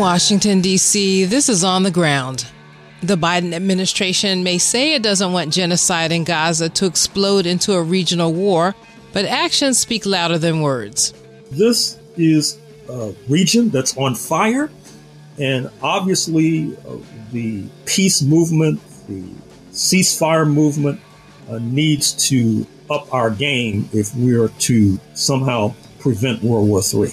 Washington, 0.00 0.62
D.C., 0.62 1.26
this 1.26 1.50
is 1.50 1.62
On 1.62 1.82
the 1.82 1.90
Ground. 1.90 2.46
The 3.02 3.16
Biden 3.16 3.52
administration 3.52 4.42
may 4.42 4.56
say 4.56 4.94
it 4.94 5.02
doesn't 5.02 5.30
want 5.30 5.52
genocide 5.52 6.10
in 6.10 6.24
Gaza 6.24 6.70
to 6.70 6.86
explode 6.86 7.44
into 7.44 7.74
a 7.74 7.82
regional 7.82 8.32
war, 8.32 8.74
but 9.12 9.26
actions 9.26 9.78
speak 9.78 10.06
louder 10.06 10.38
than 10.38 10.62
words. 10.62 11.12
This 11.50 11.98
is 12.16 12.58
a 12.88 13.14
region 13.28 13.68
that's 13.68 13.94
on 13.98 14.14
fire, 14.14 14.70
and 15.38 15.68
obviously, 15.82 16.74
uh, 16.88 16.96
the 17.30 17.66
peace 17.84 18.22
movement, 18.22 18.80
the 19.06 19.22
ceasefire 19.70 20.50
movement, 20.50 20.98
uh, 21.50 21.58
needs 21.60 22.12
to 22.28 22.66
up 22.88 23.12
our 23.12 23.30
game 23.30 23.86
if 23.92 24.16
we 24.16 24.34
are 24.34 24.48
to 24.60 24.98
somehow 25.12 25.74
prevent 25.98 26.42
World 26.42 26.68
War 26.68 26.80
III. 26.80 27.12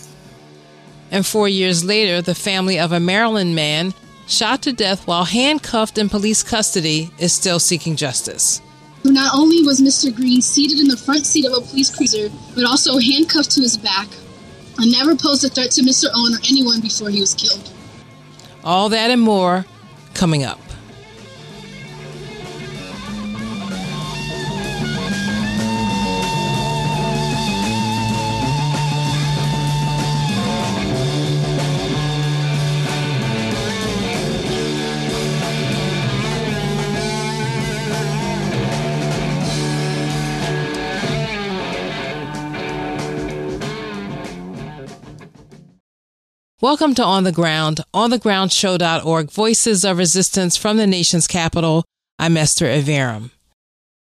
And 1.12 1.26
four 1.26 1.48
years 1.48 1.84
later, 1.84 2.22
the 2.22 2.36
family 2.36 2.80
of 2.80 2.92
a 2.92 3.00
Maryland 3.00 3.56
man 3.56 3.94
shot 4.28 4.62
to 4.64 4.74
death 4.74 5.08
while 5.08 5.26
handcuffed 5.26 5.98
in 5.98 6.10
police 6.10 6.44
custody 6.44 7.12
is 7.18 7.34
still 7.34 7.60
seeking 7.60 7.96
justice. 7.96 8.62
Not 9.04 9.34
only 9.34 9.64
was 9.64 9.80
Mr. 9.80 10.14
Green 10.14 10.42
seated 10.42 10.80
in 10.80 10.90
the 10.90 10.98
front 10.98 11.26
seat 11.26 11.46
of 11.46 11.54
a 11.54 11.62
police 11.62 11.96
cruiser, 11.96 12.30
but 12.56 12.66
also 12.66 12.98
handcuffed 12.98 13.52
to 13.52 13.62
his 13.62 13.78
back 13.78 14.08
and 14.78 14.92
never 14.92 15.16
posed 15.16 15.46
a 15.46 15.50
threat 15.50 15.72
to 15.72 15.82
Mr. 15.82 16.08
Owen 16.14 16.34
or 16.34 16.40
anyone 16.50 16.82
before 16.82 17.10
he 17.10 17.22
was 17.22 17.34
killed. 17.34 17.72
All 18.64 18.90
that 18.90 19.10
and 19.10 19.22
more 19.22 19.66
coming 20.14 20.44
up. 20.44 20.60
Welcome 46.60 46.96
to 46.96 47.04
On 47.04 47.24
the 47.24 47.32
Ground, 47.32 47.82
onthegroundshow.org, 47.94 49.30
voices 49.30 49.86
of 49.86 50.00
resistance 50.00 50.58
from 50.58 50.78
the 50.78 50.88
nation's 50.88 51.28
capital. 51.28 51.86
I'm 52.18 52.36
Esther 52.36 52.66
Iverem. 52.66 53.30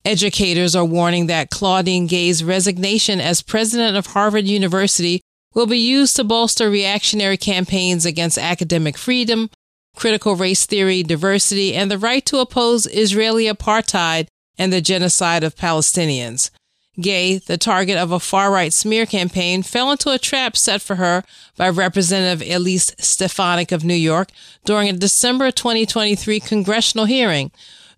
Educators 0.05 0.73
are 0.73 0.85
warning 0.85 1.27
that 1.27 1.49
Claudine 1.49 2.07
Gay's 2.07 2.45
resignation 2.45 3.19
as 3.19 3.41
president 3.41 3.97
of 3.97 4.05
Harvard 4.05 4.45
University 4.45 5.19
will 5.53 5.67
be 5.67 5.77
used 5.77 6.15
to 6.15 6.23
bolster 6.23 6.69
reactionary 6.69 7.35
campaigns 7.35 8.05
against 8.05 8.37
academic 8.37 8.97
freedom, 8.97 9.49
critical 9.93 10.37
race 10.37 10.65
theory, 10.65 11.03
diversity, 11.03 11.75
and 11.75 11.91
the 11.91 11.97
right 11.97 12.25
to 12.25 12.37
oppose 12.37 12.85
Israeli 12.85 13.47
apartheid 13.47 14.27
and 14.57 14.71
the 14.71 14.79
genocide 14.79 15.43
of 15.43 15.57
Palestinians. 15.57 16.51
Gay, 16.99 17.37
the 17.37 17.57
target 17.57 17.97
of 17.97 18.11
a 18.11 18.19
far 18.19 18.51
right 18.51 18.71
smear 18.71 19.05
campaign, 19.05 19.63
fell 19.63 19.91
into 19.91 20.11
a 20.11 20.19
trap 20.19 20.55
set 20.55 20.81
for 20.81 20.95
her 20.95 21.23
by 21.57 21.69
Representative 21.69 22.47
Elise 22.47 22.93
Stefanik 22.99 23.71
of 23.71 23.83
New 23.83 23.93
York 23.93 24.29
during 24.63 24.89
a 24.89 24.93
December 24.93 25.51
2023 25.51 26.39
congressional 26.39 27.05
hearing, 27.05 27.51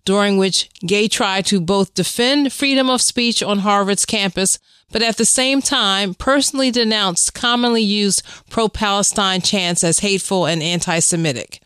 during 0.04 0.36
which 0.36 0.68
Gay 0.80 1.06
tried 1.06 1.46
to 1.46 1.60
both 1.60 1.94
defend 1.94 2.52
freedom 2.52 2.90
of 2.90 3.00
speech 3.00 3.42
on 3.42 3.60
Harvard's 3.60 4.04
campus, 4.04 4.58
but 4.90 5.02
at 5.02 5.16
the 5.16 5.24
same 5.24 5.62
time 5.62 6.14
personally 6.14 6.70
denounced 6.70 7.34
commonly 7.34 7.82
used 7.82 8.22
pro 8.50 8.68
Palestine 8.68 9.40
chants 9.40 9.84
as 9.84 10.00
hateful 10.00 10.46
and 10.46 10.62
anti 10.62 10.98
Semitic 10.98 11.60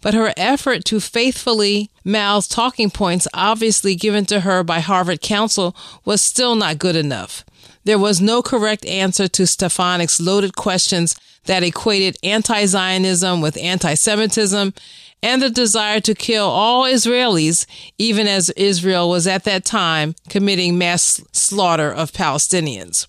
but 0.00 0.14
her 0.14 0.32
effort 0.36 0.84
to 0.86 1.00
faithfully 1.00 1.90
mouth 2.04 2.48
talking 2.48 2.90
points 2.90 3.28
obviously 3.34 3.94
given 3.94 4.24
to 4.26 4.40
her 4.40 4.64
by 4.64 4.80
Harvard 4.80 5.20
counsel 5.20 5.76
was 6.04 6.20
still 6.20 6.54
not 6.54 6.78
good 6.78 6.96
enough. 6.96 7.44
There 7.84 7.98
was 7.98 8.20
no 8.20 8.42
correct 8.42 8.84
answer 8.86 9.28
to 9.28 9.42
Stefanik's 9.42 10.20
loaded 10.20 10.56
questions 10.56 11.16
that 11.44 11.62
equated 11.62 12.16
anti 12.22 12.66
Zionism 12.66 13.40
with 13.40 13.56
anti 13.58 13.94
Semitism 13.94 14.72
and 15.22 15.42
the 15.42 15.50
desire 15.50 16.00
to 16.00 16.14
kill 16.14 16.46
all 16.46 16.84
Israelis, 16.84 17.66
even 17.96 18.26
as 18.26 18.50
Israel 18.50 19.08
was 19.08 19.26
at 19.26 19.44
that 19.44 19.64
time 19.64 20.14
committing 20.28 20.76
mass 20.78 21.22
slaughter 21.32 21.90
of 21.92 22.12
Palestinians. 22.12 23.06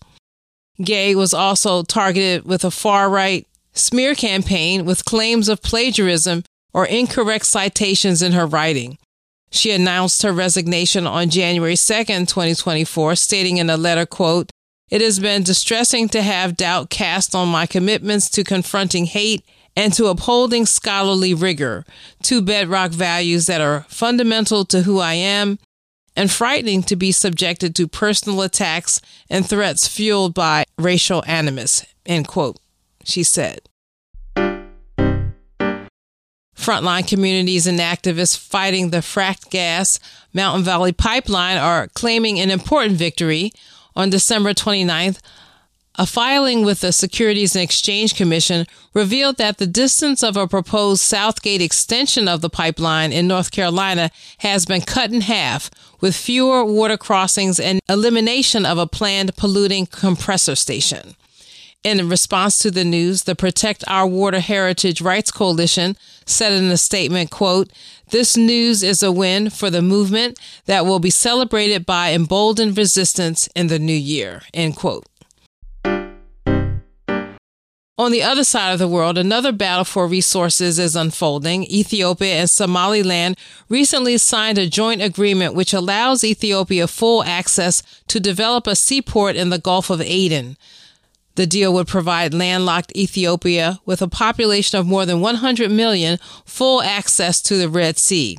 Gay 0.81 1.15
was 1.15 1.33
also 1.33 1.83
targeted 1.83 2.45
with 2.45 2.63
a 2.63 2.71
far 2.71 3.09
right 3.09 3.47
smear 3.73 4.15
campaign 4.15 4.85
with 4.85 5.05
claims 5.05 5.49
of 5.49 5.61
plagiarism 5.61 6.43
or 6.73 6.85
incorrect 6.85 7.45
citations 7.45 8.21
in 8.21 8.31
her 8.31 8.45
writing. 8.45 8.97
She 9.51 9.71
announced 9.71 10.23
her 10.23 10.33
resignation 10.33 11.05
on 11.05 11.29
January 11.29 11.75
2nd, 11.75 12.27
2024, 12.27 13.15
stating 13.15 13.57
in 13.57 13.69
a 13.69 13.77
letter, 13.77 14.05
quote, 14.05 14.49
It 14.89 15.01
has 15.01 15.19
been 15.19 15.43
distressing 15.43 16.09
to 16.09 16.23
have 16.23 16.57
doubt 16.57 16.89
cast 16.89 17.35
on 17.35 17.49
my 17.49 17.67
commitments 17.67 18.29
to 18.31 18.43
confronting 18.43 19.05
hate 19.05 19.45
and 19.75 19.93
to 19.93 20.07
upholding 20.07 20.65
scholarly 20.65 21.33
rigor, 21.33 21.85
two 22.21 22.41
bedrock 22.41 22.91
values 22.91 23.45
that 23.45 23.61
are 23.61 23.85
fundamental 23.89 24.65
to 24.65 24.81
who 24.83 24.99
I 24.99 25.13
am, 25.13 25.59
and 26.15 26.31
frightening 26.31 26.83
to 26.83 26.95
be 26.95 27.11
subjected 27.11 27.75
to 27.75 27.87
personal 27.87 28.41
attacks 28.41 29.01
and 29.29 29.47
threats 29.47 29.87
fueled 29.87 30.33
by 30.33 30.65
racial 30.77 31.23
animus, 31.27 31.85
end 32.05 32.27
quote, 32.27 32.59
she 33.03 33.23
said. 33.23 33.61
Frontline 36.55 37.07
communities 37.07 37.67
and 37.67 37.79
activists 37.79 38.37
fighting 38.37 38.89
the 38.89 38.97
fracked 38.97 39.49
gas 39.49 39.99
Mountain 40.33 40.63
Valley 40.63 40.91
Pipeline 40.91 41.57
are 41.57 41.87
claiming 41.89 42.39
an 42.39 42.51
important 42.51 42.97
victory. 42.97 43.51
On 43.95 44.09
December 44.09 44.53
29th, 44.53 45.19
a 45.95 46.07
filing 46.07 46.65
with 46.65 46.81
the 46.81 46.91
Securities 46.91 47.55
and 47.55 47.63
Exchange 47.63 48.15
Commission 48.15 48.65
revealed 48.95 49.37
that 49.37 49.59
the 49.59 49.67
distance 49.67 50.23
of 50.23 50.35
a 50.35 50.47
proposed 50.47 51.03
Southgate 51.03 51.61
extension 51.61 52.27
of 52.27 52.41
the 52.41 52.49
pipeline 52.49 53.11
in 53.11 53.27
North 53.27 53.51
Carolina 53.51 54.09
has 54.39 54.65
been 54.65 54.81
cut 54.81 55.11
in 55.11 55.21
half, 55.21 55.69
with 56.01 56.15
fewer 56.15 56.65
water 56.65 56.97
crossings 56.97 57.59
and 57.59 57.79
elimination 57.87 58.65
of 58.65 58.79
a 58.79 58.87
planned 58.87 59.35
polluting 59.35 59.85
compressor 59.85 60.55
station. 60.55 61.15
In 61.83 62.07
response 62.07 62.59
to 62.59 62.71
the 62.71 62.85
news, 62.85 63.23
the 63.23 63.35
Protect 63.35 63.83
Our 63.87 64.07
Water 64.07 64.39
Heritage 64.39 65.01
Rights 65.01 65.31
Coalition 65.31 65.97
said 66.25 66.53
in 66.53 66.71
a 66.71 66.77
statement, 66.77 67.29
quote, 67.29 67.73
this 68.09 68.37
news 68.37 68.83
is 68.83 69.03
a 69.03 69.11
win 69.11 69.49
for 69.49 69.69
the 69.69 69.81
movement 69.81 70.39
that 70.65 70.85
will 70.85 70.99
be 70.99 71.09
celebrated 71.09 71.85
by 71.85 72.13
emboldened 72.13 72.77
resistance 72.77 73.49
in 73.53 73.67
the 73.67 73.79
new 73.79 73.91
year, 73.91 74.43
end 74.53 74.77
quote. 74.77 75.05
On 77.97 78.11
the 78.11 78.23
other 78.23 78.45
side 78.45 78.71
of 78.71 78.79
the 78.79 78.87
world, 78.87 79.17
another 79.17 79.51
battle 79.51 79.83
for 79.83 80.07
resources 80.07 80.79
is 80.79 80.95
unfolding. 80.95 81.65
Ethiopia 81.65 82.35
and 82.35 82.49
Somaliland 82.49 83.37
recently 83.67 84.17
signed 84.17 84.57
a 84.57 84.69
joint 84.69 85.01
agreement 85.01 85.53
which 85.53 85.73
allows 85.73 86.23
Ethiopia 86.23 86.87
full 86.87 87.23
access 87.23 87.83
to 88.07 88.21
develop 88.21 88.67
a 88.67 88.75
seaport 88.75 89.35
in 89.35 89.49
the 89.49 89.59
Gulf 89.59 89.89
of 89.89 89.99
Aden. 89.99 90.55
The 91.35 91.47
deal 91.47 91.73
would 91.73 91.87
provide 91.87 92.33
landlocked 92.33 92.95
Ethiopia 92.95 93.79
with 93.85 94.01
a 94.01 94.07
population 94.07 94.79
of 94.79 94.85
more 94.85 95.05
than 95.05 95.19
100 95.19 95.71
million 95.71 96.19
full 96.45 96.81
access 96.81 97.41
to 97.41 97.57
the 97.57 97.69
Red 97.69 97.97
Sea. 97.97 98.37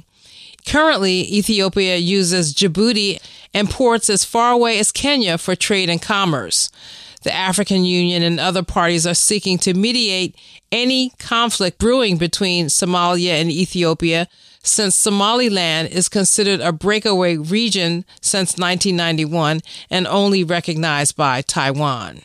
Currently, 0.67 1.23
Ethiopia 1.33 1.97
uses 1.97 2.55
Djibouti 2.55 3.21
and 3.53 3.69
ports 3.69 4.09
as 4.09 4.25
far 4.25 4.53
away 4.53 4.79
as 4.79 4.93
Kenya 4.93 5.39
for 5.39 5.55
trade 5.55 5.91
and 5.91 6.01
commerce. 6.01 6.71
The 7.23 7.35
African 7.35 7.85
Union 7.85 8.23
and 8.23 8.39
other 8.39 8.63
parties 8.63 9.07
are 9.07 9.15
seeking 9.15 9.59
to 9.59 9.75
mediate 9.75 10.37
any 10.71 11.11
conflict 11.19 11.79
brewing 11.79 12.17
between 12.17 12.67
Somalia 12.67 13.41
and 13.41 13.51
Ethiopia 13.51 14.29
since 14.63 14.97
Somaliland 14.97 15.89
is 15.89 16.09
considered 16.09 16.61
a 16.61 16.73
breakaway 16.73 17.37
region 17.37 18.05
since 18.21 18.59
1991 18.59 19.61
and 19.91 20.07
only 20.07 20.45
recognized 20.45 21.17
by 21.17 21.43
Taiwan. 21.43 22.23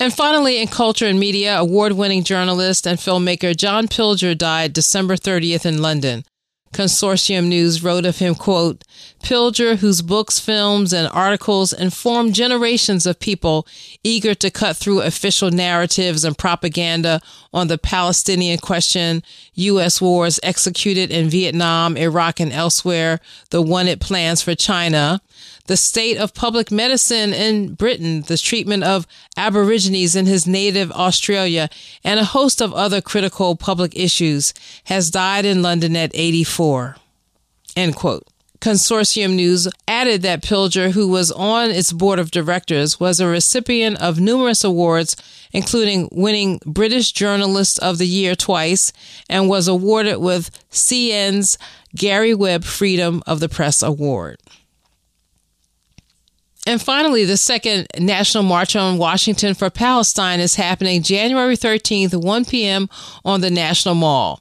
And 0.00 0.14
finally, 0.14 0.62
in 0.62 0.68
culture 0.68 1.04
and 1.04 1.20
media, 1.20 1.58
award 1.58 1.92
winning 1.92 2.24
journalist 2.24 2.86
and 2.86 2.98
filmmaker 2.98 3.54
John 3.54 3.86
Pilger 3.86 4.36
died 4.36 4.72
December 4.72 5.14
30th 5.14 5.66
in 5.66 5.82
London. 5.82 6.24
Consortium 6.72 7.48
News 7.48 7.82
wrote 7.82 8.06
of 8.06 8.18
him, 8.18 8.34
quote, 8.34 8.82
Pilger, 9.22 9.76
whose 9.76 10.00
books, 10.00 10.38
films, 10.38 10.94
and 10.94 11.06
articles 11.12 11.74
informed 11.74 12.34
generations 12.34 13.04
of 13.04 13.20
people 13.20 13.66
eager 14.02 14.34
to 14.36 14.50
cut 14.50 14.76
through 14.76 15.02
official 15.02 15.50
narratives 15.50 16.24
and 16.24 16.38
propaganda 16.38 17.20
on 17.52 17.68
the 17.68 17.76
Palestinian 17.76 18.58
question, 18.58 19.22
U.S. 19.54 20.00
wars 20.00 20.40
executed 20.42 21.10
in 21.10 21.28
Vietnam, 21.28 21.98
Iraq, 21.98 22.40
and 22.40 22.52
elsewhere, 22.52 23.20
the 23.50 23.60
wanted 23.60 24.00
plans 24.00 24.40
for 24.40 24.54
China, 24.54 25.20
the 25.66 25.76
state 25.76 26.16
of 26.16 26.34
public 26.34 26.70
medicine 26.70 27.32
in 27.32 27.74
Britain, 27.74 28.22
the 28.22 28.38
treatment 28.38 28.84
of 28.84 29.06
Aborigines 29.36 30.16
in 30.16 30.26
his 30.26 30.46
native 30.46 30.90
Australia, 30.92 31.68
and 32.02 32.18
a 32.18 32.24
host 32.24 32.60
of 32.60 32.72
other 32.74 33.00
critical 33.00 33.56
public 33.56 33.96
issues, 33.96 34.52
has 34.84 35.10
died 35.10 35.44
in 35.44 35.62
London 35.62 35.96
at 35.96 36.10
84. 36.14 36.96
End 37.76 37.94
quote. 37.94 38.26
Consortium 38.60 39.36
News 39.36 39.68
added 39.88 40.20
that 40.20 40.42
Pilger, 40.42 40.90
who 40.90 41.08
was 41.08 41.32
on 41.32 41.70
its 41.70 41.94
board 41.94 42.18
of 42.18 42.30
directors, 42.30 43.00
was 43.00 43.18
a 43.18 43.26
recipient 43.26 43.98
of 44.02 44.20
numerous 44.20 44.62
awards, 44.62 45.16
including 45.50 46.10
winning 46.12 46.60
British 46.66 47.12
Journalist 47.12 47.78
of 47.78 47.96
the 47.96 48.06
Year 48.06 48.34
twice, 48.34 48.92
and 49.30 49.48
was 49.48 49.66
awarded 49.66 50.18
with 50.18 50.50
CN's 50.70 51.56
Gary 51.94 52.34
Webb 52.34 52.64
Freedom 52.64 53.22
of 53.26 53.40
the 53.40 53.48
Press 53.48 53.82
Award. 53.82 54.36
And 56.70 56.80
finally, 56.80 57.24
the 57.24 57.36
second 57.36 57.88
National 57.98 58.44
March 58.44 58.76
on 58.76 58.96
Washington 58.96 59.54
for 59.54 59.70
Palestine 59.70 60.38
is 60.38 60.54
happening 60.54 61.02
January 61.02 61.56
13th, 61.56 62.14
1 62.14 62.44
p.m. 62.44 62.88
on 63.24 63.40
the 63.40 63.50
National 63.50 63.96
Mall. 63.96 64.40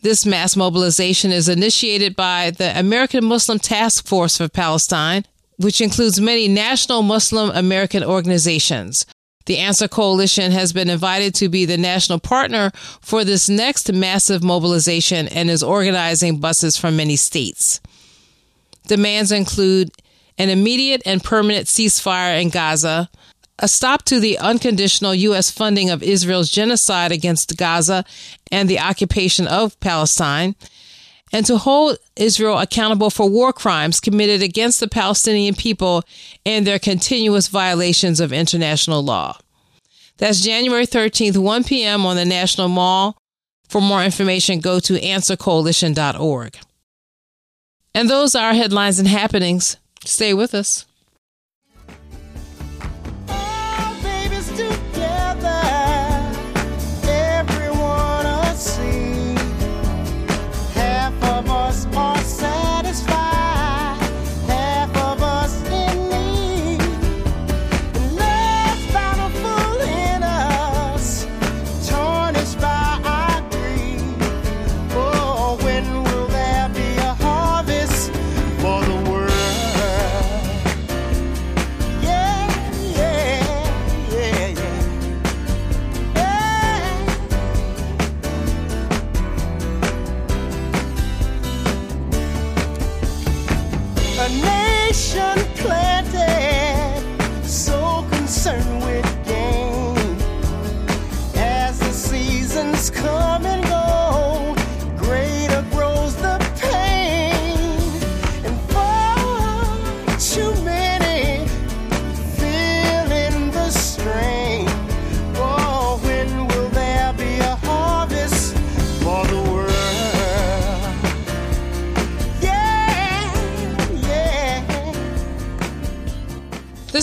This 0.00 0.24
mass 0.24 0.56
mobilization 0.56 1.30
is 1.30 1.46
initiated 1.46 2.16
by 2.16 2.52
the 2.52 2.72
American 2.74 3.22
Muslim 3.26 3.58
Task 3.58 4.06
Force 4.06 4.38
for 4.38 4.48
Palestine, 4.48 5.26
which 5.58 5.82
includes 5.82 6.22
many 6.22 6.48
national 6.48 7.02
Muslim 7.02 7.50
American 7.50 8.02
organizations. 8.02 9.04
The 9.44 9.58
Answer 9.58 9.88
Coalition 9.88 10.52
has 10.52 10.72
been 10.72 10.88
invited 10.88 11.34
to 11.34 11.50
be 11.50 11.66
the 11.66 11.76
national 11.76 12.20
partner 12.20 12.70
for 13.02 13.24
this 13.24 13.46
next 13.46 13.92
massive 13.92 14.42
mobilization 14.42 15.28
and 15.28 15.50
is 15.50 15.62
organizing 15.62 16.38
buses 16.38 16.78
from 16.78 16.96
many 16.96 17.16
states. 17.16 17.78
Demands 18.86 19.30
include 19.30 19.90
an 20.40 20.48
immediate 20.48 21.02
and 21.04 21.22
permanent 21.22 21.66
ceasefire 21.66 22.40
in 22.40 22.48
Gaza, 22.48 23.10
a 23.58 23.68
stop 23.68 24.04
to 24.06 24.18
the 24.18 24.38
unconditional 24.38 25.14
U.S. 25.14 25.50
funding 25.50 25.90
of 25.90 26.02
Israel's 26.02 26.50
genocide 26.50 27.12
against 27.12 27.58
Gaza 27.58 28.06
and 28.50 28.66
the 28.66 28.78
occupation 28.78 29.46
of 29.46 29.78
Palestine, 29.80 30.56
and 31.30 31.44
to 31.44 31.58
hold 31.58 31.98
Israel 32.16 32.56
accountable 32.56 33.10
for 33.10 33.28
war 33.28 33.52
crimes 33.52 34.00
committed 34.00 34.42
against 34.42 34.80
the 34.80 34.88
Palestinian 34.88 35.54
people 35.54 36.04
and 36.46 36.66
their 36.66 36.78
continuous 36.78 37.48
violations 37.48 38.18
of 38.18 38.32
international 38.32 39.02
law. 39.02 39.36
That's 40.16 40.40
January 40.40 40.86
13th, 40.86 41.36
1 41.36 41.64
p.m. 41.64 42.06
on 42.06 42.16
the 42.16 42.24
National 42.24 42.68
Mall. 42.68 43.18
For 43.68 43.82
more 43.82 44.02
information, 44.02 44.60
go 44.60 44.80
to 44.80 44.94
answercoalition.org. 44.94 46.58
And 47.94 48.08
those 48.08 48.34
are 48.34 48.46
our 48.46 48.54
headlines 48.54 48.98
and 48.98 49.06
happenings. 49.06 49.76
Stay 50.04 50.32
with 50.34 50.54
us. 50.54 50.86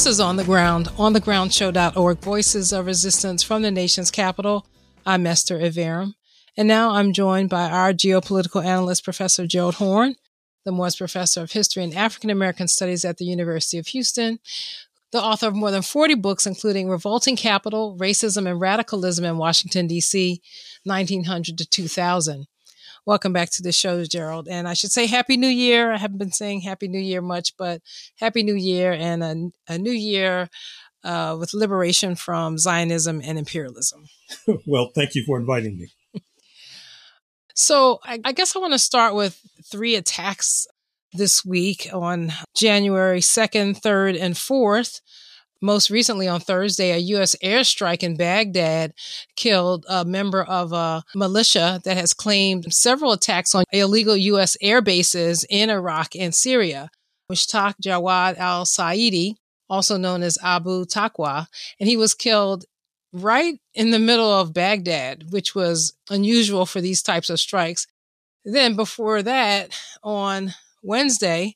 Is 0.08 0.22
On 0.22 0.38
the 0.38 0.46
Ground, 0.46 0.88
onthegroundshow.org, 0.96 2.20
Voices 2.20 2.72
of 2.72 2.86
Resistance 2.86 3.44
from 3.44 3.62
the 3.62 3.72
nation's 3.72 4.10
capital. 4.10 4.66
I'm 5.06 5.28
Esther 5.28 5.60
Iverem. 5.60 6.14
And 6.56 6.66
now 6.66 6.92
I'm 6.92 7.12
joined 7.12 7.50
by 7.50 7.70
our 7.70 7.92
geopolitical 7.92 8.64
analyst, 8.64 9.04
Professor 9.04 9.46
Gerald 9.46 9.76
Horne, 9.76 10.16
the 10.64 10.72
Moores 10.72 10.96
Professor 10.96 11.42
of 11.42 11.52
History 11.52 11.84
and 11.84 11.94
African 11.94 12.30
American 12.30 12.70
Studies 12.70 13.04
at 13.04 13.18
the 13.18 13.26
University 13.26 13.78
of 13.80 13.88
Houston, 13.88 14.40
the 15.12 15.22
author 15.22 15.50
of 15.50 15.56
more 15.56 15.72
than 15.72 15.82
40 15.82 16.16
books, 16.16 16.48
including 16.48 16.88
Revolting 16.88 17.36
Capital, 17.36 17.98
Racism 18.00 18.50
and 18.50 18.62
Radicalism 18.62 19.26
in 19.26 19.38
Washington, 19.38 19.88
D.C., 19.88 20.42
1900 20.86 21.58
to 21.58 21.66
2000. 21.66 22.48
Welcome 23.08 23.32
back 23.32 23.52
to 23.52 23.64
the 23.64 23.72
show, 23.72 24.04
Gerald. 24.04 24.50
And 24.50 24.68
I 24.68 24.74
should 24.74 24.92
say 24.92 25.06
Happy 25.06 25.38
New 25.38 25.48
Year. 25.48 25.94
I 25.94 25.98
haven't 25.98 26.18
been 26.18 26.34
saying 26.34 26.60
Happy 26.60 26.90
New 26.90 27.00
Year 27.00 27.22
much, 27.22 27.56
but 27.56 27.82
Happy 28.18 28.44
New 28.44 28.54
Year 28.54 28.92
and 28.92 29.24
a, 29.24 29.74
a 29.74 29.78
new 29.78 29.94
year 29.94 30.50
uh, 31.06 31.38
with 31.40 31.54
liberation 31.54 32.16
from 32.16 32.58
Zionism 32.58 33.22
and 33.24 33.40
imperialism. 33.40 34.08
well, 34.68 34.92
thank 34.94 35.16
you 35.16 35.24
for 35.26 35.40
inviting 35.40 35.78
me. 35.78 36.22
so 37.56 38.00
I, 38.04 38.20
I 38.26 38.34
guess 38.34 38.58
I 38.58 38.60
want 38.60 38.74
to 38.74 38.80
start 38.80 39.16
with 39.16 39.40
three 39.72 39.96
attacks 39.96 40.68
this 41.14 41.46
week 41.46 41.88
on 41.94 42.34
January 42.58 43.22
2nd, 43.22 43.80
3rd, 43.80 44.20
and 44.20 44.36
4th 44.36 45.00
most 45.62 45.90
recently 45.90 46.28
on 46.28 46.40
Thursday, 46.40 46.92
a 46.92 46.98
U.S. 46.98 47.36
airstrike 47.44 48.04
in 48.04 48.16
Baghdad 48.16 48.94
killed 49.36 49.86
a 49.90 50.06
member 50.06 50.44
of 50.44 50.74
a 50.74 51.04
militia 51.16 51.82
that 51.84 51.98
has 51.98 52.14
claimed 52.14 52.74
several 52.74 53.12
attacks 53.12 53.56
on 53.56 53.64
illegal 53.72 54.16
U.S. 54.16 54.58
air 54.62 54.82
bases 54.82 55.46
in 55.50 55.70
Iraq 55.70 56.16
and 56.16 56.34
Syria. 56.34 56.90
Mushtaq 57.32 57.76
Jawad 57.84 58.38
al 58.38 58.66
Saidi, 58.66 59.36
also 59.70 59.98
known 59.98 60.24
as 60.24 60.38
Abu 60.42 60.86
Taqwa, 60.86 61.48
and 61.80 61.90
he 61.90 61.98
was 61.98 62.14
killed 62.14 62.66
right 63.12 63.60
in 63.74 63.92
the 63.92 64.00
middle 64.00 64.32
of 64.32 64.54
Baghdad, 64.54 65.32
which 65.32 65.56
was 65.56 65.94
unusual 66.10 66.66
for 66.66 66.82
these 66.82 67.02
types 67.02 67.30
of 67.30 67.40
strikes. 67.40 67.88
Then, 68.46 68.76
before 68.76 69.22
that, 69.24 69.78
on 70.04 70.54
Wednesday 70.82 71.56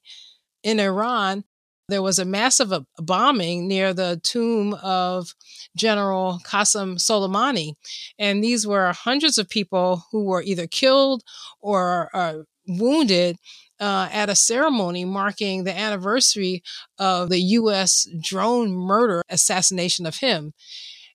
in 0.63 0.79
Iran, 0.79 1.45
there 1.91 2.01
was 2.01 2.17
a 2.17 2.25
massive 2.25 2.71
uh, 2.71 2.81
bombing 2.97 3.67
near 3.67 3.93
the 3.93 4.19
tomb 4.23 4.73
of 4.81 5.35
General 5.75 6.39
Qasem 6.45 6.95
Soleimani. 6.97 7.73
And 8.17 8.43
these 8.43 8.65
were 8.65 8.91
hundreds 8.93 9.37
of 9.37 9.49
people 9.49 10.05
who 10.11 10.23
were 10.23 10.41
either 10.41 10.67
killed 10.67 11.23
or 11.59 12.09
uh, 12.13 12.39
wounded 12.67 13.37
uh, 13.79 14.07
at 14.11 14.29
a 14.29 14.35
ceremony 14.35 15.05
marking 15.05 15.63
the 15.63 15.77
anniversary 15.77 16.63
of 16.99 17.29
the 17.29 17.39
U.S. 17.39 18.07
drone 18.21 18.71
murder 18.71 19.23
assassination 19.29 20.05
of 20.05 20.17
him. 20.17 20.53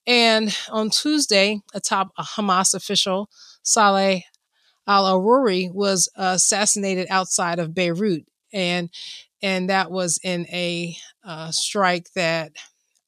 And 0.07 0.57
on 0.71 0.91
Tuesday, 0.91 1.61
a 1.75 1.81
top 1.81 2.11
Hamas 2.19 2.75
official, 2.75 3.29
Saleh 3.63 4.23
al 4.87 5.05
Aruri, 5.05 5.73
was 5.73 6.09
assassinated 6.17 7.07
outside 7.11 7.59
of 7.59 7.75
Beirut. 7.75 8.25
And 8.53 8.91
and 9.43 9.71
that 9.71 9.91
was 9.91 10.19
in 10.23 10.47
a 10.53 10.97
uh, 11.25 11.51
strike 11.51 12.09
that 12.15 12.53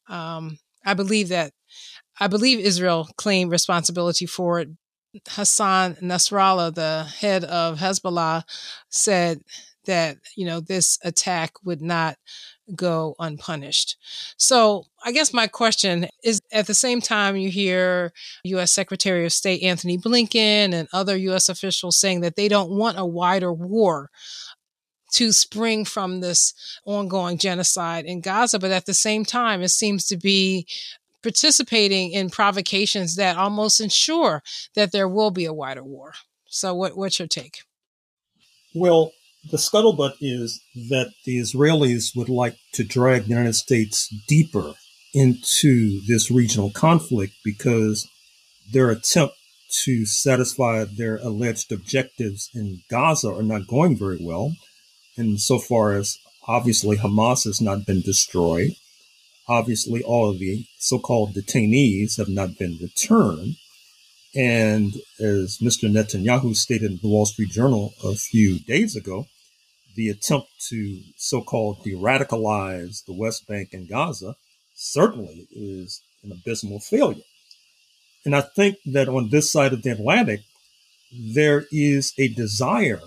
um, 0.09 0.59
I 0.85 0.95
believe 0.95 1.29
that 1.29 1.53
I 2.21 2.27
believe 2.27 2.59
Israel 2.59 3.09
claimed 3.17 3.51
responsibility 3.51 4.27
for 4.27 4.61
it. 4.61 4.69
Hassan 5.29 5.95
Nasrallah, 5.97 6.75
the 6.75 7.05
head 7.21 7.45
of 7.45 7.79
Hezbollah, 7.79 8.45
said 8.89 9.41
that 9.87 10.19
you 10.37 10.45
know 10.45 10.61
this 10.61 10.99
attack 11.03 11.53
would 11.65 11.81
not 11.81 12.17
go 12.75 13.15
unpunished. 13.19 13.97
So 14.37 14.85
I 15.03 15.13
guess 15.13 15.33
my 15.33 15.47
question 15.47 16.07
is 16.23 16.41
at 16.53 16.67
the 16.67 16.75
same 16.75 17.01
time 17.01 17.37
you 17.37 17.51
hear 17.51 18.13
US 18.45 18.73
Secretary 18.73 19.25
of 19.25 19.33
State 19.33 19.63
Antony 19.63 19.97
Blinken 19.97 20.75
and 20.75 20.89
other 20.93 21.17
US 21.17 21.49
officials 21.49 21.99
saying 21.99 22.21
that 22.21 22.37
they 22.37 22.49
don't 22.49 22.71
want 22.71 22.99
a 22.99 23.07
wider 23.07 23.53
war 23.53 24.11
to 25.13 25.33
spring 25.33 25.85
from 25.85 26.21
this 26.21 26.55
ongoing 26.85 27.39
genocide 27.39 28.05
in 28.05 28.21
Gaza. 28.21 28.59
But 28.59 28.71
at 28.71 28.87
the 28.87 28.95
same 28.95 29.25
time, 29.25 29.63
it 29.63 29.71
seems 29.71 30.07
to 30.07 30.17
be 30.17 30.67
participating 31.23 32.13
in 32.13 32.31
provocations 32.31 33.17
that 33.17 33.37
almost 33.37 33.81
ensure 33.81 34.43
that 34.75 34.93
there 34.93 35.09
will 35.09 35.31
be 35.31 35.45
a 35.45 35.53
wider 35.53 35.85
war. 35.85 36.13
So, 36.47 36.75
what, 36.75 36.97
what's 36.97 37.19
your 37.19 37.29
take? 37.29 37.59
Well, 38.75 39.13
the 39.51 39.57
scuttlebutt 39.57 40.15
is 40.21 40.61
that 40.89 41.13
the 41.25 41.39
Israelis 41.39 42.17
would 42.17 42.29
like 42.29 42.57
to 42.75 42.85
drag 42.85 43.25
the 43.25 43.31
United 43.31 43.55
States 43.55 44.13
deeper 44.27 44.75
into 45.15 46.01
this 46.07 46.31
regional 46.31 46.71
conflict 46.71 47.33
because 47.45 48.09
their 48.73 48.91
attempt 48.91 49.35
to 49.85 50.07
satisfy 50.07 50.85
their 50.85 51.17
alleged 51.19 51.73
objectives 51.73 52.51
in 52.55 52.81
Gaza 52.91 53.29
are 53.29 53.43
not 53.43 53.67
going 53.67 53.97
very 53.97 54.19
well. 54.21 54.53
And 55.19 55.41
so 55.41 55.59
far 55.59 55.95
as 55.95 56.17
obviously 56.47 56.97
Hamas 56.97 57.45
has 57.45 57.61
not 57.61 57.85
been 57.85 58.01
destroyed, 58.01 58.71
obviously 59.49 60.03
all 60.03 60.31
of 60.31 60.39
the 60.39 60.65
so-called 60.79 61.35
detainees 61.35 62.17
have 62.19 62.29
not 62.29 62.57
been 62.57 62.79
returned. 62.81 63.57
And 64.35 64.95
as 65.19 65.59
Mr. 65.59 65.91
Netanyahu 65.91 66.55
stated 66.55 66.93
in 66.93 66.99
the 67.03 67.09
Wall 67.09 67.27
Street 67.27 67.51
Journal 67.51 67.95
a 68.05 68.15
few 68.15 68.61
days 68.61 68.95
ago, 68.95 69.27
the 69.97 70.09
attempt 70.09 70.49
to 70.69 71.01
so-called 71.17 71.83
de-radicalize 71.83 73.05
the 73.05 73.13
West 73.13 73.49
Bank 73.49 73.71
and 73.73 73.89
Gaza 73.89 74.37
certainly 74.77 75.49
is 75.51 76.01
an 76.23 76.31
abysmal 76.31 76.79
failure. 76.79 77.25
And 78.25 78.37
I 78.37 78.43
think 78.43 78.77
that 78.87 79.09
on 79.09 79.31
this 79.31 79.51
side 79.51 79.73
of 79.73 79.83
the 79.83 79.91
Atlantic, 79.91 80.43
there 81.13 81.65
is 81.73 82.13
a 82.19 82.29
desire 82.29 83.01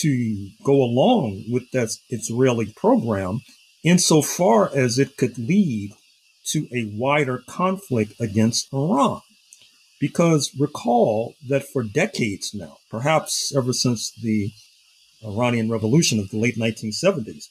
to 0.00 0.50
go 0.64 0.74
along 0.74 1.44
with 1.48 1.70
that 1.72 1.90
Israeli 2.10 2.72
program 2.76 3.40
insofar 3.84 4.70
as 4.74 4.98
it 4.98 5.16
could 5.16 5.38
lead 5.38 5.92
to 6.46 6.66
a 6.72 6.90
wider 6.94 7.42
conflict 7.48 8.12
against 8.20 8.72
Iran. 8.72 9.20
Because 10.00 10.52
recall 10.58 11.34
that 11.48 11.66
for 11.66 11.82
decades 11.82 12.52
now, 12.52 12.76
perhaps 12.90 13.54
ever 13.56 13.72
since 13.72 14.12
the 14.22 14.50
Iranian 15.24 15.70
Revolution 15.70 16.18
of 16.18 16.30
the 16.30 16.38
late 16.38 16.56
1970s, 16.56 17.44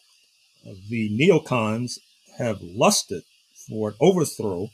the 0.90 1.10
neocons 1.10 2.00
have 2.38 2.62
lusted 2.62 3.24
for 3.68 3.90
an 3.90 3.96
overthrow 4.00 4.70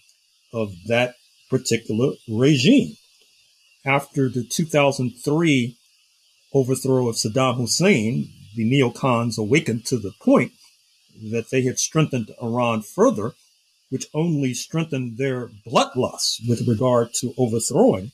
of 0.53 0.73
that 0.87 1.15
particular 1.49 2.13
regime. 2.27 2.95
After 3.85 4.29
the 4.29 4.43
2003 4.43 5.77
overthrow 6.53 7.08
of 7.08 7.15
Saddam 7.15 7.58
Hussein, 7.58 8.29
the 8.55 8.70
neocons 8.70 9.38
awakened 9.38 9.86
to 9.86 9.98
the 9.98 10.12
point 10.22 10.51
that 11.31 11.50
they 11.50 11.62
had 11.62 11.79
strengthened 11.79 12.31
Iran 12.41 12.81
further, 12.81 13.34
which 13.89 14.08
only 14.13 14.53
strengthened 14.53 15.17
their 15.17 15.50
bloodlust 15.67 16.48
with 16.48 16.67
regard 16.67 17.13
to 17.15 17.34
overthrowing 17.38 18.12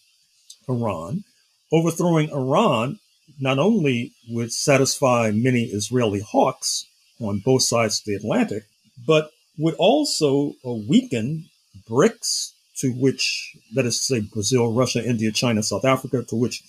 Iran. 0.68 1.24
Overthrowing 1.72 2.30
Iran 2.32 3.00
not 3.40 3.60
only 3.60 4.14
would 4.30 4.52
satisfy 4.52 5.32
many 5.32 5.66
Israeli 5.66 6.22
hawks 6.22 6.86
on 7.20 7.42
both 7.44 7.64
sides 7.64 8.00
of 8.00 8.06
the 8.06 8.16
Atlantic, 8.16 8.64
but 9.06 9.32
would 9.58 9.76
also 9.76 10.54
weaken 10.64 11.46
BRICS, 11.90 12.54
to 12.78 12.92
which, 12.92 13.56
that 13.74 13.86
is 13.86 13.98
to 13.98 14.04
say, 14.04 14.20
Brazil, 14.22 14.72
Russia, 14.72 15.04
India, 15.04 15.32
China, 15.32 15.64
South 15.64 15.86
Africa, 15.86 16.24
to 16.24 16.36
which 16.36 16.64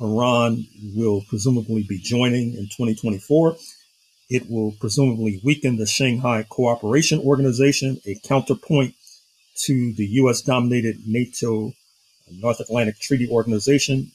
Iran 0.00 0.66
will 0.94 1.22
presumably 1.28 1.84
be 1.88 1.98
joining 1.98 2.54
in 2.54 2.64
2024. 2.64 3.56
It 4.28 4.50
will 4.50 4.72
presumably 4.72 5.40
weaken 5.44 5.76
the 5.76 5.86
Shanghai 5.86 6.44
Cooperation 6.48 7.20
Organization, 7.20 8.00
a 8.06 8.16
counterpoint 8.24 8.94
to 9.64 9.92
the 9.92 10.06
U.S. 10.06 10.40
dominated 10.40 11.06
NATO 11.06 11.72
North 12.30 12.58
Atlantic 12.58 12.98
Treaty 12.98 13.28
Organization. 13.30 14.10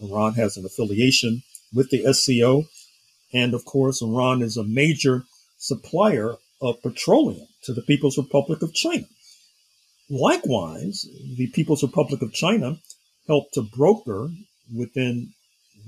Iran 0.00 0.34
has 0.34 0.56
an 0.56 0.64
affiliation 0.64 1.42
with 1.74 1.90
the 1.90 2.12
SCO. 2.12 2.64
And 3.32 3.52
of 3.52 3.64
course, 3.64 4.00
Iran 4.00 4.42
is 4.42 4.56
a 4.56 4.64
major 4.64 5.24
supplier 5.58 6.36
of 6.62 6.80
petroleum 6.82 7.48
to 7.64 7.74
the 7.74 7.82
People's 7.82 8.16
Republic 8.16 8.62
of 8.62 8.72
China. 8.72 9.06
Likewise, 10.08 11.06
the 11.36 11.48
People's 11.48 11.82
Republic 11.82 12.22
of 12.22 12.32
China 12.32 12.78
helped 13.26 13.54
to 13.54 13.62
broker 13.62 14.30
within 14.74 15.32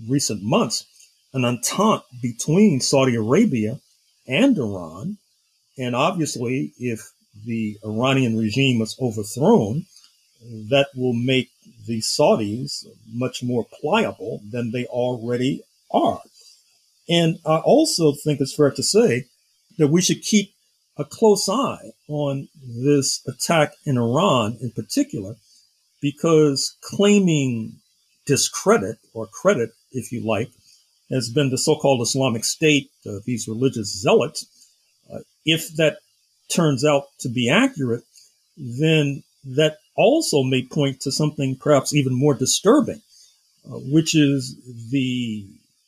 recent 0.09 0.43
months 0.43 0.85
an 1.33 1.45
entente 1.45 2.05
between 2.23 2.81
Saudi 2.81 3.15
Arabia 3.15 3.79
and 4.27 4.57
Iran. 4.57 5.19
And 5.77 5.95
obviously, 5.95 6.73
if 6.79 7.13
the 7.45 7.79
Iranian 7.85 8.37
regime 8.37 8.83
is 8.83 8.97
overthrown, 9.01 9.87
that 10.71 10.89
will 10.97 11.13
make 11.13 11.51
the 11.87 12.01
Saudis 12.01 12.85
much 13.13 13.43
more 13.43 13.67
pliable 13.81 14.41
than 14.51 14.71
they 14.71 14.87
already 14.87 15.63
are. 15.91 16.21
And 17.09 17.39
I 17.47 17.59
also 17.59 18.13
think 18.13 18.41
it's 18.41 18.55
fair 18.55 18.71
to 18.71 18.83
say 18.83 19.25
that 19.79 19.89
we 19.89 20.03
should 20.03 20.23
keep 20.23 20.53
a 20.97 21.05
close 21.05 21.49
eye 21.49 21.93
on 22.09 22.49
this 22.67 23.23
attack 23.27 23.73
in 23.87 23.97
Iran 23.97 24.59
in 24.61 24.71
particular, 24.73 25.37
because 26.01 26.77
claiming 26.83 27.81
discredit 28.29 28.99
or 29.13 29.27
credit, 29.27 29.71
if 29.91 30.13
you 30.13 30.21
like, 30.25 30.51
has 31.11 31.29
been 31.29 31.51
the 31.51 31.59
so-called 31.59 32.01
Islamic 32.03 32.45
State, 32.45 32.91
uh, 33.05 33.19
these 33.25 33.49
religious 33.49 33.89
zealots. 34.01 34.47
Uh, 35.13 35.21
if 35.45 35.75
that 35.77 35.99
turns 36.49 36.85
out 36.85 37.07
to 37.19 37.29
be 37.29 37.51
accurate, 37.51 38.05
then 38.57 39.25
that 39.45 39.79
also 39.97 40.43
may 40.43 40.65
point 40.65 41.01
to 41.01 41.11
something 41.11 41.57
perhaps 41.57 41.93
even 41.95 42.15
more 42.15 42.35
disturbing, 42.35 43.01
uh, 43.67 43.79
which 43.91 44.15
is 44.15 44.55
the 44.93 45.45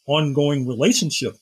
ongoing 0.07 0.67
relationship 0.67 1.37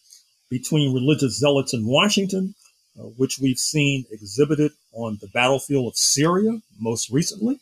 between 0.50 0.92
religious 0.92 1.38
zealots 1.38 1.72
in 1.72 1.86
Washington 1.86 2.54
uh, 2.98 3.04
which 3.16 3.38
we've 3.38 3.58
seen 3.58 4.04
exhibited 4.10 4.72
on 4.92 5.18
the 5.20 5.28
battlefield 5.28 5.86
of 5.86 5.96
Syria 5.96 6.60
most 6.80 7.10
recently, 7.10 7.60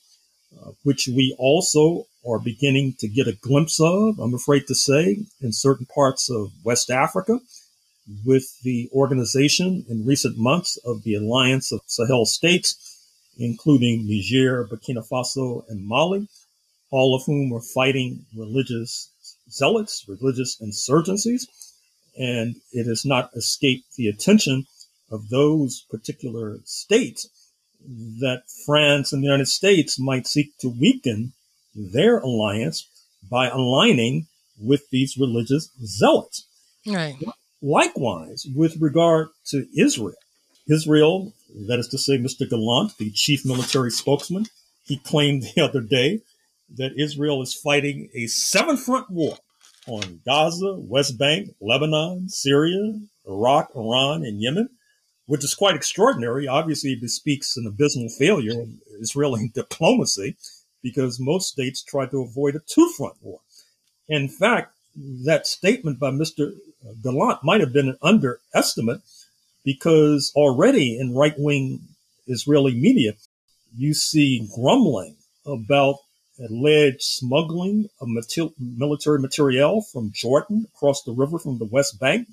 which 0.83 1.09
we 1.09 1.35
also 1.39 2.07
are 2.29 2.39
beginning 2.39 2.95
to 2.99 3.09
get 3.09 3.29
a 3.29 3.33
glimpse 3.41 3.81
of, 3.81 4.19
I'm 4.19 4.35
afraid 4.35 4.67
to 4.67 4.75
say, 4.75 5.19
in 5.41 5.53
certain 5.53 5.87
parts 5.87 6.31
of 6.31 6.51
West 6.65 6.91
Africa 6.91 7.41
with 8.25 8.61
the 8.63 8.89
organization 8.93 9.85
in 9.89 10.07
recent 10.07 10.39
months 10.39 10.77
of 10.85 11.03
the 11.03 11.15
Alliance 11.15 11.73
of 11.73 11.81
Sahel 11.87 12.25
States, 12.25 12.77
including 13.39 14.07
Niger, 14.07 14.67
Burkina 14.67 15.07
Faso, 15.07 15.65
and 15.69 15.87
Mali, 15.87 16.29
all 16.91 17.15
of 17.15 17.25
whom 17.27 17.53
are 17.53 17.61
fighting 17.61 18.25
religious 18.37 19.11
zealots, 19.51 20.05
religious 20.09 20.61
insurgencies. 20.61 21.43
And 22.19 22.57
it 22.73 22.87
has 22.87 23.05
not 23.05 23.31
escaped 23.35 23.97
the 23.97 24.09
attention 24.09 24.67
of 25.11 25.29
those 25.29 25.85
particular 25.91 26.59
states 26.65 27.29
that 28.21 28.43
France 28.65 29.13
and 29.13 29.23
the 29.23 29.27
United 29.27 29.49
States 29.49 29.99
might 29.99 30.27
seek 30.27 30.57
to 30.59 30.69
weaken 30.69 31.33
their 31.75 32.19
alliance 32.19 32.89
by 33.31 33.49
aligning 33.49 34.27
with 34.61 34.89
these 34.91 35.17
religious 35.19 35.71
zealots. 35.85 36.47
Right. 36.87 37.17
Likewise, 37.63 38.47
with 38.55 38.77
regard 38.81 39.29
to 39.47 39.67
Israel, 39.77 40.15
Israel, 40.69 41.33
that 41.69 41.79
is 41.79 41.89
to 41.89 41.99
say, 41.99 42.19
Mr. 42.19 42.49
Gallant, 42.49 42.97
the 42.99 43.11
chief 43.11 43.45
military 43.45 43.91
spokesman, 43.91 44.47
he 44.85 44.99
claimed 44.99 45.43
the 45.43 45.63
other 45.63 45.81
day 45.81 46.21
that 46.77 46.99
Israel 46.99 47.43
is 47.43 47.55
fighting 47.55 48.09
a 48.15 48.27
seven 48.27 48.77
front 48.77 49.11
war 49.11 49.37
on 49.87 50.21
Gaza, 50.25 50.75
West 50.77 51.19
Bank, 51.19 51.51
Lebanon, 51.61 52.29
Syria, 52.29 52.99
Iraq, 53.27 53.71
Iran, 53.75 54.25
and 54.25 54.41
Yemen 54.41 54.69
which 55.27 55.45
is 55.45 55.55
quite 55.55 55.77
extraordinary. 55.77 56.47
Obviously, 56.47 56.93
it 56.93 57.01
bespeaks 57.01 57.57
an 57.57 57.67
abysmal 57.67 58.09
failure 58.09 58.61
of 58.63 58.69
Israeli 59.01 59.49
diplomacy 59.55 60.37
because 60.83 61.21
most 61.21 61.51
states 61.51 61.83
try 61.83 62.07
to 62.07 62.23
avoid 62.23 62.55
a 62.55 62.61
two 62.61 62.89
front 62.97 63.15
war. 63.21 63.41
In 64.09 64.29
fact, 64.29 64.73
that 65.25 65.47
statement 65.47 65.99
by 65.99 66.11
Mr. 66.11 66.55
Gallant 67.03 67.43
might 67.43 67.61
have 67.61 67.73
been 67.73 67.89
an 67.89 67.99
underestimate 68.03 69.01
because 69.65 70.33
already 70.37 70.99
in 70.99 71.15
right 71.15 71.35
wing 71.39 71.81
Israeli 72.29 72.75
media, 72.75 73.15
you 73.77 73.95
see 73.95 74.49
grumbling 74.55 75.17
about 75.45 75.97
alleged 76.39 77.03
smuggling 77.03 77.89
of 78.01 78.09
military 78.59 79.19
materiel 79.19 79.83
from 79.83 80.13
Jordan 80.13 80.67
across 80.75 81.03
the 81.03 81.13
river 81.13 81.39
from 81.39 81.59
the 81.59 81.65
West 81.65 81.99
Bank 81.99 82.29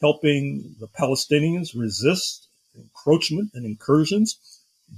helping 0.00 0.76
the 0.80 0.88
Palestinians 0.88 1.76
resist 1.76 2.48
encroachment 2.76 3.50
and 3.54 3.64
incursions 3.64 4.38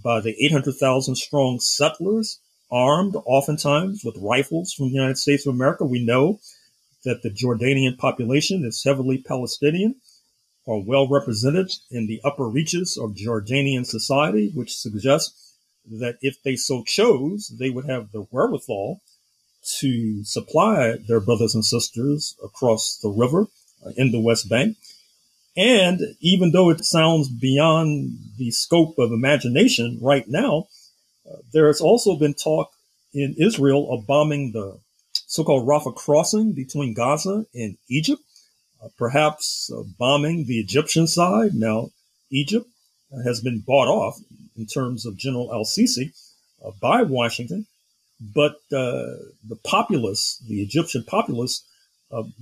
by 0.03 0.21
the 0.21 0.35
800,000 0.45 1.17
strong 1.17 1.61
settlers 1.61 2.39
armed 2.71 3.17
oftentimes 3.27 4.03
with 4.05 4.17
rifles 4.19 4.73
from 4.73 4.87
the 4.87 4.95
United 4.95 5.19
States 5.19 5.47
of 5.47 5.55
America. 5.55 5.85
We 5.85 6.05
know 6.05 6.41
that 7.05 7.23
the 7.23 7.31
Jordanian 7.31 7.99
population 7.99 8.65
is 8.65 8.83
heavily 8.85 9.19
Palestinian 9.19 9.97
are 10.67 10.79
well 10.79 11.09
represented 11.09 11.73
in 11.91 12.07
the 12.07 12.21
upper 12.25 12.49
reaches 12.49 12.97
of 12.97 13.15
Jordanian 13.15 13.85
society, 13.85 14.51
which 14.55 14.77
suggests 14.77 15.57
that 15.91 16.19
if 16.23 16.41
they 16.43 16.55
so 16.55 16.85
chose, 16.85 17.49
they 17.59 17.71
would 17.71 17.87
have 17.87 18.13
the 18.13 18.27
wherewithal 18.31 19.01
to 19.81 20.25
supply 20.25 20.97
their 21.09 21.21
brothers 21.21 21.55
and 21.55 21.65
sisters 21.65 22.37
across 22.45 22.99
the 23.03 23.09
river 23.09 23.47
uh, 23.85 23.91
in 23.97 24.13
the 24.13 24.21
West 24.21 24.49
Bank. 24.49 24.77
And 25.57 26.01
even 26.21 26.53
though 26.53 26.71
it 26.71 26.85
sounds 26.85 27.29
beyond 27.29 28.17
the 28.39 28.51
scope 28.51 28.99
of 28.99 29.13
imagination 29.13 29.99
right 30.01 30.27
now, 30.27 30.69
uh, 31.31 31.37
there 31.53 31.67
has 31.67 31.81
also 31.81 32.17
been 32.17 32.35
talk 32.35 32.71
in 33.13 33.35
Israel 33.39 33.93
of 33.93 34.07
bombing 34.07 34.53
the 34.53 34.79
so-called 35.27 35.69
Rafah 35.69 35.95
crossing 35.95 36.53
between 36.53 36.95
Gaza 36.95 37.45
and 37.55 37.77
Egypt, 37.89 38.23
uh, 38.83 38.89
perhaps 38.97 39.71
uh, 39.75 39.83
bombing 39.99 40.47
the 40.47 40.59
Egyptian 40.59 41.07
side. 41.07 41.55
Now, 41.55 41.91
Egypt 42.31 42.67
uh, 43.13 43.23
has 43.23 43.41
been 43.41 43.61
bought 43.61 43.89
off 43.89 44.19
in 44.57 44.67
terms 44.67 45.05
of 45.05 45.19
General 45.19 45.53
al-Sisi 45.53 46.13
uh, 46.65 46.71
by 46.81 47.03
Washington, 47.03 47.67
but 48.21 48.57
uh, 48.73 49.21
the 49.47 49.59
populace, 49.65 50.43
the 50.49 50.63
Egyptian 50.63 51.05
populace, 51.05 51.63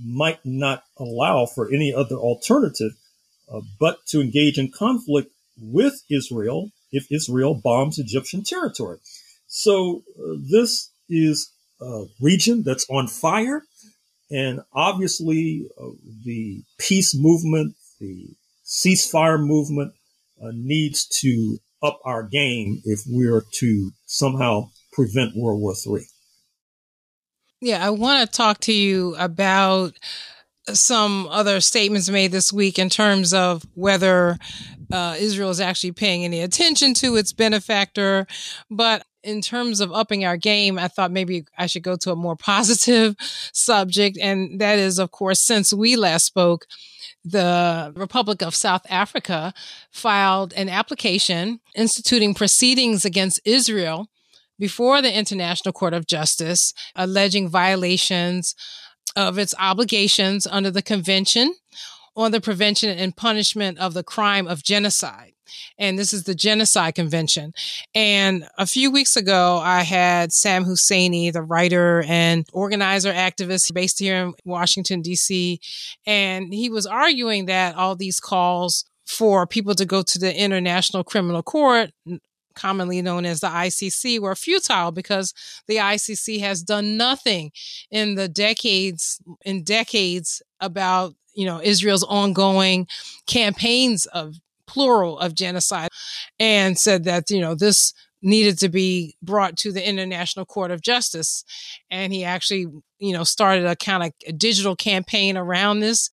might 0.03 0.39
not 0.43 0.83
allow 0.97 1.45
for 1.45 1.71
any 1.73 1.93
other 1.93 2.17
alternative 2.17 2.91
but 3.79 4.05
to 4.07 4.21
engage 4.21 4.57
in 4.57 4.71
conflict 4.71 5.31
with 5.59 6.01
Israel 6.09 6.71
if 6.91 7.11
Israel 7.11 7.53
bombs 7.53 7.99
Egyptian 7.99 8.43
territory. 8.43 8.97
So 9.47 10.03
this 10.49 10.91
is 11.09 11.51
a 11.81 12.05
region 12.19 12.63
that's 12.63 12.85
on 12.89 13.07
fire. 13.07 13.63
And 14.29 14.61
obviously, 14.73 15.67
uh, 15.79 15.89
the 16.23 16.63
peace 16.77 17.13
movement, 17.13 17.75
the 17.99 18.29
ceasefire 18.65 19.39
movement 19.39 19.93
uh, 20.41 20.51
needs 20.53 21.05
to 21.19 21.59
up 21.83 21.99
our 22.05 22.23
game 22.23 22.81
if 22.85 23.01
we're 23.07 23.43
to 23.55 23.91
somehow 24.05 24.69
prevent 24.93 25.35
World 25.35 25.59
War 25.59 25.73
III. 25.85 26.05
Yeah, 27.59 27.85
I 27.85 27.89
want 27.89 28.21
to 28.21 28.37
talk 28.37 28.59
to 28.61 28.73
you 28.73 29.15
about 29.15 29.93
some 30.73 31.27
other 31.29 31.59
statements 31.61 32.09
made 32.09 32.31
this 32.31 32.51
week 32.51 32.79
in 32.79 32.89
terms 32.89 33.33
of 33.33 33.65
whether 33.73 34.37
uh, 34.91 35.15
Israel 35.17 35.49
is 35.49 35.59
actually 35.59 35.91
paying 35.91 36.23
any 36.23 36.41
attention 36.41 36.93
to 36.95 37.15
its 37.15 37.33
benefactor. 37.33 38.27
But 38.69 39.05
in 39.23 39.41
terms 39.41 39.79
of 39.79 39.91
upping 39.91 40.25
our 40.25 40.37
game, 40.37 40.79
I 40.79 40.87
thought 40.87 41.11
maybe 41.11 41.45
I 41.57 41.67
should 41.67 41.83
go 41.83 41.95
to 41.97 42.11
a 42.11 42.15
more 42.15 42.35
positive 42.51 43.15
subject. 43.53 44.17
And 44.19 44.59
that 44.59 44.79
is, 44.79 44.99
of 44.99 45.11
course, 45.11 45.39
since 45.39 45.73
we 45.73 45.95
last 45.95 46.25
spoke, 46.25 46.65
the 47.23 47.93
Republic 47.95 48.41
of 48.41 48.55
South 48.55 48.85
Africa 48.89 49.53
filed 49.91 50.53
an 50.53 50.69
application 50.69 51.59
instituting 51.75 52.33
proceedings 52.33 53.05
against 53.05 53.39
Israel 53.45 54.07
before 54.57 55.01
the 55.01 55.15
International 55.15 55.73
Court 55.73 55.93
of 55.93 56.07
Justice, 56.07 56.73
alleging 56.95 57.47
violations 57.47 58.55
of 59.15 59.37
its 59.37 59.53
obligations 59.59 60.47
under 60.47 60.71
the 60.71 60.81
Convention 60.81 61.53
on 62.15 62.31
the 62.31 62.41
Prevention 62.41 62.97
and 62.97 63.15
Punishment 63.15 63.77
of 63.79 63.93
the 63.93 64.03
Crime 64.03 64.47
of 64.47 64.63
Genocide. 64.63 65.33
And 65.77 65.99
this 65.99 66.13
is 66.13 66.23
the 66.23 66.35
Genocide 66.35 66.95
Convention. 66.95 67.53
And 67.93 68.47
a 68.57 68.65
few 68.65 68.91
weeks 68.91 69.15
ago, 69.15 69.59
I 69.61 69.81
had 69.83 70.31
Sam 70.31 70.63
Husseini, 70.63 71.31
the 71.31 71.41
writer 71.41 72.03
and 72.07 72.45
organizer 72.53 73.11
activist 73.11 73.73
based 73.73 73.99
here 73.99 74.23
in 74.23 74.33
Washington, 74.45 75.01
D.C. 75.01 75.59
And 76.05 76.53
he 76.53 76.69
was 76.69 76.85
arguing 76.85 77.47
that 77.47 77.75
all 77.75 77.95
these 77.95 78.19
calls 78.19 78.85
for 79.05 79.45
people 79.45 79.75
to 79.75 79.85
go 79.85 80.01
to 80.01 80.19
the 80.19 80.33
International 80.33 81.03
Criminal 81.03 81.43
Court 81.43 81.91
commonly 82.55 83.01
known 83.01 83.25
as 83.25 83.39
the 83.39 83.47
ICC, 83.47 84.19
were 84.19 84.35
futile 84.35 84.91
because 84.91 85.33
the 85.67 85.77
ICC 85.77 86.39
has 86.41 86.63
done 86.63 86.97
nothing 86.97 87.51
in 87.89 88.15
the 88.15 88.27
decades, 88.27 89.21
in 89.45 89.63
decades 89.63 90.41
about, 90.59 91.15
you 91.33 91.45
know, 91.45 91.61
Israel's 91.61 92.03
ongoing 92.03 92.87
campaigns 93.27 94.05
of 94.07 94.35
plural 94.67 95.19
of 95.19 95.35
genocide 95.35 95.89
and 96.39 96.77
said 96.77 97.03
that, 97.03 97.29
you 97.29 97.41
know, 97.41 97.55
this 97.55 97.93
needed 98.21 98.57
to 98.59 98.69
be 98.69 99.15
brought 99.21 99.57
to 99.57 99.71
the 99.71 99.87
International 99.87 100.45
Court 100.45 100.71
of 100.71 100.81
Justice. 100.81 101.43
And 101.89 102.13
he 102.13 102.23
actually, 102.23 102.67
you 102.99 103.13
know, 103.13 103.23
started 103.23 103.65
a 103.65 103.75
kind 103.75 104.03
of 104.03 104.37
digital 104.37 104.75
campaign 104.75 105.37
around 105.37 105.79
this 105.79 106.09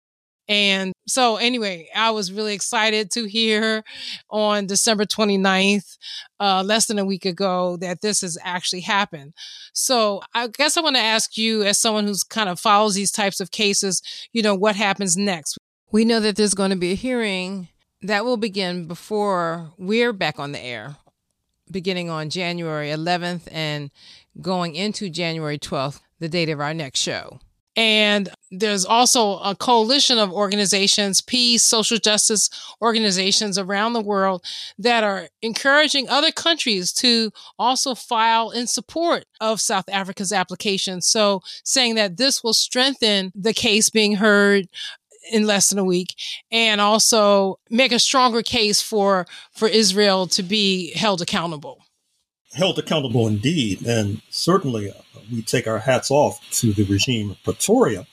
and 0.48 0.92
so, 1.08 1.38
anyway, 1.38 1.88
I 1.96 2.12
was 2.12 2.32
really 2.32 2.54
excited 2.54 3.12
to 3.12 3.26
hear 3.26 3.84
on 4.30 4.68
December 4.68 5.06
29th, 5.06 5.98
uh, 6.40 6.64
less 6.66 6.86
than 6.86 7.00
a 7.00 7.06
week 7.06 7.26
ago, 7.26 7.78
that 7.78 8.02
this 8.02 8.22
has 8.22 8.38
actually 8.44 8.82
happened. 8.82 9.34
So, 9.74 10.22
I 10.34 10.48
guess 10.48 10.76
I 10.76 10.82
want 10.82 10.98
to 10.98 11.02
ask 11.02 11.38
you, 11.38 11.64
as 11.64 11.78
someone 11.78 12.06
who's 12.06 12.24
kind 12.24 12.50
of 12.50 12.60
follows 12.60 12.96
these 12.96 13.12
types 13.12 13.40
of 13.40 13.52
cases, 13.52 14.02
you 14.34 14.42
know, 14.42 14.56
what 14.56 14.76
happens 14.76 15.16
next? 15.16 15.58
We 15.92 16.04
know 16.04 16.20
that 16.20 16.36
there's 16.36 16.56
going 16.56 16.72
to 16.72 16.76
be 16.76 16.92
a 16.92 16.96
hearing 16.96 17.70
that 18.02 18.26
will 18.26 18.38
begin 18.38 18.88
before 18.88 19.72
we're 19.78 20.12
back 20.12 20.40
on 20.40 20.52
the 20.52 20.62
air, 20.62 20.98
beginning 21.72 22.10
on 22.10 22.30
January 22.30 22.90
11th 22.90 23.48
and 23.50 23.92
going 24.42 24.76
into 24.76 25.10
January 25.10 25.58
12th, 25.58 26.02
the 26.20 26.28
date 26.28 26.50
of 26.50 26.60
our 26.60 26.74
next 26.74 27.00
show. 27.00 27.40
And 27.76 28.30
there's 28.52 28.86
also 28.86 29.40
a 29.40 29.56
coalition 29.56 30.20
of 30.20 30.32
organizations, 30.32 31.22
peace, 31.22 31.64
social 31.64 31.98
justice 31.98 32.50
organizations 32.82 33.58
around 33.58 33.94
the 33.94 34.02
world 34.02 34.46
that 34.78 35.04
are 35.04 35.28
encouraging 35.42 36.08
other 36.08 36.32
countries 36.32 36.94
to 36.94 37.32
also 37.58 37.96
file 37.96 38.52
in 38.52 38.68
support 38.68 39.26
of 39.42 39.60
South 39.60 39.90
Africa's 39.90 40.32
application. 40.32 41.02
So 41.02 41.42
saying 41.64 41.96
that 41.96 42.18
this 42.18 42.44
will 42.44 42.54
strengthen 42.54 43.32
the 43.34 43.54
case 43.54 43.90
being 43.90 44.16
heard 44.16 44.68
in 45.32 45.48
less 45.48 45.70
than 45.70 45.80
a 45.80 45.84
week 45.84 46.16
and 46.52 46.80
also 46.80 47.58
make 47.70 47.92
a 47.92 48.00
stronger 48.00 48.44
case 48.44 48.82
for, 48.82 49.26
for 49.52 49.68
Israel 49.68 50.28
to 50.28 50.44
be 50.44 50.92
held 50.92 51.22
accountable 51.22 51.83
held 52.54 52.80
accountable 52.80 53.28
indeed. 53.28 53.86
And 53.86 54.22
certainly 54.30 54.90
uh, 54.90 54.94
we 55.32 55.42
take 55.42 55.68
our 55.68 55.80
hats 55.80 56.12
off 56.12 56.40
to 56.52 56.74
the 56.74 56.84
regime 56.84 57.32
of 57.32 57.44
Pretoria 57.44 58.06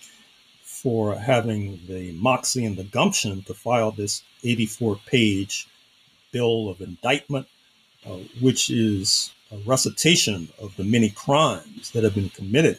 for 0.64 1.14
having 1.14 1.81
the 1.87 2.12
moxie 2.12 2.64
and 2.64 2.76
the 2.76 2.85
gumption 2.85 3.42
to 3.42 3.55
file 3.55 3.90
this 3.90 4.22
84 4.42 4.98
page 5.07 5.68
bill 6.33 6.68
of 6.68 6.81
indictment, 6.81 7.46
uh, 8.07 8.16
which 8.40 8.70
is 8.70 9.33
a 9.53 9.59
recitation 9.59 10.48
of 10.61 10.74
the 10.76 10.85
many 10.85 11.11
crimes 11.11 11.90
that 11.90 12.05
have 12.05 12.14
been 12.14 12.31
committed 12.31 12.79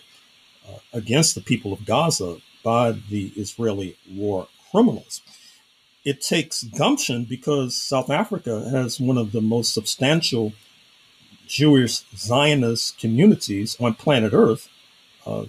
uh, 0.68 0.78
against 0.94 1.36
the 1.36 1.42
people 1.42 1.74
of 1.74 1.86
Gaza 1.86 2.38
by 2.64 2.92
the 2.92 3.32
Israeli 3.36 3.98
war 4.10 4.48
criminals. 4.72 5.22
It 6.04 6.22
takes 6.22 6.64
gumption 6.64 7.26
because 7.26 7.76
South 7.76 8.10
Africa 8.10 8.68
has 8.72 9.00
one 9.00 9.18
of 9.18 9.32
the 9.32 9.42
most 9.42 9.74
substantial 9.74 10.54
Jewish 11.52 12.04
Zionist 12.16 12.98
communities 12.98 13.76
on 13.78 13.94
planet 13.94 14.32
Earth. 14.34 14.70
Uh, 15.26 15.46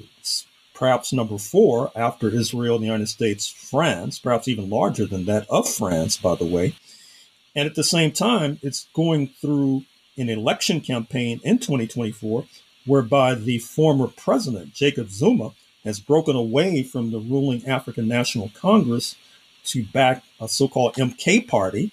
perhaps 0.74 1.12
number 1.12 1.38
four 1.38 1.92
after 1.94 2.28
Israel, 2.28 2.78
the 2.78 2.86
United 2.86 3.08
States, 3.08 3.48
France, 3.48 4.18
perhaps 4.18 4.48
even 4.48 4.68
larger 4.68 5.06
than 5.06 5.26
that 5.26 5.46
of 5.48 5.68
France, 5.68 6.16
by 6.16 6.34
the 6.34 6.44
way. 6.44 6.74
And 7.54 7.68
at 7.68 7.76
the 7.76 7.84
same 7.84 8.10
time, 8.10 8.58
it's 8.62 8.88
going 8.94 9.28
through 9.28 9.84
an 10.18 10.28
election 10.28 10.80
campaign 10.80 11.40
in 11.44 11.58
2024 11.58 12.46
whereby 12.84 13.36
the 13.36 13.58
former 13.58 14.08
president, 14.08 14.74
Jacob 14.74 15.08
Zuma, 15.08 15.52
has 15.84 16.00
broken 16.00 16.34
away 16.34 16.82
from 16.82 17.12
the 17.12 17.20
ruling 17.20 17.64
African 17.64 18.08
National 18.08 18.50
Congress 18.54 19.14
to 19.66 19.84
back 19.84 20.24
a 20.40 20.48
so 20.48 20.66
called 20.66 20.94
MK 20.94 21.46
party, 21.46 21.92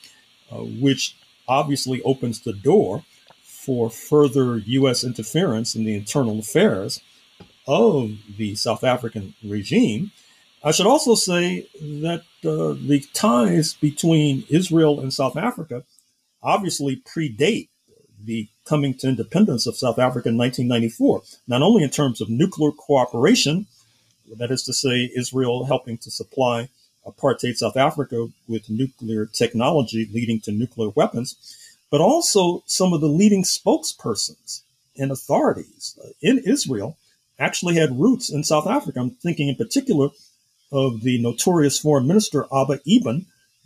uh, 0.51 0.55
which 0.57 1.15
obviously 1.47 2.01
opens 2.01 2.39
the 2.39 2.53
door 2.53 3.03
for 3.65 3.89
further 3.89 4.57
U.S. 4.57 5.03
interference 5.03 5.75
in 5.75 5.83
the 5.83 5.93
internal 5.93 6.39
affairs 6.39 7.01
of 7.67 8.11
the 8.37 8.55
South 8.55 8.83
African 8.83 9.35
regime. 9.43 10.11
I 10.63 10.71
should 10.71 10.87
also 10.87 11.15
say 11.15 11.67
that 11.79 12.23
uh, 12.43 12.73
the 12.87 13.03
ties 13.13 13.73
between 13.73 14.45
Israel 14.49 14.99
and 14.99 15.13
South 15.13 15.37
Africa 15.37 15.83
obviously 16.41 16.95
predate 16.97 17.67
the 18.23 18.47
coming 18.65 18.93
to 18.95 19.07
independence 19.07 19.67
of 19.67 19.77
South 19.77 19.99
Africa 19.99 20.29
in 20.29 20.37
1994, 20.37 21.21
not 21.47 21.61
only 21.61 21.83
in 21.83 21.89
terms 21.89 22.21
of 22.21 22.29
nuclear 22.29 22.71
cooperation, 22.71 23.67
that 24.37 24.51
is 24.51 24.63
to 24.63 24.73
say, 24.73 25.11
Israel 25.15 25.65
helping 25.65 25.97
to 25.99 26.11
supply 26.11 26.69
apartheid 27.05 27.55
South 27.55 27.77
Africa 27.77 28.27
with 28.47 28.69
nuclear 28.69 29.25
technology 29.25 30.09
leading 30.13 30.39
to 30.41 30.51
nuclear 30.51 30.89
weapons, 30.89 31.35
but 31.89 32.01
also 32.01 32.63
some 32.65 32.93
of 32.93 33.01
the 33.01 33.07
leading 33.07 33.43
spokespersons 33.43 34.61
and 34.97 35.11
authorities 35.11 35.97
in 36.21 36.39
Israel 36.39 36.97
actually 37.39 37.75
had 37.75 37.99
roots 37.99 38.29
in 38.29 38.43
South 38.43 38.67
Africa. 38.67 38.99
I'm 38.99 39.11
thinking 39.11 39.47
in 39.47 39.55
particular 39.55 40.09
of 40.71 41.01
the 41.01 41.21
notorious 41.21 41.79
foreign 41.79 42.07
minister 42.07 42.45
Abba 42.53 42.79
Eban 42.85 43.25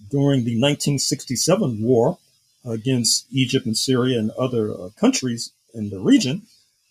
during 0.10 0.46
the 0.46 0.60
1967 0.60 1.82
war 1.82 2.18
against 2.66 3.26
Egypt 3.32 3.66
and 3.66 3.78
Syria 3.78 4.20
and 4.20 4.32
other 4.32 4.72
uh, 4.72 4.90
countries 4.98 5.52
in 5.74 5.90
the 5.90 6.00
region, 6.00 6.44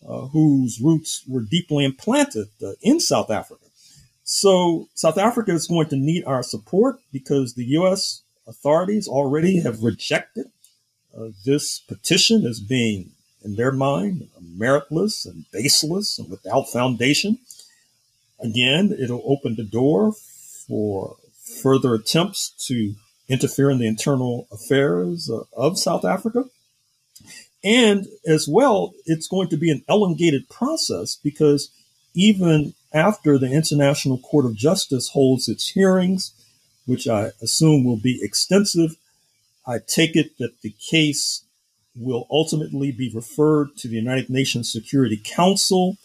uh, 0.06 0.26
whose 0.26 0.80
roots 0.80 1.22
were 1.26 1.40
deeply 1.40 1.84
implanted 1.84 2.48
uh, 2.62 2.72
in 2.82 3.00
South 3.00 3.30
Africa. 3.30 3.64
So 4.24 4.88
South 4.94 5.18
Africa 5.18 5.52
is 5.52 5.66
going 5.66 5.88
to 5.88 5.96
need 5.96 6.24
our 6.24 6.42
support 6.42 7.00
because 7.12 7.54
the 7.54 7.64
U.S. 7.80 8.22
authorities 8.46 9.08
already 9.08 9.60
have 9.60 9.82
rejected 9.82 10.51
uh, 11.16 11.28
this 11.44 11.78
petition 11.78 12.46
as 12.46 12.60
being, 12.60 13.12
in 13.44 13.56
their 13.56 13.72
mind, 13.72 14.28
meritless 14.40 15.26
and 15.26 15.44
baseless 15.52 16.18
and 16.18 16.30
without 16.30 16.68
foundation. 16.68 17.38
Again, 18.40 18.96
it'll 18.98 19.22
open 19.24 19.56
the 19.56 19.64
door 19.64 20.12
for 20.66 21.16
further 21.62 21.94
attempts 21.94 22.50
to 22.66 22.94
interfere 23.28 23.70
in 23.70 23.78
the 23.78 23.86
internal 23.86 24.46
affairs 24.52 25.30
uh, 25.30 25.42
of 25.56 25.78
South 25.78 26.04
Africa. 26.04 26.44
And 27.64 28.06
as 28.26 28.48
well, 28.48 28.92
it's 29.06 29.28
going 29.28 29.48
to 29.48 29.56
be 29.56 29.70
an 29.70 29.84
elongated 29.88 30.48
process 30.48 31.16
because 31.16 31.70
even 32.14 32.74
after 32.92 33.38
the 33.38 33.50
International 33.50 34.18
Court 34.18 34.44
of 34.44 34.56
Justice 34.56 35.08
holds 35.08 35.48
its 35.48 35.68
hearings, 35.68 36.32
which 36.86 37.06
I 37.06 37.30
assume 37.40 37.84
will 37.84 37.96
be 37.96 38.18
extensive, 38.22 38.96
I 39.66 39.78
take 39.78 40.16
it 40.16 40.38
that 40.38 40.60
the 40.62 40.74
case 40.90 41.44
will 41.94 42.26
ultimately 42.30 42.90
be 42.90 43.10
referred 43.14 43.76
to 43.76 43.88
the 43.88 43.96
United 43.96 44.30
Nations 44.30 44.72
Security 44.72 45.20
Council, 45.22 45.96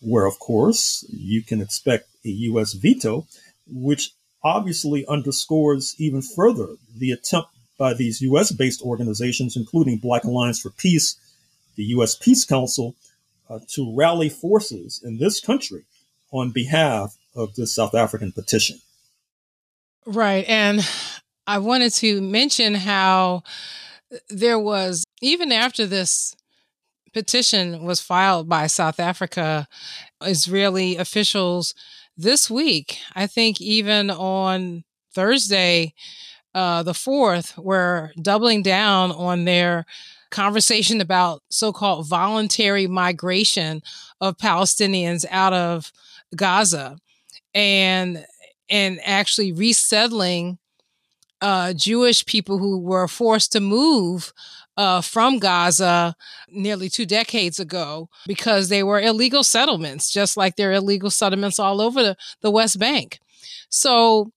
where, 0.00 0.26
of 0.26 0.38
course, 0.38 1.04
you 1.08 1.42
can 1.42 1.60
expect 1.60 2.08
a 2.24 2.28
U.S. 2.28 2.72
veto, 2.72 3.26
which 3.66 4.12
obviously 4.42 5.06
underscores 5.06 5.94
even 5.98 6.22
further 6.22 6.76
the 6.96 7.10
attempt 7.10 7.50
by 7.78 7.94
these 7.94 8.20
U.S. 8.22 8.52
based 8.52 8.82
organizations, 8.82 9.56
including 9.56 9.98
Black 9.98 10.24
Alliance 10.24 10.60
for 10.60 10.70
Peace, 10.70 11.16
the 11.76 11.84
U.S. 11.84 12.14
Peace 12.14 12.44
Council, 12.44 12.94
uh, 13.48 13.60
to 13.68 13.94
rally 13.94 14.28
forces 14.28 15.00
in 15.04 15.18
this 15.18 15.40
country 15.40 15.84
on 16.32 16.50
behalf 16.50 17.16
of 17.34 17.54
the 17.54 17.66
South 17.66 17.94
African 17.94 18.32
petition. 18.32 18.80
Right. 20.06 20.44
And 20.48 20.88
I 21.46 21.58
wanted 21.58 21.92
to 21.94 22.20
mention 22.20 22.74
how 22.74 23.42
there 24.28 24.58
was, 24.58 25.04
even 25.22 25.52
after 25.52 25.86
this 25.86 26.34
petition 27.12 27.84
was 27.84 28.00
filed 28.00 28.48
by 28.48 28.66
South 28.66 29.00
Africa, 29.00 29.68
Israeli 30.22 30.96
officials 30.96 31.74
this 32.16 32.50
week, 32.50 32.98
I 33.14 33.26
think 33.26 33.60
even 33.60 34.10
on 34.10 34.84
Thursday, 35.14 35.94
uh, 36.54 36.82
the 36.82 36.92
4th, 36.92 37.56
were 37.58 38.12
doubling 38.20 38.62
down 38.62 39.12
on 39.12 39.44
their 39.44 39.84
conversation 40.30 41.00
about 41.00 41.42
so 41.50 41.72
called 41.72 42.08
voluntary 42.08 42.86
migration 42.86 43.82
of 44.20 44.36
Palestinians 44.38 45.24
out 45.30 45.52
of 45.52 45.92
Gaza 46.34 46.98
and 47.54 48.26
and 48.68 48.98
actually 49.04 49.52
resettling 49.52 50.58
uh, 51.40 51.72
Jewish 51.72 52.24
people 52.26 52.58
who 52.58 52.78
were 52.78 53.08
forced 53.08 53.52
to 53.52 53.60
move 53.60 54.32
uh, 54.76 55.00
from 55.00 55.38
Gaza 55.38 56.14
nearly 56.48 56.88
two 56.88 57.06
decades 57.06 57.58
ago 57.58 58.08
because 58.26 58.68
they 58.68 58.82
were 58.82 59.00
illegal 59.00 59.42
settlements, 59.42 60.12
just 60.12 60.36
like 60.36 60.56
there 60.56 60.70
are 60.70 60.74
illegal 60.74 61.10
settlements 61.10 61.58
all 61.58 61.80
over 61.80 62.16
the, 62.42 62.50
West 62.50 62.78
Bank. 62.78 63.18
So 63.68 64.32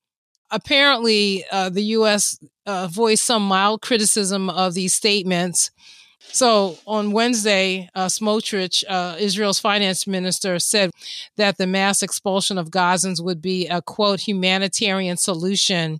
apparently, 0.52 1.46
uh, 1.52 1.70
the 1.70 1.84
U.S. 1.84 2.40
Uh, 2.66 2.88
voiced 2.88 3.26
some 3.26 3.48
mild 3.48 3.82
criticism 3.82 4.50
of 4.50 4.74
these 4.74 4.94
statements. 4.94 5.72
So 6.20 6.78
on 6.86 7.12
Wednesday, 7.12 7.90
uh, 7.96 8.08
Smotrich, 8.08 8.84
uh, 8.88 9.16
Israel's 9.20 9.60
finance 9.60 10.06
minister, 10.06 10.60
said 10.60 10.92
that 11.38 11.58
the 11.58 11.68
mass 11.68 12.04
expulsion 12.04 12.58
of 12.58 12.70
Gazans 12.70 13.24
would 13.24 13.42
be 13.42 13.68
a 13.68 13.82
quote 13.82 14.20
humanitarian 14.22 15.18
solution, 15.18 16.00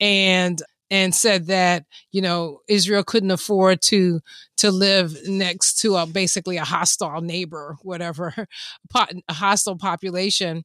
and 0.00 0.62
and 0.90 1.14
said 1.14 1.46
that 1.46 1.84
you 2.12 2.22
know 2.22 2.60
Israel 2.68 3.04
couldn't 3.04 3.30
afford 3.30 3.82
to 3.82 4.20
to 4.58 4.70
live 4.70 5.16
next 5.26 5.78
to 5.80 5.96
a 5.96 6.06
basically 6.06 6.56
a 6.56 6.64
hostile 6.64 7.20
neighbor, 7.20 7.76
whatever, 7.82 8.34
a 8.94 9.32
hostile 9.32 9.76
population. 9.76 10.64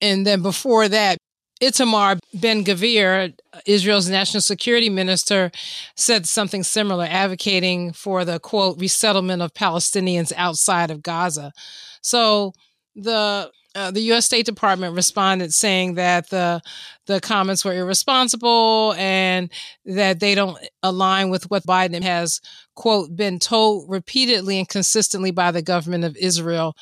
And 0.00 0.26
then 0.26 0.42
before 0.42 0.88
that, 0.88 1.18
Itamar 1.60 2.20
Ben 2.34 2.64
Gvir, 2.64 3.34
Israel's 3.66 4.08
national 4.08 4.40
security 4.40 4.88
minister, 4.88 5.50
said 5.96 6.26
something 6.26 6.62
similar, 6.62 7.06
advocating 7.08 7.92
for 7.92 8.24
the 8.24 8.38
quote 8.38 8.78
resettlement 8.78 9.42
of 9.42 9.54
Palestinians 9.54 10.32
outside 10.36 10.90
of 10.90 11.02
Gaza. 11.02 11.52
So 12.00 12.52
the 12.94 13.50
uh, 13.74 13.90
the 13.92 14.00
U.S. 14.00 14.26
State 14.26 14.46
Department 14.46 14.96
responded 14.96 15.52
saying 15.52 15.94
that 15.94 16.30
the 16.30 16.60
the 17.06 17.20
comments 17.20 17.64
were 17.64 17.74
irresponsible 17.74 18.94
and 18.98 19.50
that 19.84 20.20
they 20.20 20.34
don't 20.34 20.58
align 20.82 21.30
with 21.30 21.50
what 21.50 21.64
Biden 21.64 22.02
has 22.02 22.40
quote 22.74 23.14
been 23.14 23.38
told 23.38 23.88
repeatedly 23.88 24.58
and 24.58 24.68
consistently 24.68 25.30
by 25.30 25.50
the 25.50 25.62
government 25.62 26.04
of 26.04 26.16
Israel 26.16 26.74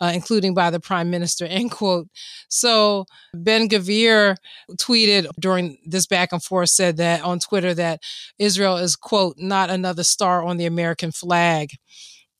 uh, 0.00 0.12
including 0.14 0.54
by 0.54 0.70
the 0.70 0.80
prime 0.80 1.10
minister, 1.10 1.44
end 1.48 1.70
quote. 1.70 2.08
So 2.48 3.06
Ben 3.34 3.68
Gvir 3.68 4.36
tweeted 4.78 5.28
during 5.38 5.78
this 5.84 6.06
back 6.06 6.32
and 6.32 6.42
forth, 6.42 6.70
said 6.70 6.96
that 6.96 7.22
on 7.22 7.38
Twitter 7.38 7.74
that 7.74 8.00
Israel 8.38 8.76
is, 8.76 8.96
quote, 8.96 9.36
not 9.38 9.70
another 9.70 10.02
star 10.02 10.44
on 10.44 10.56
the 10.56 10.66
American 10.66 11.12
flag. 11.12 11.70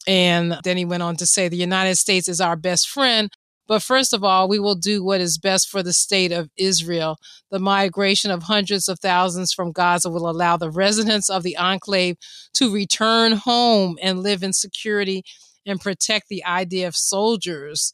And 0.07 0.59
then 0.65 0.77
he 0.77 0.85
went 0.85 1.03
on 1.03 1.17
to 1.17 1.27
say 1.27 1.49
the 1.49 1.57
United 1.57 1.97
States 1.97 2.29
is 2.29 2.41
our 2.41 2.57
best 2.57 2.89
friend. 2.89 3.31
But 3.69 3.85
first 3.85 4.13
of 4.13 4.25
all, 4.25 4.49
we 4.49 4.59
will 4.59 4.75
do 4.75 5.05
what 5.05 5.21
is 5.21 5.39
best 5.39 5.69
for 5.69 5.81
the 5.81 5.93
state 5.93 6.33
of 6.33 6.51
Israel. 6.57 7.19
The 7.53 7.61
migration 7.61 8.33
of 8.33 8.43
hundreds 8.43 8.89
of 8.89 8.99
thousands 8.99 9.53
from 9.53 9.71
Gaza 9.71 10.11
will 10.11 10.29
allow 10.29 10.57
the 10.57 10.73
residents 10.73 11.31
of 11.31 11.45
the 11.45 11.57
enclave 11.57 12.17
to 12.55 12.75
return 12.75 13.33
home 13.33 13.97
and 14.03 14.25
live 14.25 14.43
in 14.43 14.53
security 14.53 15.23
and 15.67 15.81
protect 15.81 16.29
the 16.29 16.43
IDF 16.47 16.95
soldiers. 16.95 17.93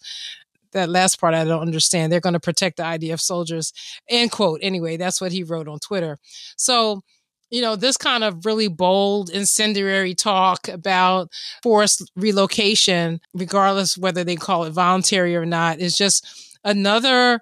That 0.73 0.89
last 0.89 1.21
part 1.21 1.35
I 1.35 1.45
don't 1.45 1.63
understand. 1.63 2.13
They're 2.13 2.21
going 2.21 2.35
to 2.35 2.41
protect 2.41 2.77
the 2.77 2.83
IDF 2.83 3.21
soldiers. 3.21 3.73
End 4.09 4.31
quote. 4.31 4.61
Anyway, 4.63 4.97
that's 4.97 5.21
what 5.21 5.33
he 5.33 5.43
wrote 5.43 5.69
on 5.69 5.79
Twitter. 5.79 6.19
So, 6.57 7.03
you 7.51 7.63
know, 7.63 7.77
this 7.77 7.97
kind 7.97 8.25
of 8.25 8.45
really 8.45 8.69
bold, 8.69 9.31
incendiary 9.31 10.15
talk 10.15 10.69
about 10.69 11.31
forced 11.63 12.11
relocation, 12.17 13.21
regardless 13.33 13.97
whether 13.97 14.25
they 14.25 14.37
call 14.37 14.65
it 14.65 14.73
voluntary 14.73 15.37
or 15.37 15.47
not, 15.47 15.79
is 15.79 15.97
just 15.97 16.59
another 16.65 17.41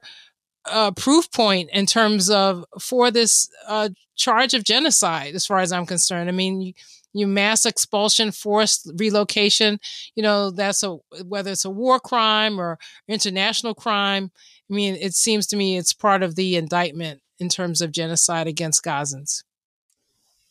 uh, 0.67 0.91
proof 0.93 1.31
point 1.33 1.71
in 1.73 1.87
terms 1.87 2.31
of 2.31 2.65
for 2.81 3.11
this 3.11 3.49
uh, 3.67 3.89
charge 4.17 4.55
of 4.55 4.65
genocide, 4.65 5.35
as 5.35 5.47
far 5.47 5.59
as 5.59 5.73
I'm 5.73 5.87
concerned. 5.87 6.29
I 6.29 6.33
mean, 6.33 6.75
you 7.15 7.27
mass 7.27 7.65
expulsion, 7.65 8.33
forced 8.33 8.91
relocation, 8.97 9.79
you 10.15 10.23
know, 10.23 10.51
that's 10.51 10.83
a, 10.83 10.97
whether 11.25 11.53
it's 11.53 11.65
a 11.65 11.71
war 11.71 11.99
crime 12.01 12.61
or 12.61 12.79
international 13.09 13.75
crime. 13.75 14.31
I 14.71 14.75
mean, 14.75 14.97
it 14.97 15.15
seems 15.15 15.47
to 15.49 15.57
me 15.57 15.79
it's 15.79 15.95
part 15.95 16.23
of 16.23 16.35
the 16.35 16.57
indictment 16.57 17.23
in 17.39 17.49
terms 17.49 17.81
of 17.81 17.93
genocide 17.93 18.47
against 18.47 18.85
Gazans. 18.85 19.45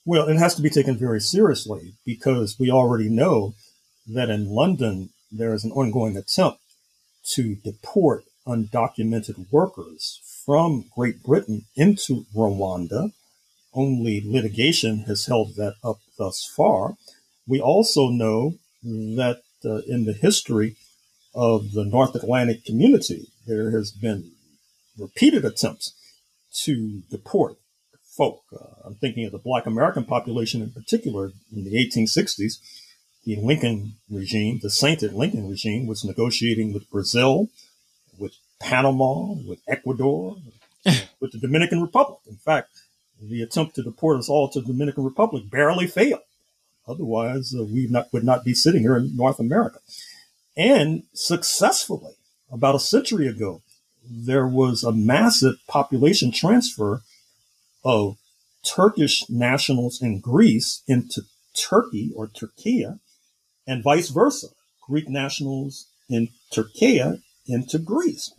Well, 0.06 0.28
it 0.28 0.38
has 0.38 0.56
to 0.56 0.62
be 0.62 0.70
taken 0.70 0.98
very 0.98 1.22
seriously 1.22 1.94
because 2.06 2.58
we 2.60 2.72
already 2.72 3.10
know 3.10 3.54
that 4.08 4.30
in 4.30 4.50
London, 4.50 5.10
there 5.32 5.54
is 5.54 5.64
an 5.64 5.72
ongoing 5.72 6.18
attempt 6.18 6.60
to 7.32 7.56
deport 7.56 8.24
undocumented 8.48 9.46
workers 9.52 10.20
from 10.46 10.86
Great 10.96 11.24
Britain 11.24 11.66
into 11.76 12.26
Rwanda 12.36 13.12
only 13.74 14.22
litigation 14.26 15.00
has 15.08 15.26
held 15.26 15.56
that 15.56 15.76
up 15.84 16.00
thus 16.18 16.46
far. 16.46 16.96
We 17.48 17.60
also 17.60 18.10
know 18.10 18.54
that 18.84 19.42
uh, 19.66 19.82
in 19.88 20.06
the 20.06 20.14
history 20.14 20.76
of 21.36 21.72
the 21.72 21.86
North 21.86 22.16
Atlantic 22.16 22.66
community, 22.66 23.28
there 23.48 23.72
has 23.72 23.92
been 23.92 24.32
repeated 24.98 25.46
attempts 25.46 25.94
to 26.64 27.02
deport 27.10 27.58
folk. 28.16 28.44
Uh, 28.54 28.66
I'm 28.86 28.96
thinking 28.96 29.26
of 29.26 29.32
the 29.32 29.40
Black 29.40 29.66
American 29.66 30.06
population 30.06 30.62
in 30.62 30.72
particular 30.72 31.32
in 31.52 31.64
the 31.64 31.74
1860s. 31.74 32.60
The 33.26 33.38
Lincoln 33.38 33.96
regime, 34.10 34.60
the 34.62 34.70
sainted 34.70 35.14
Lincoln 35.14 35.50
regime, 35.50 35.88
was 35.88 36.04
negotiating 36.04 36.74
with 36.74 36.90
Brazil, 36.90 37.48
with 38.20 38.34
Panama, 38.60 39.34
with 39.48 39.60
Ecuador, 39.68 40.36
with 41.20 41.32
the 41.32 41.40
Dominican 41.40 41.82
Republic. 41.82 42.20
In 42.28 42.36
fact, 42.36 42.70
the 43.30 43.42
attempt 43.42 43.76
to 43.76 43.84
deport 43.84 44.20
us 44.20 44.30
all 44.30 44.50
to 44.50 44.62
the 44.62 44.68
Dominican 44.68 45.04
Republic 45.04 45.50
barely 45.50 45.88
failed. 45.88 46.22
Otherwise, 46.88 47.54
uh, 47.58 47.64
we 47.64 47.88
not, 47.88 48.12
would 48.12 48.24
not 48.24 48.44
be 48.44 48.54
sitting 48.54 48.82
here 48.82 48.98
in 48.98 49.16
North 49.16 49.40
America. 49.40 49.80
And 50.58 51.04
successfully, 51.14 52.14
about 52.52 52.76
a 52.76 52.80
century 52.80 53.28
ago, 53.28 53.62
there 54.06 54.48
was 54.48 54.84
a 54.84 54.92
massive 54.92 55.56
population 55.68 56.32
transfer 56.32 57.02
of 57.86 58.18
Turkish 58.64 59.30
nationals 59.30 60.02
in 60.02 60.20
Greece 60.20 60.84
into 60.88 61.24
Turkey 61.56 62.12
or 62.16 62.28
Turkey 62.28 62.86
and 63.66 63.84
vice 63.84 64.10
versa. 64.10 64.48
Greek 64.82 65.10
nationals 65.10 65.88
in 66.10 66.30
Turkey 66.52 67.02
into 67.48 67.80
Greece. 67.80 68.34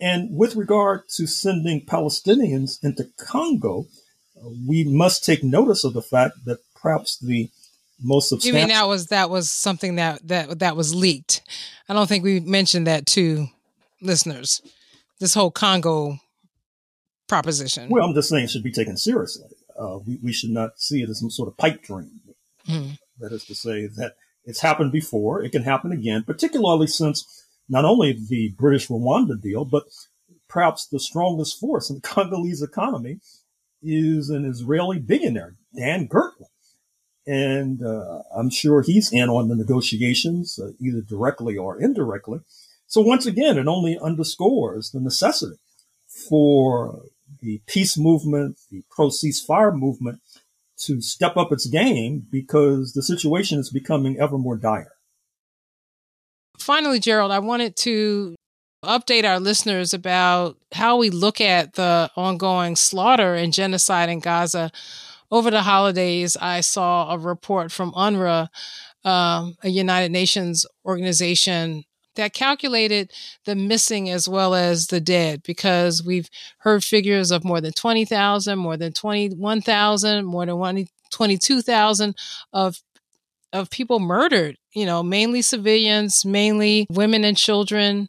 And 0.00 0.36
with 0.36 0.56
regard 0.56 1.08
to 1.16 1.26
sending 1.26 1.84
Palestinians 1.84 2.82
into 2.82 3.08
Congo, 3.18 3.86
we 4.66 4.84
must 4.84 5.24
take 5.24 5.42
notice 5.42 5.84
of 5.84 5.94
the 5.94 6.02
fact 6.02 6.44
that 6.44 6.58
perhaps 6.74 7.18
the 7.18 7.50
most 8.02 8.28
substantial. 8.28 8.60
You 8.60 8.66
mean 8.66 8.74
that 8.74 8.88
was 8.88 9.06
that 9.08 9.30
was 9.30 9.50
something 9.50 9.96
that 9.96 10.26
that 10.28 10.58
that 10.58 10.76
was 10.76 10.94
leaked? 10.94 11.42
I 11.88 11.94
don't 11.94 12.08
think 12.08 12.24
we 12.24 12.40
mentioned 12.40 12.86
that 12.86 13.06
to 13.06 13.48
listeners. 14.00 14.60
This 15.18 15.34
whole 15.34 15.50
Congo 15.50 16.18
proposition. 17.28 17.88
Well, 17.88 18.04
I'm 18.04 18.14
just 18.14 18.28
saying 18.28 18.44
it 18.44 18.50
should 18.50 18.62
be 18.62 18.72
taken 18.72 18.96
seriously. 18.96 19.48
Uh, 19.78 19.98
we, 20.06 20.18
we 20.22 20.32
should 20.32 20.50
not 20.50 20.78
see 20.78 21.02
it 21.02 21.10
as 21.10 21.20
some 21.20 21.30
sort 21.30 21.48
of 21.48 21.56
pipe 21.56 21.82
dream. 21.82 22.20
Mm. 22.68 22.98
That 23.18 23.32
is 23.32 23.44
to 23.46 23.54
say 23.54 23.86
that 23.86 24.14
it's 24.44 24.60
happened 24.60 24.92
before. 24.92 25.42
It 25.42 25.52
can 25.52 25.62
happen 25.62 25.92
again, 25.92 26.22
particularly 26.22 26.86
since 26.86 27.44
not 27.68 27.84
only 27.84 28.12
the 28.12 28.54
British 28.56 28.88
Rwanda 28.88 29.40
deal, 29.40 29.64
but 29.64 29.84
perhaps 30.48 30.86
the 30.86 31.00
strongest 31.00 31.58
force 31.58 31.90
in 31.90 31.96
the 31.96 32.02
Congolese 32.08 32.62
economy 32.62 33.20
is 33.82 34.30
an 34.30 34.44
Israeli 34.44 34.98
billionaire, 34.98 35.56
Dan 35.74 36.08
Gertler. 36.08 36.46
And 37.26 37.82
uh, 37.82 38.22
I'm 38.36 38.50
sure 38.50 38.82
he's 38.82 39.12
in 39.12 39.28
on 39.28 39.48
the 39.48 39.56
negotiations, 39.56 40.58
uh, 40.58 40.72
either 40.80 41.00
directly 41.00 41.56
or 41.56 41.80
indirectly. 41.80 42.40
So 42.86 43.00
once 43.00 43.26
again, 43.26 43.58
it 43.58 43.66
only 43.66 43.98
underscores 44.00 44.92
the 44.92 45.00
necessity 45.00 45.56
for 46.06 47.02
the 47.40 47.60
peace 47.66 47.98
movement, 47.98 48.58
the 48.70 48.84
pro 48.90 49.08
ceasefire 49.08 49.74
movement 49.76 50.20
to 50.78 51.00
step 51.00 51.36
up 51.36 51.52
its 51.52 51.66
game 51.66 52.26
because 52.30 52.92
the 52.92 53.02
situation 53.02 53.58
is 53.58 53.70
becoming 53.70 54.18
ever 54.20 54.38
more 54.38 54.56
dire. 54.56 54.92
Finally, 56.58 57.00
Gerald, 57.00 57.32
I 57.32 57.38
wanted 57.38 57.76
to 57.78 58.34
update 58.86 59.28
our 59.28 59.40
listeners 59.40 59.92
about 59.92 60.56
how 60.72 60.96
we 60.96 61.10
look 61.10 61.40
at 61.40 61.74
the 61.74 62.10
ongoing 62.16 62.76
slaughter 62.76 63.34
and 63.34 63.52
genocide 63.52 64.08
in 64.08 64.20
Gaza. 64.20 64.70
Over 65.30 65.50
the 65.50 65.62
holidays, 65.62 66.36
I 66.40 66.60
saw 66.60 67.12
a 67.12 67.18
report 67.18 67.72
from 67.72 67.92
UNRWA, 67.92 68.48
um, 69.04 69.56
a 69.62 69.68
United 69.68 70.12
Nations 70.12 70.64
organization 70.84 71.84
that 72.14 72.32
calculated 72.32 73.12
the 73.44 73.54
missing 73.54 74.08
as 74.08 74.28
well 74.28 74.54
as 74.54 74.86
the 74.86 75.00
dead 75.00 75.42
because 75.42 76.02
we've 76.02 76.28
heard 76.58 76.82
figures 76.82 77.30
of 77.30 77.44
more 77.44 77.60
than 77.60 77.72
20,000, 77.72 78.58
more 78.58 78.76
than 78.76 78.92
21,000, 78.92 80.24
more 80.24 80.46
than 80.46 80.86
22,000 81.10 82.16
of 82.52 82.82
of 83.56 83.70
people 83.70 83.98
murdered, 83.98 84.56
you 84.74 84.86
know, 84.86 85.02
mainly 85.02 85.42
civilians, 85.42 86.24
mainly 86.24 86.86
women 86.90 87.24
and 87.24 87.36
children 87.36 88.08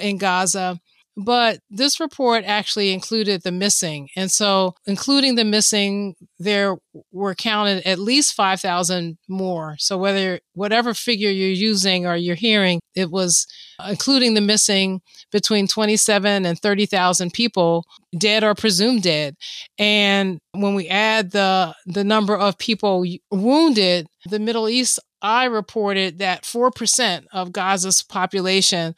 in 0.00 0.18
Gaza. 0.18 0.80
But 1.16 1.60
this 1.70 1.98
report 1.98 2.44
actually 2.44 2.92
included 2.92 3.42
the 3.42 3.52
missing. 3.52 4.10
And 4.16 4.30
so, 4.30 4.74
including 4.86 5.36
the 5.36 5.44
missing, 5.44 6.14
there 6.38 6.76
were 7.10 7.34
counted 7.34 7.86
at 7.86 7.98
least 7.98 8.34
5,000 8.34 9.16
more. 9.26 9.76
So, 9.78 9.96
whether 9.96 10.40
whatever 10.52 10.92
figure 10.92 11.30
you're 11.30 11.48
using 11.48 12.06
or 12.06 12.16
you're 12.16 12.34
hearing, 12.34 12.80
it 12.94 13.10
was 13.10 13.46
including 13.88 14.34
the 14.34 14.42
missing 14.42 15.00
between 15.32 15.66
27 15.66 16.44
and 16.44 16.58
30,000 16.58 17.32
people 17.32 17.84
dead 18.18 18.44
or 18.44 18.54
presumed 18.54 19.02
dead. 19.02 19.36
And 19.78 20.38
when 20.52 20.74
we 20.74 20.86
add 20.88 21.30
the 21.30 21.74
the 21.86 22.04
number 22.04 22.36
of 22.36 22.58
people 22.58 23.06
wounded, 23.30 24.06
the 24.26 24.38
Middle 24.38 24.68
East 24.68 25.00
Eye 25.22 25.46
reported 25.46 26.18
that 26.18 26.42
4% 26.44 27.24
of 27.32 27.50
Gaza's 27.52 28.02
population 28.02 28.94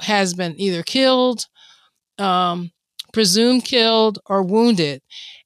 has 0.00 0.32
been 0.32 0.58
either 0.58 0.82
killed 0.82 1.44
um, 2.18 2.70
presumed 3.12 3.64
killed 3.64 4.18
or 4.26 4.42
wounded. 4.42 5.02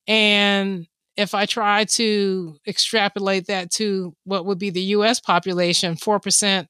And 0.07 0.87
if 1.17 1.35
I 1.35 1.47
try 1.47 1.85
to 1.85 2.57
extrapolate 2.67 3.47
that 3.47 3.71
to 3.73 4.15
what 4.25 4.47
would 4.47 4.59
be 4.59 4.71
the 4.71 4.83
US 4.97 5.21
population, 5.21 5.95
4% 5.95 6.67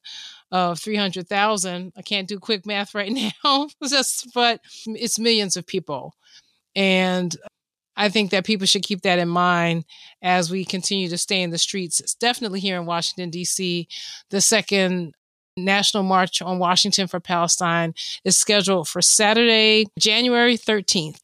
of 0.51 0.79
300,000, 0.79 1.93
I 1.97 2.03
can't 2.03 2.29
do 2.29 2.39
quick 2.39 2.67
math 2.67 2.95
right 2.95 3.13
now, 3.45 3.69
just, 3.89 4.29
but 4.35 4.61
it's 4.87 5.19
millions 5.19 5.57
of 5.57 5.67
people. 5.67 6.15
And 6.75 7.35
I 7.97 8.09
think 8.09 8.31
that 8.31 8.47
people 8.47 8.67
should 8.67 8.83
keep 8.83 9.03
that 9.03 9.19
in 9.19 9.29
mind 9.29 9.85
as 10.23 10.51
we 10.51 10.65
continue 10.65 11.09
to 11.09 11.19
stay 11.19 11.43
in 11.43 11.51
the 11.51 11.59
streets. 11.59 12.01
It's 12.01 12.15
definitely 12.15 12.61
here 12.61 12.79
in 12.79 12.87
Washington, 12.87 13.31
D.C. 13.31 13.87
The 14.31 14.41
second 14.41 15.13
National 15.57 16.03
March 16.03 16.41
on 16.43 16.59
Washington 16.59 17.07
for 17.07 17.21
Palestine 17.21 17.95
is 18.25 18.39
scheduled 18.39 18.89
for 18.89 19.03
Saturday, 19.03 19.87
January 19.99 20.57
13th. 20.57 21.19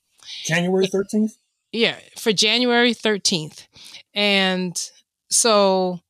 January 0.45 0.87
13th? 0.87 1.39
Yeah, 1.73 1.97
for 2.19 2.33
January 2.33 2.95
13th. 2.95 3.67
And 4.15 4.79
so 5.31 6.01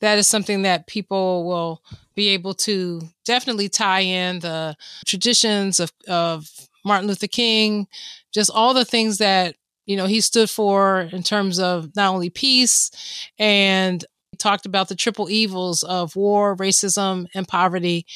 that 0.00 0.18
is 0.18 0.26
something 0.26 0.62
that 0.62 0.86
people 0.86 1.46
will 1.46 1.82
be 2.14 2.28
able 2.28 2.54
to 2.54 3.02
definitely 3.24 3.68
tie 3.68 4.00
in 4.00 4.40
the 4.40 4.76
traditions 5.06 5.80
of, 5.80 5.92
of 6.08 6.48
Martin 6.84 7.08
Luther 7.08 7.26
King, 7.26 7.86
just 8.32 8.50
all 8.50 8.74
the 8.74 8.84
things 8.84 9.18
that 9.18 9.56
you 9.86 9.96
know 9.96 10.06
he 10.06 10.20
stood 10.20 10.50
for 10.50 11.02
in 11.12 11.22
terms 11.22 11.58
of 11.58 11.94
not 11.94 12.12
only 12.12 12.30
peace 12.30 12.90
and 13.38 14.04
talked 14.38 14.66
about 14.66 14.88
the 14.88 14.94
triple 14.94 15.30
evils 15.30 15.82
of 15.82 16.16
war, 16.16 16.56
racism, 16.56 17.26
and 17.34 17.46
poverty. 17.46 18.06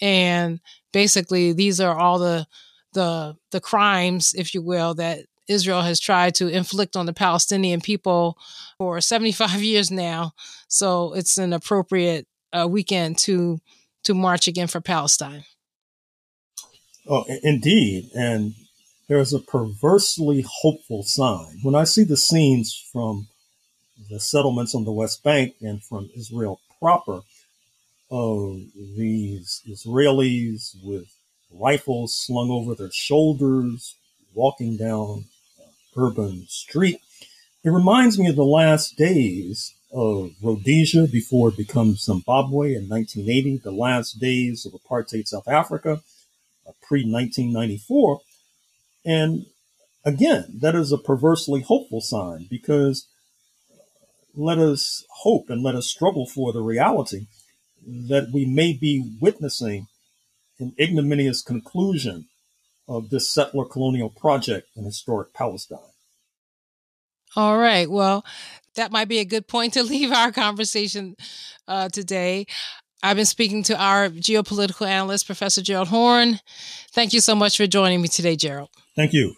And 0.00 0.60
basically, 0.92 1.52
these 1.52 1.80
are 1.80 1.98
all 1.98 2.18
the 2.18 2.46
the 2.92 3.36
the 3.50 3.60
crimes, 3.60 4.34
if 4.36 4.54
you 4.54 4.62
will, 4.62 4.94
that 4.94 5.20
Israel 5.48 5.82
has 5.82 6.00
tried 6.00 6.34
to 6.36 6.48
inflict 6.48 6.96
on 6.96 7.06
the 7.06 7.12
Palestinian 7.12 7.80
people 7.80 8.36
for 8.78 9.00
75 9.00 9.62
years 9.62 9.90
now. 9.90 10.32
So 10.68 11.14
it's 11.14 11.38
an 11.38 11.52
appropriate 11.52 12.26
uh, 12.52 12.66
weekend 12.68 13.18
to 13.18 13.60
to 14.04 14.14
march 14.14 14.48
again 14.48 14.66
for 14.66 14.80
Palestine. 14.80 15.44
Oh, 17.08 17.24
indeed, 17.42 18.10
and 18.14 18.54
there's 19.08 19.32
a 19.32 19.40
perversely 19.40 20.44
hopeful 20.62 21.02
sign 21.02 21.58
when 21.62 21.74
I 21.74 21.84
see 21.84 22.04
the 22.04 22.16
scenes 22.16 22.88
from 22.92 23.28
the 24.12 24.20
settlements 24.20 24.74
on 24.74 24.84
the 24.84 24.92
West 24.92 25.24
Bank 25.24 25.54
and 25.62 25.82
from 25.82 26.10
Israel 26.14 26.60
proper 26.78 27.22
of 28.10 28.60
these 28.74 29.62
Israelis 29.66 30.76
with 30.84 31.06
rifles 31.50 32.14
slung 32.14 32.50
over 32.50 32.74
their 32.74 32.92
shoulders, 32.92 33.96
walking 34.34 34.76
down 34.76 35.24
urban 35.96 36.44
street. 36.48 37.00
It 37.64 37.70
reminds 37.70 38.18
me 38.18 38.28
of 38.28 38.36
the 38.36 38.44
last 38.44 38.96
days 38.96 39.74
of 39.90 40.32
Rhodesia 40.42 41.06
before 41.10 41.48
it 41.48 41.56
becomes 41.56 42.04
Zimbabwe 42.04 42.74
in 42.74 42.88
1980, 42.88 43.62
the 43.64 43.72
last 43.72 44.20
days 44.20 44.66
of 44.66 44.72
apartheid 44.72 45.26
South 45.26 45.48
Africa 45.48 46.02
pre 46.82 47.04
1994. 47.04 48.20
And 49.06 49.46
again, 50.04 50.58
that 50.60 50.74
is 50.74 50.92
a 50.92 50.98
perversely 50.98 51.62
hopeful 51.62 52.02
sign 52.02 52.46
because 52.50 53.06
let 54.34 54.58
us 54.58 55.04
hope 55.10 55.48
and 55.48 55.62
let 55.62 55.74
us 55.74 55.88
struggle 55.88 56.26
for 56.26 56.52
the 56.52 56.62
reality 56.62 57.26
that 57.86 58.30
we 58.32 58.44
may 58.44 58.72
be 58.72 59.16
witnessing 59.20 59.86
an 60.58 60.74
ignominious 60.78 61.42
conclusion 61.42 62.26
of 62.88 63.10
this 63.10 63.30
settler 63.30 63.64
colonial 63.64 64.10
project 64.10 64.68
in 64.76 64.84
historic 64.84 65.32
Palestine. 65.32 65.78
All 67.34 67.58
right. 67.58 67.90
Well, 67.90 68.24
that 68.74 68.92
might 68.92 69.08
be 69.08 69.18
a 69.18 69.24
good 69.24 69.46
point 69.46 69.74
to 69.74 69.82
leave 69.82 70.12
our 70.12 70.32
conversation 70.32 71.16
uh, 71.66 71.88
today. 71.88 72.46
I've 73.02 73.16
been 73.16 73.26
speaking 73.26 73.64
to 73.64 73.76
our 73.76 74.10
geopolitical 74.10 74.86
analyst, 74.86 75.26
Professor 75.26 75.60
Gerald 75.60 75.88
Horne. 75.88 76.38
Thank 76.92 77.12
you 77.12 77.20
so 77.20 77.34
much 77.34 77.56
for 77.56 77.66
joining 77.66 78.00
me 78.00 78.06
today, 78.06 78.36
Gerald. 78.36 78.68
Thank 78.94 79.12
you. 79.12 79.34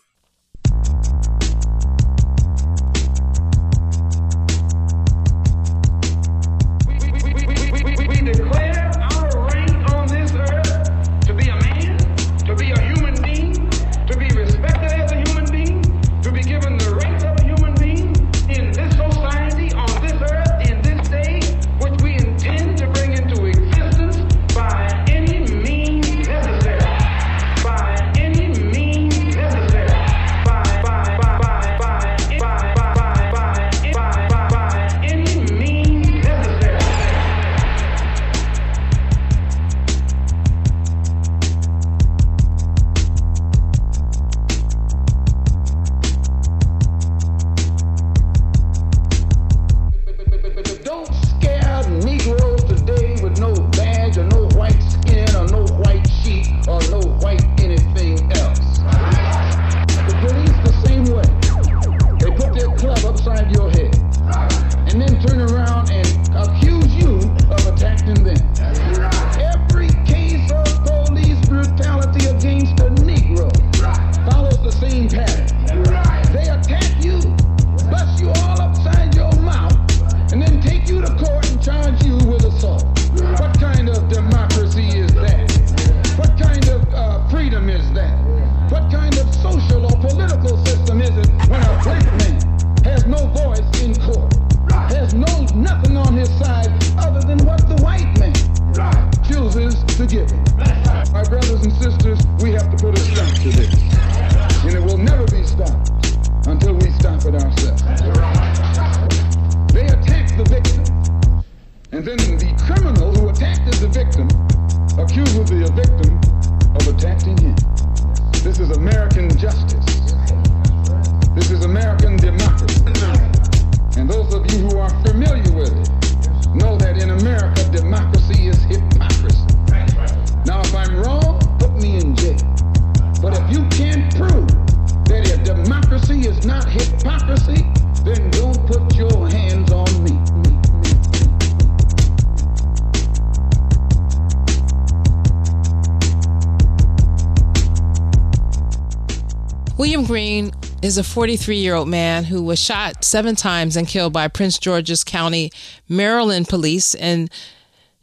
Is 150.94 150.98
a 150.98 151.02
43 151.02 151.56
year 151.56 151.74
old 151.74 151.88
man 151.88 152.22
who 152.22 152.40
was 152.40 152.56
shot 152.56 153.02
seven 153.02 153.34
times 153.34 153.76
and 153.76 153.88
killed 153.88 154.12
by 154.12 154.28
Prince 154.28 154.60
George's 154.60 155.02
County, 155.02 155.50
Maryland 155.88 156.48
police 156.48 156.94
in 156.94 157.28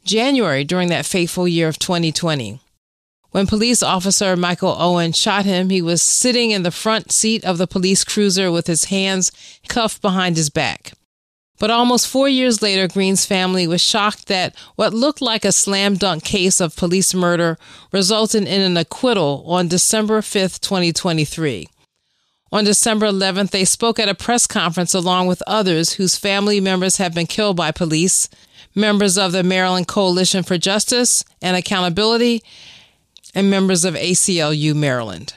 January 0.04 0.66
during 0.66 0.90
that 0.90 1.06
fateful 1.06 1.48
year 1.48 1.70
of 1.70 1.80
2020. 1.80 2.60
When 3.30 3.48
police 3.48 3.82
officer 3.82 4.36
Michael 4.36 4.76
Owen 4.78 5.14
shot 5.14 5.46
him, 5.46 5.70
he 5.70 5.82
was 5.82 6.02
sitting 6.02 6.52
in 6.52 6.64
the 6.64 6.70
front 6.72 7.14
seat 7.14 7.46
of 7.46 7.58
the 7.58 7.66
police 7.66 8.04
cruiser 8.04 8.52
with 8.52 8.68
his 8.68 8.86
hands 8.86 9.32
cuffed 9.70 10.02
behind 10.02 10.36
his 10.36 10.50
back. 10.50 10.92
But 11.60 11.72
almost 11.72 12.10
four 12.10 12.28
years 12.28 12.62
later, 12.62 12.90
Green's 12.90 13.26
family 13.26 13.68
was 13.68 13.80
shocked 13.80 14.28
that 14.28 14.54
what 14.76 14.94
looked 14.94 15.22
like 15.22 15.46
a 15.46 15.54
slam 15.54 15.96
dunk 15.96 16.26
case 16.26 16.60
of 16.60 16.76
police 16.76 17.14
murder 17.14 17.58
resulted 17.94 18.46
in 18.46 18.60
an 18.60 18.76
acquittal 18.76 19.46
on 19.48 19.70
December 19.70 20.20
5th, 20.20 20.60
2023. 20.60 21.70
On 22.54 22.66
December 22.66 23.06
11th, 23.06 23.52
they 23.52 23.64
spoke 23.64 23.98
at 23.98 24.10
a 24.10 24.16
press 24.16 24.46
conference 24.46 24.94
along 24.94 25.28
with 25.28 25.42
others 25.48 25.94
whose 25.94 26.18
family 26.18 26.60
members 26.60 26.98
have 26.98 27.14
been 27.14 27.26
killed 27.26 27.56
by 27.56 27.72
police, 27.72 28.28
members 28.76 29.18
of 29.18 29.32
the 29.32 29.42
Maryland 29.42 29.88
Coalition 29.88 30.44
for 30.44 30.58
Justice 30.58 31.24
and 31.42 31.56
Accountability, 31.56 32.44
and 33.34 33.50
members 33.50 33.86
of 33.86 33.94
ACLU 33.94 34.76
Maryland. 34.76 35.36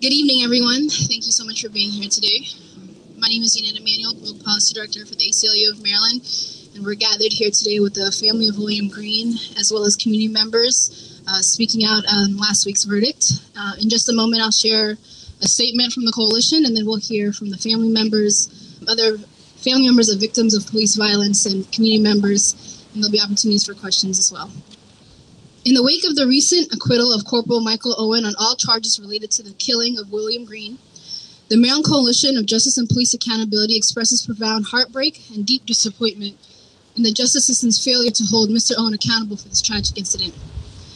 Good 0.00 0.12
evening, 0.12 0.42
everyone. 0.42 0.88
Thank 0.88 1.26
you 1.26 1.30
so 1.30 1.44
much 1.44 1.62
for 1.62 1.68
being 1.68 1.90
here 1.90 2.10
today. 2.10 2.48
My 3.16 3.28
name 3.28 3.42
is 3.42 3.56
Yanet 3.56 3.80
Amanuel, 3.80 4.14
Public 4.14 4.42
Policy 4.42 4.74
Director 4.74 5.06
for 5.06 5.14
the 5.14 5.30
ACLU 5.30 5.70
of 5.70 5.80
Maryland, 5.80 6.26
and 6.74 6.84
we're 6.84 6.96
gathered 6.96 7.32
here 7.32 7.52
today 7.52 7.78
with 7.78 7.94
the 7.94 8.10
family 8.10 8.48
of 8.48 8.58
William 8.58 8.88
Green, 8.88 9.34
as 9.60 9.70
well 9.72 9.84
as 9.84 9.94
community 9.94 10.26
members, 10.26 11.22
uh, 11.28 11.40
speaking 11.40 11.84
out 11.84 12.02
on 12.12 12.36
last 12.36 12.66
week's 12.66 12.82
verdict. 12.82 13.30
Uh, 13.56 13.74
in 13.80 13.88
just 13.88 14.08
a 14.08 14.12
moment, 14.12 14.42
I'll 14.42 14.50
share 14.50 14.96
a 15.42 15.48
statement 15.48 15.92
from 15.92 16.04
the 16.04 16.12
coalition, 16.12 16.64
and 16.64 16.76
then 16.76 16.86
we'll 16.86 16.96
hear 16.96 17.32
from 17.32 17.50
the 17.50 17.58
family 17.58 17.88
members, 17.88 18.78
other 18.88 19.18
family 19.56 19.86
members 19.86 20.08
of 20.08 20.20
victims 20.20 20.54
of 20.54 20.66
police 20.66 20.94
violence, 20.94 21.46
and 21.46 21.70
community 21.72 22.02
members, 22.02 22.84
and 22.94 23.02
there'll 23.02 23.12
be 23.12 23.20
opportunities 23.20 23.66
for 23.66 23.74
questions 23.74 24.18
as 24.18 24.32
well. 24.32 24.50
In 25.64 25.74
the 25.74 25.82
wake 25.82 26.04
of 26.04 26.16
the 26.16 26.26
recent 26.26 26.72
acquittal 26.72 27.12
of 27.12 27.24
Corporal 27.24 27.60
Michael 27.60 27.94
Owen 27.96 28.24
on 28.24 28.34
all 28.38 28.56
charges 28.56 28.98
related 28.98 29.30
to 29.32 29.42
the 29.42 29.54
killing 29.54 29.98
of 29.98 30.10
William 30.10 30.44
Green, 30.44 30.78
the 31.48 31.56
Maryland 31.56 31.84
Coalition 31.84 32.36
of 32.36 32.46
Justice 32.46 32.78
and 32.78 32.88
Police 32.88 33.14
Accountability 33.14 33.76
expresses 33.76 34.24
profound 34.24 34.66
heartbreak 34.66 35.22
and 35.34 35.46
deep 35.46 35.66
disappointment 35.66 36.36
in 36.96 37.02
the 37.02 37.12
justice 37.12 37.46
system's 37.46 37.82
failure 37.82 38.10
to 38.10 38.24
hold 38.24 38.48
Mr. 38.48 38.72
Owen 38.78 38.94
accountable 38.94 39.36
for 39.36 39.48
this 39.48 39.62
tragic 39.62 39.96
incident. 39.98 40.34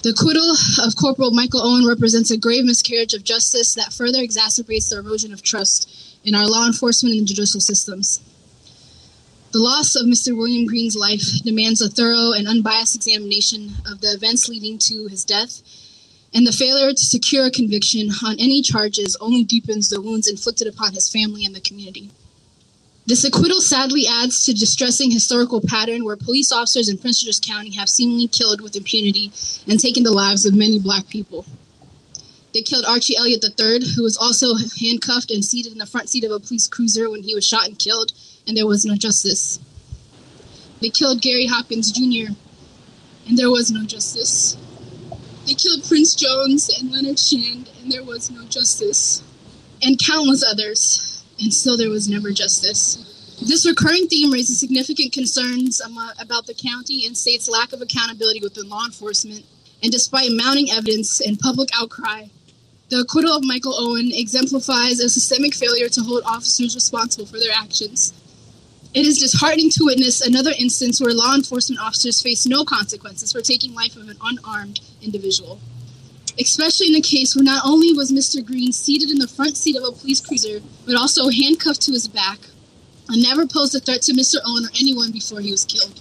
The 0.02 0.10
acquittal 0.10 0.54
of 0.84 0.94
Corporal 0.96 1.32
Michael 1.32 1.62
Owen 1.62 1.86
represents 1.86 2.30
a 2.30 2.36
grave 2.36 2.64
miscarriage 2.64 3.14
of 3.14 3.24
justice 3.24 3.74
that 3.74 3.92
further 3.92 4.18
exacerbates 4.18 4.90
the 4.90 4.98
erosion 4.98 5.32
of 5.32 5.42
trust 5.42 5.90
in 6.22 6.34
our 6.34 6.46
law 6.46 6.66
enforcement 6.66 7.16
and 7.16 7.26
judicial 7.26 7.60
systems. 7.60 8.20
The 9.52 9.58
loss 9.58 9.96
of 9.96 10.06
Mr. 10.06 10.36
William 10.36 10.66
Green's 10.66 10.96
life 10.96 11.42
demands 11.42 11.80
a 11.80 11.88
thorough 11.88 12.32
and 12.32 12.46
unbiased 12.46 12.94
examination 12.94 13.72
of 13.90 14.00
the 14.00 14.12
events 14.12 14.48
leading 14.48 14.76
to 14.78 15.06
his 15.06 15.24
death, 15.24 15.62
and 16.34 16.46
the 16.46 16.52
failure 16.52 16.92
to 16.92 17.04
secure 17.04 17.46
a 17.46 17.50
conviction 17.50 18.10
on 18.24 18.38
any 18.38 18.60
charges 18.60 19.16
only 19.20 19.44
deepens 19.44 19.88
the 19.88 20.00
wounds 20.00 20.28
inflicted 20.28 20.66
upon 20.66 20.92
his 20.92 21.10
family 21.10 21.44
and 21.44 21.54
the 21.54 21.60
community. 21.60 22.10
This 23.06 23.22
acquittal 23.22 23.60
sadly 23.60 24.04
adds 24.04 24.44
to 24.44 24.52
distressing 24.52 25.12
historical 25.12 25.60
pattern 25.60 26.04
where 26.04 26.16
police 26.16 26.50
officers 26.50 26.88
in 26.88 26.98
Prince 26.98 27.22
George's 27.22 27.38
County 27.38 27.70
have 27.76 27.88
seemingly 27.88 28.26
killed 28.26 28.60
with 28.60 28.74
impunity 28.74 29.30
and 29.68 29.78
taken 29.78 30.02
the 30.02 30.10
lives 30.10 30.44
of 30.44 30.54
many 30.54 30.80
black 30.80 31.08
people. 31.08 31.46
They 32.52 32.62
killed 32.62 32.84
Archie 32.84 33.16
Elliott 33.16 33.44
III, 33.44 33.86
who 33.94 34.02
was 34.02 34.16
also 34.16 34.56
handcuffed 34.80 35.30
and 35.30 35.44
seated 35.44 35.70
in 35.70 35.78
the 35.78 35.86
front 35.86 36.08
seat 36.08 36.24
of 36.24 36.32
a 36.32 36.40
police 36.40 36.66
cruiser 36.66 37.08
when 37.08 37.22
he 37.22 37.32
was 37.32 37.46
shot 37.46 37.68
and 37.68 37.78
killed, 37.78 38.12
and 38.48 38.56
there 38.56 38.66
was 38.66 38.84
no 38.84 38.96
justice. 38.96 39.60
They 40.80 40.90
killed 40.90 41.22
Gary 41.22 41.46
Hopkins 41.46 41.92
Jr., 41.92 42.32
and 43.28 43.38
there 43.38 43.50
was 43.50 43.70
no 43.70 43.84
justice. 43.84 44.56
They 45.46 45.54
killed 45.54 45.86
Prince 45.86 46.16
Jones 46.16 46.76
and 46.76 46.90
Leonard 46.90 47.20
Shand, 47.20 47.70
and 47.80 47.92
there 47.92 48.02
was 48.02 48.32
no 48.32 48.44
justice. 48.46 49.22
And 49.80 49.96
countless 49.96 50.42
others, 50.42 51.05
and 51.40 51.52
still 51.52 51.76
there 51.76 51.90
was 51.90 52.08
never 52.08 52.30
justice. 52.30 53.36
This 53.42 53.66
recurring 53.66 54.08
theme 54.08 54.32
raises 54.32 54.58
significant 54.58 55.12
concerns 55.12 55.82
about 56.18 56.46
the 56.46 56.54
county 56.54 57.04
and 57.06 57.16
state's 57.16 57.48
lack 57.48 57.72
of 57.72 57.82
accountability 57.82 58.40
within 58.40 58.68
law 58.68 58.84
enforcement, 58.86 59.44
and 59.82 59.92
despite 59.92 60.32
mounting 60.32 60.70
evidence 60.70 61.20
and 61.20 61.38
public 61.38 61.68
outcry, 61.74 62.26
the 62.88 63.00
acquittal 63.00 63.36
of 63.36 63.44
Michael 63.44 63.74
Owen 63.76 64.10
exemplifies 64.12 65.00
a 65.00 65.08
systemic 65.08 65.54
failure 65.54 65.88
to 65.88 66.02
hold 66.02 66.22
officers 66.24 66.74
responsible 66.74 67.26
for 67.26 67.38
their 67.38 67.52
actions. 67.52 68.14
It 68.94 69.04
is 69.04 69.18
disheartening 69.18 69.68
to 69.70 69.84
witness 69.84 70.22
another 70.22 70.52
instance 70.58 71.00
where 71.00 71.12
law 71.12 71.34
enforcement 71.34 71.82
officers 71.82 72.22
face 72.22 72.46
no 72.46 72.64
consequences 72.64 73.32
for 73.32 73.42
taking 73.42 73.74
life 73.74 73.96
of 73.96 74.08
an 74.08 74.16
unarmed 74.22 74.80
individual. 75.02 75.60
Especially 76.38 76.88
in 76.88 76.92
the 76.92 77.00
case 77.00 77.34
where 77.34 77.44
not 77.44 77.62
only 77.64 77.92
was 77.92 78.12
Mr. 78.12 78.44
Green 78.44 78.72
seated 78.72 79.10
in 79.10 79.18
the 79.18 79.28
front 79.28 79.56
seat 79.56 79.76
of 79.76 79.84
a 79.84 79.92
police 79.92 80.20
cruiser, 80.20 80.60
but 80.84 80.94
also 80.94 81.30
handcuffed 81.30 81.82
to 81.82 81.92
his 81.92 82.08
back, 82.08 82.38
and 83.08 83.22
never 83.22 83.46
posed 83.46 83.74
a 83.74 83.80
threat 83.80 84.02
to 84.02 84.12
Mr. 84.12 84.36
Owen 84.44 84.64
or 84.64 84.70
anyone 84.78 85.12
before 85.12 85.40
he 85.40 85.50
was 85.50 85.64
killed. 85.64 86.00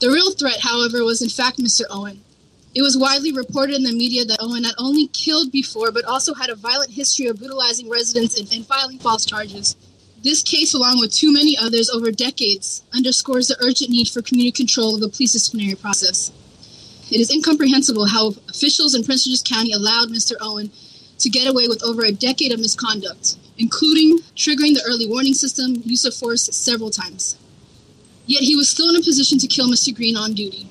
The 0.00 0.10
real 0.10 0.32
threat, 0.32 0.60
however, 0.60 1.04
was 1.04 1.22
in 1.22 1.28
fact 1.28 1.58
Mr. 1.58 1.82
Owen. 1.90 2.22
It 2.74 2.82
was 2.82 2.96
widely 2.96 3.32
reported 3.32 3.74
in 3.76 3.82
the 3.82 3.92
media 3.92 4.24
that 4.24 4.40
Owen 4.40 4.62
not 4.62 4.74
only 4.78 5.08
killed 5.08 5.50
before, 5.50 5.90
but 5.90 6.04
also 6.04 6.34
had 6.34 6.50
a 6.50 6.54
violent 6.54 6.92
history 6.92 7.26
of 7.26 7.38
brutalizing 7.38 7.88
residents 7.90 8.38
and, 8.38 8.52
and 8.52 8.66
filing 8.66 8.98
false 8.98 9.24
charges. 9.24 9.76
This 10.22 10.42
case, 10.42 10.74
along 10.74 11.00
with 11.00 11.12
too 11.12 11.32
many 11.32 11.56
others 11.56 11.90
over 11.90 12.12
decades, 12.12 12.82
underscores 12.94 13.48
the 13.48 13.56
urgent 13.60 13.90
need 13.90 14.08
for 14.08 14.22
community 14.22 14.52
control 14.52 14.94
of 14.94 15.00
the 15.00 15.08
police 15.08 15.32
disciplinary 15.32 15.74
process. 15.74 16.30
It 17.10 17.20
is 17.20 17.30
incomprehensible 17.30 18.06
how 18.06 18.34
officials 18.48 18.94
in 18.94 19.02
Prince 19.02 19.24
George's 19.24 19.42
County 19.42 19.72
allowed 19.72 20.10
Mr. 20.10 20.34
Owen 20.40 20.70
to 21.18 21.28
get 21.28 21.48
away 21.48 21.66
with 21.66 21.82
over 21.82 22.04
a 22.04 22.12
decade 22.12 22.52
of 22.52 22.60
misconduct, 22.60 23.36
including 23.58 24.18
triggering 24.36 24.74
the 24.74 24.84
early 24.86 25.08
warning 25.08 25.34
system, 25.34 25.82
use 25.84 26.04
of 26.04 26.14
force 26.14 26.44
several 26.56 26.90
times. 26.90 27.36
Yet 28.26 28.42
he 28.42 28.54
was 28.54 28.68
still 28.68 28.88
in 28.90 28.96
a 28.96 29.02
position 29.02 29.38
to 29.38 29.48
kill 29.48 29.68
Mr. 29.68 29.94
Green 29.94 30.16
on 30.16 30.34
duty. 30.34 30.68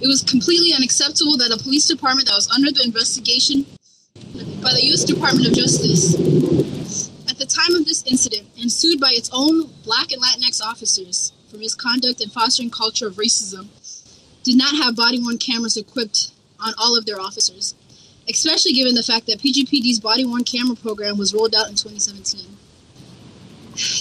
It 0.00 0.06
was 0.06 0.22
completely 0.22 0.72
unacceptable 0.72 1.36
that 1.38 1.50
a 1.50 1.60
police 1.60 1.88
department 1.88 2.28
that 2.28 2.34
was 2.34 2.48
under 2.50 2.70
the 2.70 2.84
investigation 2.84 3.66
by 4.62 4.72
the 4.74 4.86
U.S. 4.86 5.02
Department 5.02 5.48
of 5.48 5.54
Justice 5.54 6.14
at 7.28 7.36
the 7.38 7.46
time 7.46 7.74
of 7.74 7.84
this 7.84 8.04
incident 8.04 8.46
and 8.60 8.70
sued 8.70 9.00
by 9.00 9.10
its 9.10 9.28
own 9.32 9.66
Black 9.82 10.12
and 10.12 10.22
Latinx 10.22 10.62
officers 10.62 11.32
for 11.50 11.56
misconduct 11.56 12.20
and 12.20 12.32
fostering 12.32 12.70
culture 12.70 13.08
of 13.08 13.14
racism, 13.14 13.66
did 14.42 14.56
not 14.56 14.74
have 14.76 14.96
body 14.96 15.20
worn 15.20 15.38
cameras 15.38 15.76
equipped 15.76 16.32
on 16.60 16.74
all 16.78 16.96
of 16.96 17.06
their 17.06 17.20
officers, 17.20 17.74
especially 18.28 18.72
given 18.72 18.94
the 18.94 19.02
fact 19.02 19.26
that 19.26 19.38
PGPD's 19.40 20.00
body 20.00 20.24
worn 20.24 20.44
camera 20.44 20.76
program 20.76 21.18
was 21.18 21.34
rolled 21.34 21.54
out 21.54 21.68
in 21.68 21.74
2017. 21.74 22.56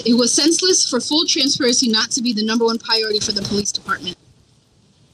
It 0.06 0.16
was 0.16 0.34
senseless 0.34 0.90
for 0.90 1.00
full 1.00 1.26
transparency 1.26 1.90
not 1.90 2.10
to 2.12 2.22
be 2.22 2.34
the 2.34 2.46
number 2.46 2.66
one 2.66 2.80
priority 2.80 3.20
for 3.20 3.32
the 3.32 3.44
police 3.44 3.72
department. 3.72 4.18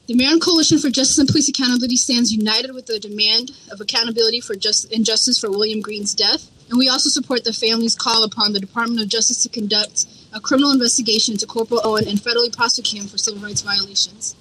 The 0.06 0.14
Maryland 0.14 0.42
Coalition 0.42 0.78
for 0.78 0.90
Justice 0.90 1.18
and 1.18 1.28
Police 1.28 1.48
Accountability 1.48 1.96
stands 1.96 2.32
united 2.32 2.74
with 2.74 2.86
the 2.86 2.98
demand 2.98 3.52
of 3.70 3.80
accountability 3.80 4.40
for 4.40 4.54
just 4.54 4.92
and 4.92 5.04
justice 5.04 5.38
for 5.38 5.50
William 5.50 5.80
Green's 5.80 6.14
death 6.14 6.50
and 6.68 6.78
we 6.78 6.88
also 6.88 7.10
support 7.10 7.44
the 7.44 7.52
family's 7.52 7.94
call 7.94 8.24
upon 8.24 8.52
the 8.52 8.60
Department 8.60 9.00
of 9.00 9.08
Justice 9.08 9.42
to 9.42 9.48
conduct 9.48 10.06
a 10.32 10.40
criminal 10.40 10.72
investigation 10.72 11.34
into 11.34 11.46
Corporal 11.46 11.80
Owen 11.84 12.08
and 12.08 12.18
federally 12.18 12.54
prosecute 12.54 13.02
him 13.02 13.08
for 13.08 13.18
civil 13.18 13.42
rights 13.42 13.60
violations. 13.60 14.34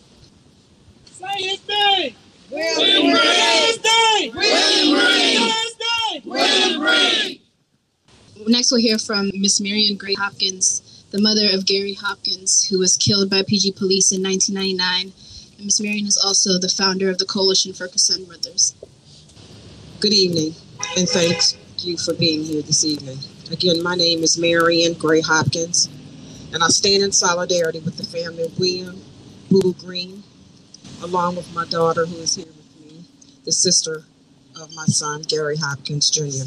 Say 1.23 1.41
his! 1.43 1.59
William 2.49 3.03
Green! 3.03 3.15
Say 3.15 3.67
his 3.67 3.83
name! 3.83 4.35
William 4.35 4.99
Green! 4.99 5.37
Say 5.37 5.47
his 5.47 5.75
name! 5.79 6.21
William 6.25 6.79
Green! 6.79 7.39
Next, 8.47 8.71
we'll 8.71 8.81
hear 8.81 8.99
from 8.99 9.31
Miss 9.33 9.61
Marian 9.61 9.95
Gray 9.97 10.15
Hopkins, 10.15 11.05
the 11.11 11.21
mother 11.21 11.47
of 11.53 11.65
Gary 11.65 11.93
Hopkins, 11.93 12.65
who 12.65 12.77
was 12.77 12.97
killed 12.97 13.29
by 13.29 13.41
PG 13.47 13.73
police 13.73 14.11
in 14.11 14.21
1999. 14.21 15.13
And 15.57 15.65
Miss 15.65 15.79
Marian 15.79 16.07
is 16.07 16.17
also 16.17 16.59
the 16.59 16.67
founder 16.67 17.09
of 17.09 17.19
the 17.19 17.25
Coalition 17.25 17.73
for 17.73 17.87
Concerned 17.87 18.27
Mothers. 18.27 18.75
Good 20.01 20.13
evening, 20.13 20.55
and 20.97 21.07
thanks 21.07 21.57
you 21.77 21.97
for 21.97 22.13
being 22.13 22.43
here 22.43 22.61
this 22.61 22.83
evening. 22.83 23.17
Again, 23.51 23.81
my 23.81 23.95
name 23.95 24.23
is 24.23 24.37
Marian 24.37 24.93
Gray 24.93 25.21
Hopkins, 25.21 25.87
and 26.53 26.61
I 26.61 26.67
stand 26.67 27.03
in 27.03 27.11
solidarity 27.11 27.79
with 27.79 27.97
the 27.97 28.03
family 28.03 28.43
of 28.43 28.59
William 28.59 29.01
Boo 29.49 29.73
Green, 29.73 30.23
along 31.03 31.35
with 31.35 31.53
my 31.53 31.65
daughter 31.65 32.05
who 32.05 32.15
is 32.17 32.35
here 32.35 32.45
with 32.45 32.91
me, 32.91 33.03
the 33.43 33.51
sister 33.51 34.03
of 34.59 34.73
my 34.73 34.85
son, 34.85 35.21
Gary 35.23 35.57
Hopkins 35.57 36.09
Jr. 36.09 36.45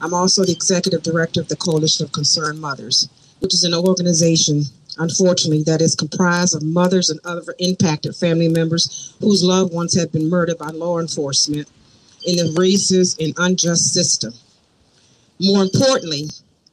I'm 0.00 0.14
also 0.14 0.44
the 0.44 0.52
executive 0.52 1.02
director 1.02 1.40
of 1.40 1.48
the 1.48 1.56
Coalition 1.56 2.06
of 2.06 2.12
Concerned 2.12 2.60
Mothers, 2.60 3.08
which 3.40 3.52
is 3.52 3.64
an 3.64 3.74
organization, 3.74 4.62
unfortunately, 4.96 5.64
that 5.64 5.82
is 5.82 5.94
comprised 5.94 6.56
of 6.56 6.62
mothers 6.62 7.10
and 7.10 7.20
other 7.24 7.54
impacted 7.58 8.16
family 8.16 8.48
members 8.48 9.14
whose 9.20 9.44
loved 9.44 9.74
ones 9.74 9.94
have 9.94 10.12
been 10.12 10.30
murdered 10.30 10.58
by 10.58 10.68
law 10.68 10.98
enforcement 10.98 11.68
in 12.26 12.38
a 12.38 12.50
racist 12.52 13.22
and 13.22 13.34
unjust 13.36 13.92
system. 13.92 14.32
More 15.40 15.62
importantly, 15.62 16.28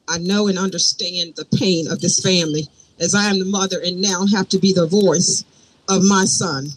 I 0.07 0.19
know 0.19 0.47
and 0.47 0.57
understand 0.57 1.35
the 1.35 1.45
pain 1.57 1.91
of 1.91 1.99
this 1.99 2.21
family 2.21 2.67
as 2.99 3.13
I 3.13 3.25
am 3.25 3.39
the 3.39 3.45
mother 3.45 3.81
and 3.83 3.99
now 3.99 4.25
have 4.27 4.47
to 4.49 4.59
be 4.59 4.71
the 4.71 4.87
voice 4.87 5.43
of 5.89 6.03
my 6.03 6.25
son, 6.25 6.67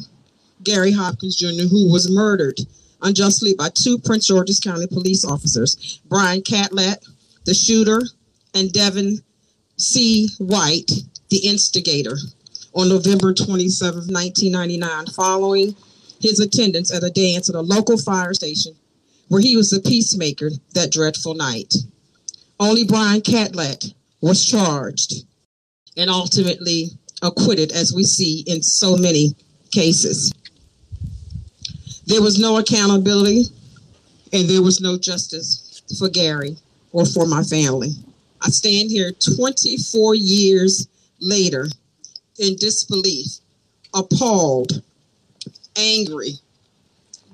Gary 0.62 0.92
Hopkins 0.92 1.36
Jr., 1.36 1.68
who 1.70 1.90
was 1.90 2.10
murdered 2.10 2.60
unjustly 3.02 3.54
by 3.54 3.70
two 3.70 3.98
Prince 3.98 4.26
George's 4.26 4.60
County 4.60 4.86
police 4.86 5.24
officers, 5.24 6.00
Brian 6.08 6.42
Catlett, 6.42 7.04
the 7.44 7.54
shooter, 7.54 8.02
and 8.54 8.72
Devin 8.72 9.20
C. 9.76 10.28
White, 10.38 10.90
the 11.30 11.38
instigator, 11.38 12.16
on 12.74 12.88
November 12.88 13.32
27, 13.32 14.12
1999, 14.12 15.06
following 15.06 15.76
his 16.20 16.40
attendance 16.40 16.92
at 16.92 17.04
a 17.04 17.10
dance 17.10 17.48
at 17.48 17.54
a 17.54 17.60
local 17.60 17.96
fire 17.96 18.34
station 18.34 18.74
where 19.28 19.40
he 19.40 19.56
was 19.56 19.70
the 19.70 19.80
peacemaker 19.80 20.50
that 20.74 20.90
dreadful 20.90 21.34
night. 21.34 21.74
Only 22.58 22.84
Brian 22.84 23.20
Catlett 23.20 23.94
was 24.20 24.44
charged 24.44 25.24
and 25.96 26.10
ultimately 26.10 26.90
acquitted, 27.22 27.72
as 27.72 27.92
we 27.94 28.04
see 28.04 28.44
in 28.46 28.62
so 28.62 28.96
many 28.96 29.34
cases. 29.70 30.32
There 32.06 32.22
was 32.22 32.38
no 32.38 32.58
accountability 32.58 33.44
and 34.32 34.48
there 34.48 34.62
was 34.62 34.80
no 34.80 34.96
justice 34.98 35.82
for 35.98 36.08
Gary 36.08 36.56
or 36.92 37.04
for 37.04 37.26
my 37.26 37.42
family. 37.42 37.90
I 38.42 38.50
stand 38.50 38.90
here 38.90 39.12
24 39.12 40.14
years 40.14 40.86
later 41.20 41.66
in 42.38 42.56
disbelief, 42.56 43.26
appalled, 43.94 44.82
angry. 45.76 46.32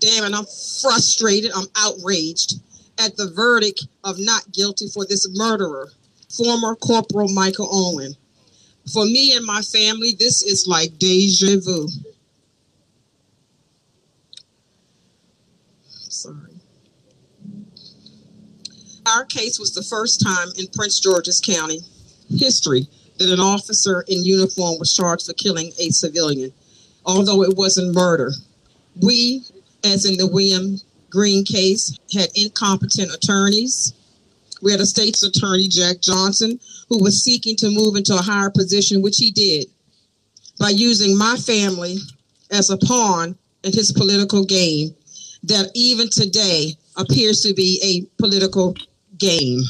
Damn 0.00 0.24
it, 0.24 0.34
I'm 0.34 0.46
frustrated, 0.82 1.52
I'm 1.54 1.66
outraged 1.76 2.60
at 2.98 3.16
the 3.16 3.30
verdict 3.30 3.86
of 4.04 4.16
not 4.18 4.50
guilty 4.52 4.88
for 4.88 5.04
this 5.06 5.28
murderer, 5.36 5.90
former 6.36 6.74
Corporal 6.76 7.28
Michael 7.28 7.68
Owen. 7.70 8.14
For 8.92 9.04
me 9.04 9.32
and 9.32 9.44
my 9.44 9.62
family, 9.62 10.14
this 10.18 10.42
is 10.42 10.66
like 10.66 10.98
deja 10.98 11.58
vu. 11.60 11.88
Sorry. 15.88 16.54
Our 19.06 19.24
case 19.24 19.58
was 19.58 19.74
the 19.74 19.82
first 19.82 20.20
time 20.20 20.48
in 20.58 20.66
Prince 20.68 21.00
George's 21.00 21.40
County 21.40 21.80
history 22.30 22.86
that 23.18 23.30
an 23.30 23.40
officer 23.40 24.04
in 24.08 24.24
uniform 24.24 24.78
was 24.78 24.94
charged 24.94 25.26
for 25.26 25.34
killing 25.34 25.72
a 25.78 25.90
civilian, 25.90 26.52
although 27.04 27.42
it 27.42 27.56
wasn't 27.56 27.94
murder. 27.94 28.32
We, 29.00 29.44
as 29.84 30.04
in 30.04 30.16
the 30.16 30.26
William 30.26 30.80
Green 31.10 31.44
case, 31.44 31.96
had 32.12 32.30
incompetent 32.34 33.14
attorneys. 33.14 33.94
We 34.64 34.72
had 34.72 34.80
a 34.80 34.86
state's 34.86 35.22
attorney, 35.22 35.68
Jack 35.68 36.00
Johnson, 36.00 36.58
who 36.88 37.02
was 37.02 37.22
seeking 37.22 37.54
to 37.56 37.70
move 37.70 37.96
into 37.96 38.14
a 38.14 38.22
higher 38.22 38.48
position, 38.48 39.02
which 39.02 39.18
he 39.18 39.30
did 39.30 39.66
by 40.58 40.70
using 40.70 41.18
my 41.18 41.36
family 41.36 41.98
as 42.50 42.70
a 42.70 42.78
pawn 42.78 43.36
in 43.62 43.72
his 43.72 43.92
political 43.92 44.42
game 44.44 44.94
that 45.42 45.70
even 45.74 46.08
today 46.08 46.72
appears 46.96 47.42
to 47.42 47.52
be 47.52 47.78
a 47.82 48.22
political 48.22 48.74
game. 49.18 49.60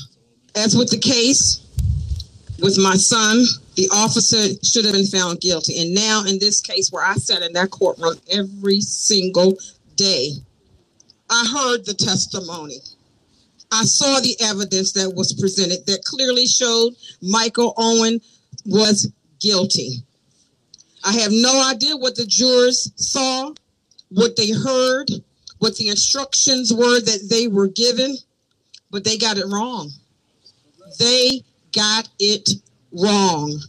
As 0.55 0.76
with 0.76 0.90
the 0.90 0.99
case 0.99 1.66
with 2.61 2.78
my 2.78 2.95
son, 2.95 3.45
the 3.74 3.88
officer 3.92 4.55
should 4.62 4.84
have 4.84 4.95
been 4.95 5.07
found 5.07 5.40
guilty. 5.40 5.82
And 5.82 5.92
now, 5.92 6.22
in 6.24 6.38
this 6.38 6.61
case, 6.61 6.92
where 6.92 7.05
I 7.05 7.14
sat 7.14 7.42
in 7.42 7.53
that 7.55 7.70
courtroom 7.70 8.14
every 8.30 8.80
single 8.80 9.59
day, 9.97 10.34
I 11.28 11.45
heard 11.53 11.84
the 11.84 11.95
testimony. 11.95 12.78
I 13.73 13.85
saw 13.85 14.21
the 14.21 14.37
evidence 14.41 14.93
that 14.93 15.15
was 15.15 15.33
presented 15.33 15.87
that 15.87 16.05
clearly 16.05 16.47
showed 16.47 16.95
Michael 17.23 17.75
Owen 17.77 18.21
was 18.67 19.11
guilty. 19.41 20.03
I 21.05 21.12
have 21.12 21.33
no 21.33 21.69
idea 21.69 21.97
what 21.97 22.17
the 22.17 22.25
jurors 22.25 22.91
saw, 22.97 23.53
what 24.11 24.37
they 24.37 24.51
heard, 24.53 25.11
what 25.59 25.77
the 25.77 25.89
instructions 25.89 26.73
were 26.73 27.01
that 27.01 27.29
they 27.31 27.49
were 27.49 27.69
given, 27.69 28.17
but 28.91 29.05
they 29.05 29.19
got 29.19 29.39
it 29.39 29.47
wrong. 29.47 29.91
They 30.99 31.43
got 31.73 32.09
it 32.19 32.49
wrong. 32.93 33.61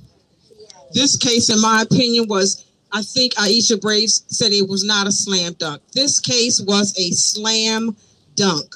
This 0.94 1.18
case, 1.18 1.50
in 1.50 1.60
my 1.62 1.82
opinion, 1.82 2.28
was 2.28 2.66
I 2.92 3.02
think 3.02 3.34
Aisha 3.34 3.80
Braves 3.82 4.24
said 4.28 4.54
it 4.54 4.70
was 4.70 4.86
not 4.86 5.08
a 5.08 5.12
slam 5.12 5.54
dunk. 5.54 5.82
This 5.92 6.20
case 6.20 6.62
was 6.62 6.98
a 6.98 7.12
slam 7.12 7.98
dunk. 8.36 8.74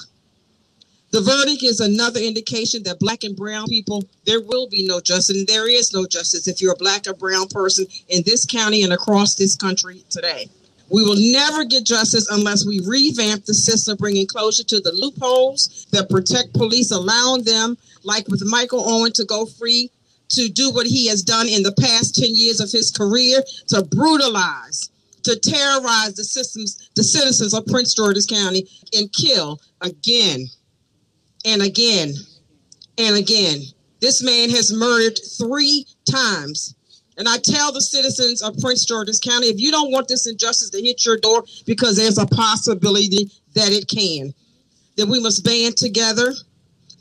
The 1.12 1.22
verdict 1.22 1.64
is 1.64 1.80
another 1.80 2.20
indication 2.20 2.84
that 2.84 3.00
black 3.00 3.24
and 3.24 3.36
brown 3.36 3.68
people, 3.68 4.04
there 4.26 4.42
will 4.42 4.68
be 4.68 4.86
no 4.86 5.02
justice, 5.02 5.36
and 5.36 5.48
there 5.48 5.68
is 5.68 5.92
no 5.92 6.06
justice 6.06 6.48
if 6.48 6.62
you're 6.62 6.74
a 6.74 6.78
black 6.78 7.08
or 7.08 7.14
brown 7.14 7.48
person 7.48 7.88
in 8.10 8.22
this 8.28 8.46
county 8.46 8.84
and 8.84 8.94
across 8.94 9.34
this 9.34 9.56
country 9.56 10.04
today. 10.12 10.48
We 10.90 11.04
will 11.04 11.16
never 11.18 11.66
get 11.66 11.84
justice 11.84 12.30
unless 12.30 12.66
we 12.66 12.82
revamp 12.86 13.46
the 13.46 13.56
system, 13.56 13.98
bringing 13.98 14.28
closure 14.28 14.64
to 14.66 14.80
the 14.82 14.92
loopholes 14.92 15.88
that 15.92 16.12
protect 16.12 16.54
police, 16.54 16.92
allowing 16.92 17.44
them, 17.44 17.78
like 18.04 18.28
with 18.28 18.44
Michael 18.46 18.88
Owen, 18.88 19.12
to 19.14 19.26
go 19.26 19.48
free 19.48 19.90
to 20.30 20.48
do 20.48 20.70
what 20.72 20.86
he 20.86 21.08
has 21.08 21.24
done 21.24 21.48
in 21.48 21.64
the 21.64 21.74
past 21.80 22.16
10 22.16 22.30
years 22.32 22.60
of 22.60 22.72
his 22.72 22.92
career 22.92 23.42
to 23.68 23.84
brutalize, 23.84 24.92
to 25.24 25.36
terrorize 25.40 26.14
the 26.14 26.24
systems, 26.24 26.90
the 26.96 27.04
citizens 27.04 27.56
of 27.56 27.66
Prince 27.66 27.96
George's 27.96 28.28
County 28.28 28.68
and 28.94 29.12
kill 29.12 29.60
again 29.82 30.48
and 31.46 31.62
again 31.62 32.14
and 32.98 33.16
again. 33.16 33.62
This 34.00 34.24
man 34.24 34.50
has 34.50 34.74
murdered 34.74 35.20
three 35.38 35.86
times 36.10 36.76
and 37.20 37.28
I 37.28 37.38
tell 37.38 37.74
the 37.74 37.82
citizens 37.82 38.42
of 38.42 38.58
Prince 38.60 38.86
George's 38.86 39.20
County 39.20 39.48
if 39.48 39.60
you 39.60 39.72
don't 39.72 39.92
want 39.92 40.08
this 40.08 40.26
injustice 40.26 40.70
to 40.70 40.82
hit 40.82 41.06
your 41.06 41.18
door, 41.18 41.44
because 41.66 41.98
there's 41.98 42.18
a 42.18 42.26
possibility 42.26 43.30
that 43.56 43.74
it 43.74 43.90
can, 43.90 44.34
then 44.96 45.10
we 45.10 45.20
must 45.20 45.44
band 45.44 45.76
together 45.76 46.34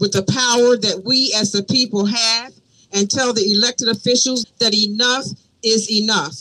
with 0.01 0.13
the 0.13 0.25
power 0.25 0.77
that 0.77 1.05
we 1.05 1.33
as 1.39 1.53
the 1.53 1.63
people 1.63 2.05
have 2.05 2.53
and 2.93 3.09
tell 3.09 3.33
the 3.33 3.53
elected 3.53 3.89
officials 3.89 4.45
that 4.59 4.75
enough 4.75 5.25
is 5.63 5.89
enough. 5.89 6.35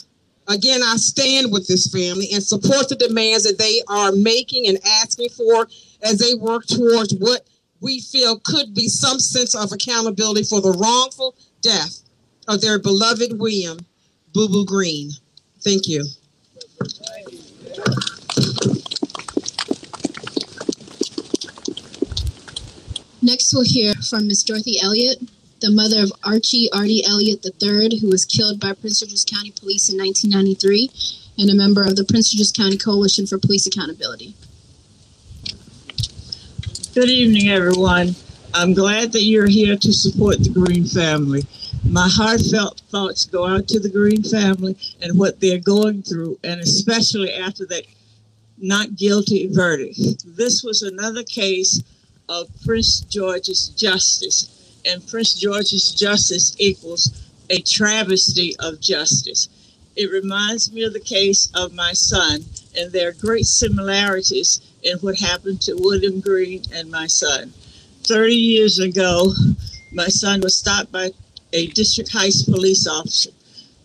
Again, 0.48 0.80
I 0.82 0.96
stand 0.96 1.52
with 1.52 1.68
this 1.68 1.86
family 1.86 2.30
and 2.32 2.42
support 2.42 2.88
the 2.88 2.96
demands 2.96 3.44
that 3.44 3.58
they 3.58 3.82
are 3.88 4.10
making 4.10 4.66
and 4.66 4.78
asking 5.02 5.28
for 5.28 5.68
as 6.02 6.18
they 6.18 6.34
work 6.34 6.66
towards 6.66 7.14
what 7.14 7.46
we 7.80 8.00
feel 8.00 8.38
could 8.40 8.74
be 8.74 8.88
some 8.88 9.18
sense 9.18 9.54
of 9.54 9.72
accountability 9.72 10.42
for 10.42 10.60
the 10.60 10.72
wrongful 10.72 11.34
death 11.60 12.00
of 12.46 12.60
their 12.60 12.78
beloved 12.78 13.38
William 13.38 13.78
Boo 14.32 14.48
Boo 14.48 14.64
Green. 14.64 15.10
Thank 15.60 15.88
you. 15.88 16.04
Next, 23.20 23.52
we'll 23.52 23.64
hear 23.64 23.94
from 24.08 24.26
Miss 24.28 24.42
Dorothy 24.42 24.80
Elliott, 24.80 25.18
the 25.60 25.70
mother 25.70 26.02
of 26.02 26.12
Archie 26.24 26.70
Artie 26.72 27.04
Elliott 27.04 27.44
III, 27.44 27.98
who 27.98 28.08
was 28.08 28.24
killed 28.24 28.60
by 28.60 28.72
Prince 28.72 29.00
George's 29.00 29.24
County 29.24 29.50
Police 29.50 29.90
in 29.90 29.98
1993 29.98 30.90
and 31.36 31.50
a 31.50 31.54
member 31.54 31.82
of 31.82 31.96
the 31.96 32.04
Prince 32.04 32.30
George's 32.30 32.52
County 32.52 32.78
Coalition 32.78 33.26
for 33.26 33.38
Police 33.38 33.66
Accountability. 33.66 34.34
Good 36.98 37.10
evening, 37.10 37.48
everyone. 37.48 38.16
I'm 38.52 38.74
glad 38.74 39.12
that 39.12 39.22
you're 39.22 39.46
here 39.46 39.76
to 39.76 39.92
support 39.92 40.42
the 40.42 40.50
Green 40.50 40.84
family. 40.84 41.44
My 41.84 42.08
heartfelt 42.08 42.82
thoughts 42.90 43.24
go 43.24 43.46
out 43.46 43.68
to 43.68 43.78
the 43.78 43.88
Green 43.88 44.24
family 44.24 44.76
and 45.00 45.16
what 45.16 45.38
they're 45.38 45.60
going 45.60 46.02
through, 46.02 46.40
and 46.42 46.60
especially 46.60 47.32
after 47.32 47.64
that 47.66 47.84
not 48.58 48.96
guilty 48.96 49.46
verdict. 49.46 50.24
This 50.26 50.64
was 50.64 50.82
another 50.82 51.22
case 51.22 51.80
of 52.28 52.48
Prince 52.66 53.02
George's 53.02 53.68
justice, 53.68 54.80
and 54.84 55.06
Prince 55.06 55.34
George's 55.34 55.94
justice 55.94 56.56
equals 56.58 57.30
a 57.48 57.60
travesty 57.60 58.56
of 58.58 58.80
justice. 58.80 59.48
It 59.94 60.10
reminds 60.10 60.72
me 60.72 60.82
of 60.82 60.94
the 60.94 60.98
case 60.98 61.48
of 61.54 61.72
my 61.72 61.92
son, 61.92 62.40
and 62.76 62.90
there 62.90 63.10
are 63.10 63.12
great 63.12 63.46
similarities 63.46 64.67
in 64.82 64.98
what 64.98 65.18
happened 65.18 65.60
to 65.62 65.74
William 65.74 66.20
Green 66.20 66.62
and 66.72 66.90
my 66.90 67.06
son. 67.06 67.52
30 68.04 68.34
years 68.34 68.78
ago, 68.78 69.32
my 69.92 70.08
son 70.08 70.40
was 70.40 70.56
stopped 70.56 70.92
by 70.92 71.10
a 71.52 71.66
district 71.68 72.12
Heights 72.12 72.42
police 72.42 72.86
officer. 72.86 73.30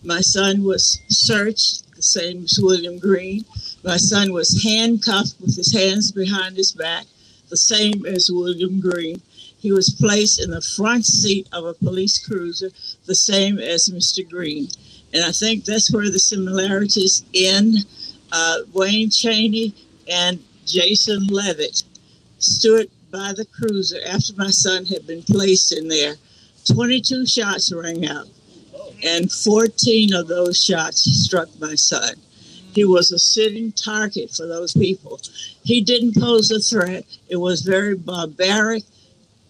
My 0.04 0.22
son 0.22 0.64
was 0.64 1.00
searched, 1.10 1.96
the 1.96 2.02
same 2.02 2.44
as 2.44 2.60
William 2.62 3.00
Green. 3.00 3.46
My 3.84 3.98
son 3.98 4.34
was 4.34 4.64
handcuffed 4.64 5.36
with 5.40 5.56
his 5.56 5.74
hands 5.74 6.12
behind 6.12 6.58
his 6.58 6.72
back, 6.72 7.06
the 7.50 7.58
same 7.58 8.06
as 8.06 8.30
William 8.32 8.80
Green. 8.80 9.22
He 9.60 9.72
was 9.72 9.90
placed 9.90 10.42
in 10.44 10.52
the 10.52 10.62
front 10.62 11.06
seat 11.06 11.48
of 11.54 11.66
a 11.66 11.74
police 11.74 12.26
cruiser, 12.26 12.70
the 13.06 13.16
same 13.16 13.60
as 13.60 13.88
Mr. 13.88 14.30
Green. 14.30 14.68
And 15.14 15.24
I 15.24 15.32
think 15.32 15.64
that's 15.64 15.94
where 15.94 16.10
the 16.10 16.20
similarities 16.20 17.24
end. 17.34 17.86
Uh, 18.32 18.60
Wayne 18.74 19.10
Cheney 19.10 19.74
and 20.10 20.44
Jason 20.66 21.28
Leavitt. 21.28 21.84
Stuart 22.40 22.90
by 23.12 23.32
the 23.32 23.46
cruiser 23.46 24.00
after 24.08 24.34
my 24.36 24.50
son 24.50 24.86
had 24.86 25.06
been 25.06 25.22
placed 25.24 25.72
in 25.72 25.88
there, 25.88 26.16
22 26.72 27.26
shots 27.26 27.72
rang 27.72 28.08
out, 28.08 28.28
and 29.04 29.32
14 29.32 30.14
of 30.14 30.28
those 30.28 30.62
shots 30.62 31.02
struck 31.02 31.48
my 31.60 31.76
son. 31.76 32.16
He 32.74 32.86
was 32.86 33.12
a 33.12 33.20
sitting 33.20 33.72
target 33.72 34.32
for 34.32 34.48
those 34.48 34.74
people. 34.74 35.20
He 35.64 35.82
didn't 35.82 36.16
pose 36.20 36.50
a 36.50 36.60
threat. 36.60 37.06
It 37.30 37.36
was 37.36 37.62
very 37.62 37.96
barbaric 37.96 38.84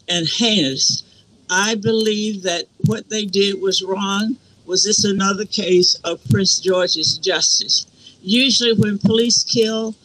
and 0.10 0.28
heinous. 0.28 1.04
I 1.50 1.76
believe 1.76 2.44
that 2.44 2.66
what 2.86 3.10
they 3.10 3.26
did 3.26 3.62
was 3.62 3.82
wrong. 3.82 4.36
Was 4.66 4.84
this 4.84 5.06
another 5.06 5.46
case 5.46 5.96
of 6.04 6.20
Prince 6.30 6.60
George's 6.60 7.18
justice? 7.18 7.88
Usually, 8.22 8.74
when 8.74 8.98
police 8.98 9.44
kill, 9.44 9.96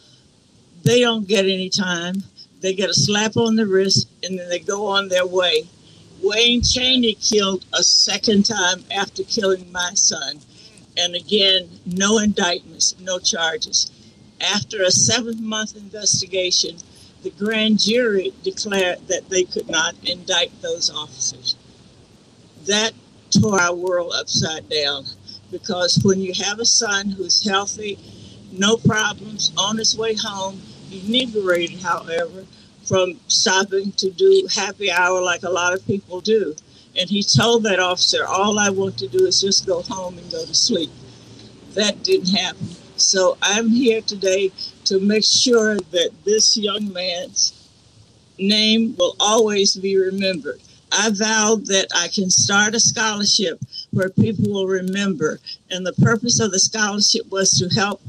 they 0.83 1.01
don't 1.01 1.27
get 1.27 1.45
any 1.45 1.69
time. 1.69 2.23
They 2.61 2.73
get 2.73 2.89
a 2.89 2.93
slap 2.93 3.37
on 3.37 3.55
the 3.55 3.65
wrist 3.65 4.07
and 4.23 4.37
then 4.37 4.49
they 4.49 4.59
go 4.59 4.85
on 4.87 5.07
their 5.07 5.25
way. 5.25 5.63
Wayne 6.21 6.61
Cheney 6.61 7.13
killed 7.15 7.65
a 7.73 7.83
second 7.83 8.43
time 8.45 8.83
after 8.91 9.23
killing 9.23 9.71
my 9.71 9.91
son. 9.93 10.39
And 10.97 11.15
again, 11.15 11.69
no 11.85 12.19
indictments, 12.19 12.95
no 12.99 13.19
charges. 13.19 13.91
After 14.41 14.83
a 14.83 14.91
seven 14.91 15.45
month 15.45 15.77
investigation, 15.77 16.77
the 17.23 17.29
grand 17.31 17.79
jury 17.79 18.33
declared 18.43 19.07
that 19.07 19.29
they 19.29 19.43
could 19.43 19.69
not 19.69 19.95
indict 20.03 20.61
those 20.61 20.89
officers. 20.89 21.55
That 22.65 22.93
tore 23.29 23.61
our 23.61 23.75
world 23.75 24.13
upside 24.15 24.67
down 24.69 25.05
because 25.51 25.99
when 26.03 26.19
you 26.19 26.33
have 26.45 26.59
a 26.59 26.65
son 26.65 27.09
who's 27.09 27.47
healthy, 27.47 27.97
no 28.51 28.77
problems, 28.77 29.51
on 29.57 29.77
his 29.77 29.97
way 29.97 30.15
home, 30.15 30.61
inebriated, 30.91 31.81
however, 31.81 32.45
from 32.83 33.19
stopping 33.27 33.91
to 33.93 34.09
do 34.09 34.47
happy 34.53 34.91
hour 34.91 35.21
like 35.21 35.43
a 35.43 35.49
lot 35.49 35.73
of 35.73 35.85
people 35.85 36.21
do. 36.21 36.55
And 36.97 37.09
he 37.09 37.23
told 37.23 37.63
that 37.63 37.79
officer, 37.79 38.25
All 38.25 38.57
I 38.59 38.69
want 38.69 38.97
to 38.99 39.07
do 39.07 39.25
is 39.25 39.41
just 39.41 39.67
go 39.67 39.81
home 39.83 40.17
and 40.17 40.31
go 40.31 40.45
to 40.45 40.55
sleep. 40.55 40.89
That 41.73 42.03
didn't 42.03 42.35
happen. 42.35 42.67
So 42.97 43.37
I'm 43.41 43.69
here 43.69 44.01
today 44.01 44.51
to 44.85 44.99
make 44.99 45.23
sure 45.23 45.77
that 45.91 46.09
this 46.25 46.57
young 46.57 46.91
man's 46.91 47.53
name 48.37 48.95
will 48.97 49.15
always 49.19 49.75
be 49.75 49.97
remembered. 49.97 50.59
I 50.91 51.11
vowed 51.11 51.67
that 51.67 51.87
I 51.95 52.07
can 52.07 52.29
start 52.29 52.73
a 52.73 52.79
scholarship 52.79 53.59
where 53.91 54.09
people 54.09 54.51
will 54.51 54.67
remember. 54.67 55.39
And 55.69 55.85
the 55.85 55.93
purpose 55.93 56.39
of 56.39 56.51
the 56.51 56.59
scholarship 56.59 57.29
was 57.29 57.51
to 57.59 57.69
help 57.69 58.01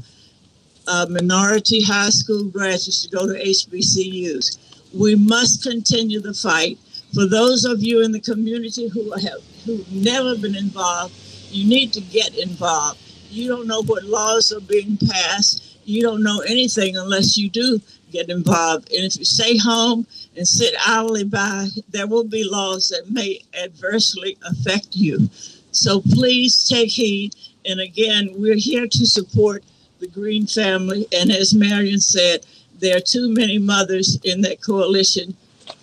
uh, 0.87 1.05
minority 1.09 1.81
high 1.83 2.09
school 2.09 2.45
graduates 2.45 3.03
to 3.03 3.09
go 3.09 3.27
to 3.27 3.33
HBCUs. 3.33 4.57
We 4.93 5.15
must 5.15 5.63
continue 5.63 6.19
the 6.19 6.33
fight. 6.33 6.77
For 7.13 7.25
those 7.27 7.65
of 7.65 7.81
you 7.83 8.03
in 8.03 8.11
the 8.11 8.19
community 8.19 8.87
who 8.87 9.11
have 9.11 9.41
who've 9.65 9.91
never 9.91 10.35
been 10.37 10.55
involved, 10.55 11.13
you 11.49 11.67
need 11.67 11.93
to 11.93 12.01
get 12.01 12.37
involved. 12.37 12.99
You 13.29 13.47
don't 13.47 13.67
know 13.67 13.83
what 13.83 14.03
laws 14.03 14.51
are 14.51 14.61
being 14.61 14.97
passed. 14.97 15.77
You 15.85 16.01
don't 16.01 16.23
know 16.23 16.39
anything 16.41 16.97
unless 16.97 17.37
you 17.37 17.49
do 17.49 17.79
get 18.11 18.29
involved. 18.29 18.91
And 18.91 19.05
if 19.05 19.17
you 19.17 19.25
stay 19.25 19.57
home 19.57 20.05
and 20.35 20.47
sit 20.47 20.75
idly 20.85 21.23
by, 21.23 21.67
there 21.89 22.07
will 22.07 22.23
be 22.23 22.43
laws 22.43 22.89
that 22.89 23.09
may 23.09 23.39
adversely 23.61 24.37
affect 24.49 24.95
you. 24.95 25.29
So 25.71 26.01
please 26.01 26.67
take 26.67 26.91
heed. 26.91 27.35
And 27.65 27.79
again, 27.79 28.29
we're 28.35 28.55
here 28.55 28.87
to 28.87 29.05
support 29.05 29.63
the 30.01 30.07
Green 30.07 30.47
family. 30.47 31.07
And 31.13 31.31
as 31.31 31.53
Marian 31.53 32.01
said, 32.01 32.45
there 32.79 32.97
are 32.97 33.01
too 33.01 33.31
many 33.33 33.59
mothers 33.59 34.19
in 34.23 34.41
that 34.41 34.61
coalition 34.61 35.35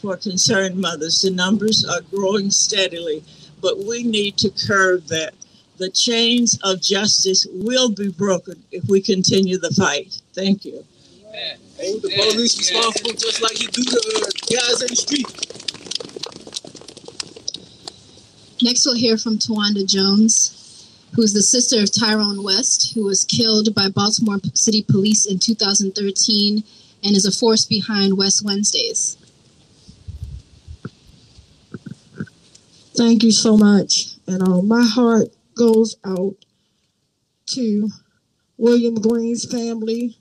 for 0.03 0.17
concerned 0.17 0.77
mothers. 0.77 1.23
The 1.23 1.31
numbers 1.31 1.85
are 1.85 2.01
growing 2.11 2.51
steadily, 2.51 3.23
but 3.63 3.79
we 3.79 4.03
need 4.03 4.37
to 4.39 4.51
curb 4.51 5.05
that. 5.07 5.35
The 5.79 5.89
chains 5.89 6.59
of 6.65 6.83
justice 6.83 7.47
will 7.53 7.89
be 7.91 8.09
broken 8.09 8.61
if 8.73 8.85
we 8.89 9.01
continue 9.01 9.59
the 9.59 9.71
fight. 9.71 10.21
Thank 10.35 10.65
you. 10.65 10.85
Ain't 11.81 12.03
the 12.03 12.09
police 12.09 12.59
responsible 12.59 13.13
just 13.13 13.41
like 13.41 13.63
you 13.63 13.69
do 13.69 13.85
the 13.85 14.25
uh, 14.27 14.31
guys 14.53 14.83
in 14.83 14.89
the 14.89 14.97
street? 14.97 15.29
Next, 18.61 18.85
we'll 18.85 18.97
hear 18.97 19.17
from 19.17 19.39
Tawanda 19.39 19.89
Jones 19.89 20.58
who 21.15 21.23
is 21.23 21.33
the 21.33 21.43
sister 21.43 21.83
of 21.83 21.93
Tyrone 21.93 22.43
West, 22.43 22.95
who 22.95 23.05
was 23.05 23.25
killed 23.25 23.75
by 23.75 23.89
Baltimore 23.89 24.39
City 24.55 24.83
Police 24.83 25.27
in 25.27 25.39
2013 25.39 26.63
and 27.05 27.17
is 27.17 27.27
a 27.27 27.33
force 27.33 27.65
behind 27.65 28.17
West 28.17 28.45
Wednesdays. 28.45 29.17
Thank 32.97 33.23
you 33.23 33.33
so 33.33 33.57
much. 33.57 34.17
And 34.27 34.43
uh, 34.43 34.61
my 34.63 34.85
heart 34.85 35.29
goes 35.55 35.97
out 36.05 36.35
to 37.47 37.91
William 38.57 38.97
Green's 38.97 39.45
family, 39.45 40.19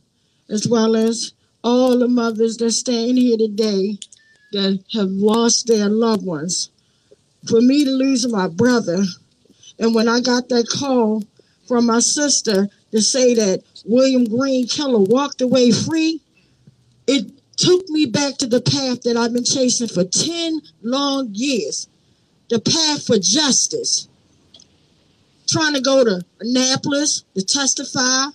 as 0.49 0.67
well 0.67 0.95
as 0.95 1.33
all 1.63 1.97
the 1.97 2.07
mothers 2.07 2.57
that 2.57 2.71
stand 2.71 3.17
here 3.17 3.38
today 3.38 3.97
that 4.51 4.83
have 4.93 5.09
lost 5.09 5.67
their 5.67 5.89
loved 5.89 6.25
ones. 6.25 6.69
For 7.49 7.61
me 7.61 7.83
to 7.83 7.91
lose 7.91 8.27
my 8.31 8.47
brother 8.47 9.03
and 9.80 9.93
when 9.93 10.07
I 10.07 10.19
got 10.21 10.49
that 10.49 10.67
call 10.69 11.23
from 11.67 11.86
my 11.86 11.99
sister 11.99 12.67
to 12.91 13.01
say 13.01 13.34
that 13.36 13.63
William 13.86 14.25
Green 14.25 14.67
Killer 14.67 14.99
walked 14.99 15.41
away 15.41 15.71
free, 15.71 16.21
it 17.05 17.32
took 17.57 17.88
me 17.89 18.05
back 18.05 18.38
to 18.38 18.47
the 18.47 18.61
path 18.61 19.01
that 19.03 19.17
I've 19.17 19.34
been 19.34 19.43
chasing 19.43 19.88
for 19.88 20.03
10 20.03 20.61
long 20.82 21.30
years 21.34 21.88
the 22.49 22.59
path 22.59 23.05
for 23.05 23.17
justice. 23.19 24.07
Trying 25.47 25.73
to 25.73 25.82
go 25.82 26.03
to 26.03 26.25
Annapolis 26.39 27.23
to 27.36 27.43
testify 27.43 28.28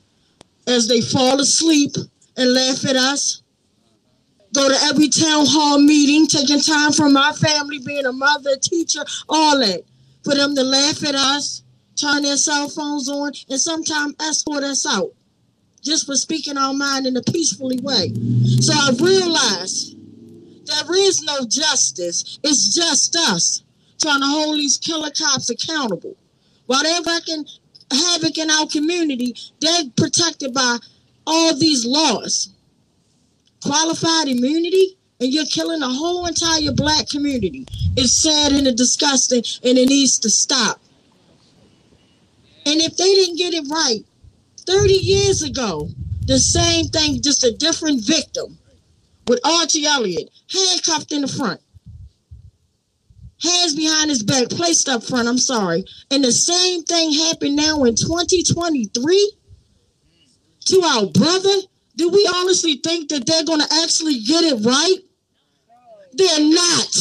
as 0.67 0.89
they 0.89 1.01
fall 1.01 1.41
asleep 1.41 1.93
and 2.37 2.55
laugh 2.55 2.85
at 2.85 2.97
us. 2.97 3.43
Go 4.55 4.69
to 4.69 4.75
every 4.85 5.09
town 5.09 5.47
hall 5.47 5.79
meeting, 5.79 6.27
taking 6.27 6.61
time 6.61 6.93
from 6.93 7.15
my 7.15 7.33
family, 7.33 7.79
being 7.79 8.05
a 8.05 8.13
mother, 8.13 8.57
teacher, 8.57 9.03
all 9.29 9.59
that 9.59 9.83
for 10.25 10.35
them 10.35 10.55
to 10.55 10.63
laugh 10.63 11.05
at 11.05 11.15
us, 11.15 11.63
turn 11.97 12.23
their 12.23 12.37
cell 12.37 12.69
phones 12.69 13.09
on, 13.09 13.33
and 13.49 13.61
sometimes 13.61 14.15
escort 14.21 14.65
us 14.65 14.87
out 14.87 15.13
just 15.83 16.07
for 16.07 16.15
speaking 16.15 16.57
our 16.57 16.73
mind 16.73 17.07
in 17.07 17.17
a 17.17 17.23
peacefully 17.23 17.79
way. 17.83 18.13
So 18.61 18.73
I 18.73 18.91
realized 19.01 19.97
there 20.65 20.95
is 20.95 21.23
no 21.23 21.45
justice. 21.47 22.39
It's 22.43 22.75
just 22.75 23.17
us 23.17 23.65
trying 24.01 24.21
to 24.21 24.27
hold 24.27 24.57
these 24.57 24.79
killer 24.79 25.11
cops 25.11 25.51
accountable. 25.51 26.17
While 26.67 26.85
they're 26.85 27.03
wrecking 27.03 27.45
havoc 27.91 28.39
in 28.39 28.51
our 28.51 28.67
community, 28.67 29.35
they're 29.61 29.85
protected 29.97 30.55
by 30.55 30.79
all 31.27 31.57
these 31.57 31.85
laws. 31.85 32.51
Qualified 33.65 34.29
immunity, 34.29 34.97
and 35.23 35.33
you're 35.33 35.47
killing 35.47 35.79
the 35.79 35.89
whole 35.89 36.27
entire 36.27 36.73
black 36.73 37.09
community. 37.09 37.65
It's 37.97 38.13
sad 38.13 38.51
and 38.51 38.67
it's 38.67 38.75
disgusting, 38.75 39.45
and 39.63 39.79
it 39.79 39.89
needs 39.89 40.19
to 40.19 40.31
stop. 40.31 40.81
And 42.67 42.81
if 42.81 42.97
they 42.97 43.15
didn't 43.15 43.39
get 43.39 43.55
it 43.55 43.65
right 43.71 44.05
30 44.67 44.93
years 44.93 45.43
ago, 45.43 45.89
the 46.27 46.41
same 46.41 46.87
thing, 46.87 47.23
just 47.23 47.45
a 47.45 47.53
different 47.53 48.05
victim 48.05 48.59
with 49.29 49.39
Archie 49.45 49.87
Elliott, 49.87 50.29
handcuffed 50.51 51.13
in 51.13 51.23
the 51.23 51.29
front, 51.29 51.61
hands 53.41 53.77
behind 53.77 54.11
his 54.11 54.25
back, 54.25 54.49
placed 54.51 54.89
up 54.89 55.05
front, 55.05 55.29
I'm 55.29 55.39
sorry. 55.39 55.85
And 56.11 56.25
the 56.25 56.33
same 56.33 56.83
thing 56.83 57.13
happened 57.13 57.55
now 57.55 57.85
in 57.85 57.95
2023 57.95 59.33
to 60.67 60.83
our 60.83 61.07
brother. 61.07 61.57
Do 61.95 62.09
we 62.09 62.29
honestly 62.35 62.81
think 62.83 63.11
that 63.11 63.25
they're 63.25 63.45
going 63.45 63.61
to 63.61 63.75
actually 63.83 64.19
get 64.21 64.43
it 64.43 64.65
right? 64.65 64.99
They're 66.15 66.41
not. 66.41 66.97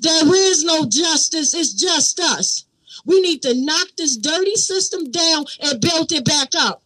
There 0.00 0.34
is 0.34 0.64
no 0.64 0.86
justice. 0.86 1.54
It's 1.54 1.74
just 1.74 2.18
us. 2.20 2.64
We 3.04 3.20
need 3.20 3.42
to 3.42 3.54
knock 3.54 3.88
this 3.96 4.16
dirty 4.16 4.56
system 4.56 5.10
down 5.10 5.44
and 5.62 5.80
build 5.80 6.12
it 6.12 6.24
back 6.24 6.48
up. 6.56 6.82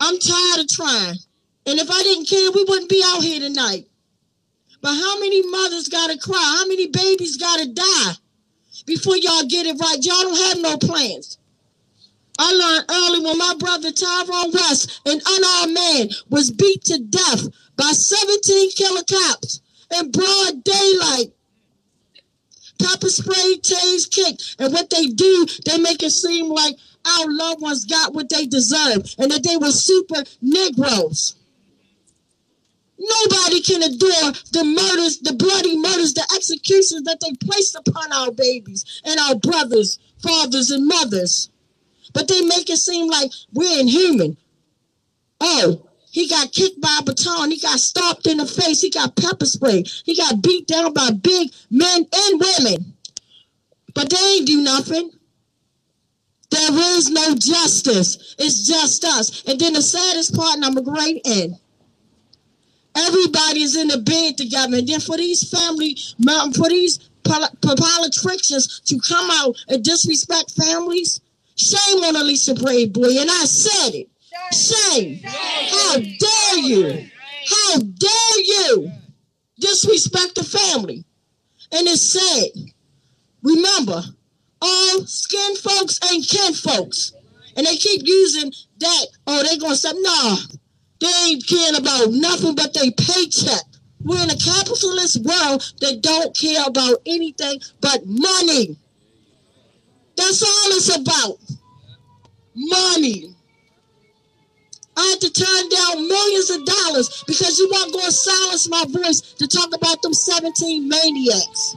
I'm 0.00 0.18
tired 0.18 0.60
of 0.60 0.68
trying. 0.68 1.16
And 1.66 1.78
if 1.78 1.90
I 1.90 2.02
didn't 2.02 2.28
care, 2.28 2.50
we 2.52 2.64
wouldn't 2.64 2.90
be 2.90 3.02
out 3.04 3.22
here 3.22 3.40
tonight. 3.40 3.86
But 4.80 4.94
how 4.94 5.20
many 5.20 5.46
mothers 5.46 5.88
got 5.88 6.10
to 6.10 6.18
cry? 6.18 6.56
How 6.58 6.66
many 6.66 6.86
babies 6.86 7.36
got 7.36 7.60
to 7.60 7.68
die 7.68 8.12
before 8.86 9.16
y'all 9.16 9.44
get 9.44 9.66
it 9.66 9.78
right? 9.78 9.98
Y'all 10.00 10.22
don't 10.22 10.48
have 10.48 10.58
no 10.62 10.76
plans. 10.78 11.38
I 12.38 12.50
learned 12.52 12.90
early 12.90 13.20
when 13.24 13.36
my 13.36 13.54
brother 13.58 13.92
Tyrone 13.92 14.52
West, 14.52 15.02
an 15.04 15.20
unarmed 15.26 15.74
man, 15.74 16.08
was 16.30 16.50
beat 16.50 16.82
to 16.84 16.98
death 16.98 17.46
by 17.76 17.92
17 17.92 18.70
killer 18.70 19.02
cops 19.02 19.60
in 19.98 20.10
broad 20.10 20.64
daylight. 20.64 21.32
Pepper 22.80 23.08
spray, 23.08 23.58
tase, 23.62 24.10
kick. 24.10 24.38
And 24.58 24.72
what 24.72 24.88
they 24.90 25.06
do, 25.06 25.46
they 25.66 25.78
make 25.78 26.02
it 26.02 26.10
seem 26.10 26.48
like 26.48 26.76
our 27.06 27.26
loved 27.28 27.60
ones 27.60 27.84
got 27.84 28.14
what 28.14 28.28
they 28.28 28.46
deserve 28.46 29.14
and 29.18 29.30
that 29.30 29.42
they 29.42 29.56
were 29.56 29.70
super 29.70 30.22
Negroes. 30.40 31.36
Nobody 32.98 33.62
can 33.62 33.82
adore 33.82 34.32
the 34.52 34.64
murders, 34.64 35.20
the 35.20 35.32
bloody 35.32 35.78
murders, 35.78 36.12
the 36.12 36.26
executions 36.36 37.02
that 37.04 37.18
they 37.20 37.32
placed 37.46 37.74
upon 37.74 38.12
our 38.12 38.30
babies 38.30 39.00
and 39.04 39.18
our 39.18 39.36
brothers, 39.36 39.98
fathers, 40.22 40.70
and 40.70 40.86
mothers. 40.86 41.48
But 42.12 42.28
they 42.28 42.42
make 42.42 42.68
it 42.68 42.76
seem 42.76 43.08
like 43.08 43.30
we're 43.54 43.80
inhuman. 43.80 44.36
Oh, 45.40 45.86
he 46.10 46.28
got 46.28 46.52
kicked 46.52 46.80
by 46.80 46.98
a 47.00 47.04
baton. 47.04 47.50
He 47.50 47.60
got 47.60 47.78
stomped 47.78 48.26
in 48.26 48.38
the 48.38 48.46
face. 48.46 48.80
He 48.80 48.90
got 48.90 49.14
pepper 49.16 49.46
sprayed. 49.46 49.88
He 50.04 50.16
got 50.16 50.42
beat 50.42 50.66
down 50.66 50.92
by 50.92 51.10
big 51.12 51.52
men 51.70 52.06
and 52.12 52.40
women. 52.40 52.94
But 53.94 54.10
they 54.10 54.16
ain't 54.16 54.46
do 54.46 54.60
nothing. 54.60 55.12
There 56.50 56.96
is 56.96 57.10
no 57.10 57.36
justice. 57.36 58.34
It's 58.38 58.66
just 58.66 59.04
us. 59.04 59.44
And 59.44 59.60
then 59.60 59.72
the 59.74 59.82
saddest 59.82 60.34
part, 60.34 60.56
and 60.56 60.64
I'm 60.64 60.76
a 60.76 60.82
great 60.82 61.22
end. 61.24 61.56
Everybody's 62.96 63.76
in 63.76 63.86
the 63.86 63.98
bed 63.98 64.36
together. 64.36 64.78
And 64.78 64.88
then 64.88 64.98
for 64.98 65.16
these 65.16 65.48
family, 65.48 65.96
for 66.56 66.68
these 66.68 66.98
politicians 67.22 68.80
to 68.86 68.98
come 68.98 69.30
out 69.30 69.54
and 69.68 69.84
disrespect 69.84 70.50
families, 70.50 71.20
shame 71.54 72.02
on 72.02 72.16
Alicia 72.16 72.54
Braveboy. 72.54 73.20
And 73.20 73.30
I 73.30 73.44
said 73.44 73.94
it. 73.94 74.08
Shame. 74.52 75.20
How 75.24 75.96
dare 75.96 76.58
you? 76.58 77.06
How 77.46 77.78
dare 77.78 78.40
you 78.44 78.92
disrespect 79.58 80.34
the 80.34 80.44
family? 80.44 81.04
And 81.72 81.86
it's 81.86 82.02
sad. 82.02 82.72
Remember, 83.42 84.02
all 84.60 85.06
skin 85.06 85.56
folks 85.56 86.00
ain't 86.10 86.28
kin 86.28 86.54
folks. 86.54 87.12
And 87.56 87.66
they 87.66 87.76
keep 87.76 88.02
using 88.04 88.52
that, 88.78 89.06
oh, 89.26 89.42
they 89.42 89.56
gonna 89.58 89.76
say, 89.76 89.92
nah, 89.94 90.36
they 91.00 91.12
ain't 91.26 91.46
caring 91.46 91.76
about 91.76 92.10
nothing 92.10 92.54
but 92.54 92.74
their 92.74 92.90
paycheck. 92.92 93.62
We're 94.02 94.22
in 94.22 94.30
a 94.30 94.36
capitalist 94.36 95.24
world 95.24 95.62
that 95.80 96.00
don't 96.00 96.36
care 96.36 96.64
about 96.66 97.02
anything 97.06 97.60
but 97.80 98.06
money. 98.06 98.76
That's 100.16 100.42
all 100.42 100.76
it's 100.76 100.96
about. 100.96 101.38
Money. 102.54 103.34
I 104.96 105.06
had 105.06 105.20
to 105.20 105.30
turn 105.32 105.68
down 105.68 106.08
millions 106.08 106.50
of 106.50 106.64
dollars 106.64 107.24
because 107.26 107.58
you 107.58 107.70
weren't 107.72 107.92
going 107.92 108.06
to 108.06 108.12
silence 108.12 108.68
my 108.68 108.84
voice 108.88 109.20
to 109.38 109.46
talk 109.46 109.74
about 109.74 110.02
them 110.02 110.12
17 110.12 110.88
maniacs. 110.88 111.76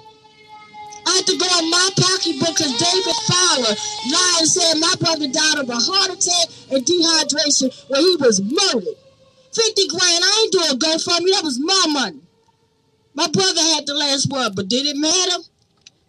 I 1.05 1.11
had 1.17 1.27
to 1.27 1.37
go 1.37 1.47
in 1.59 1.69
my 1.69 1.89
pocketbook 1.99 2.55
because 2.57 2.73
David 2.79 3.17
Fowler 3.27 3.75
lied 4.11 4.39
and 4.39 4.49
said 4.49 4.73
my 4.79 4.95
brother 4.99 5.27
died 5.27 5.59
of 5.59 5.69
a 5.69 5.75
heart 5.75 6.11
attack 6.11 6.47
and 6.71 6.85
dehydration 6.85 7.69
when 7.89 8.01
he 8.01 8.15
was 8.17 8.41
murdered. 8.41 8.97
50 9.53 9.87
grand, 9.87 10.23
I 10.23 10.39
ain't 10.43 10.51
doing 10.51 10.79
GoFundMe, 10.79 11.31
that 11.35 11.43
was 11.43 11.59
my 11.59 11.85
money. 11.91 12.21
My 13.13 13.27
brother 13.27 13.61
had 13.61 13.85
the 13.85 13.93
last 13.93 14.31
word, 14.31 14.53
but 14.55 14.67
did 14.67 14.87
it 14.87 14.97
matter? 14.97 15.43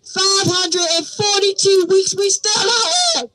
542 0.05 1.86
weeks, 1.90 2.14
we 2.16 2.30
still 2.30 2.52
here. 3.14 3.28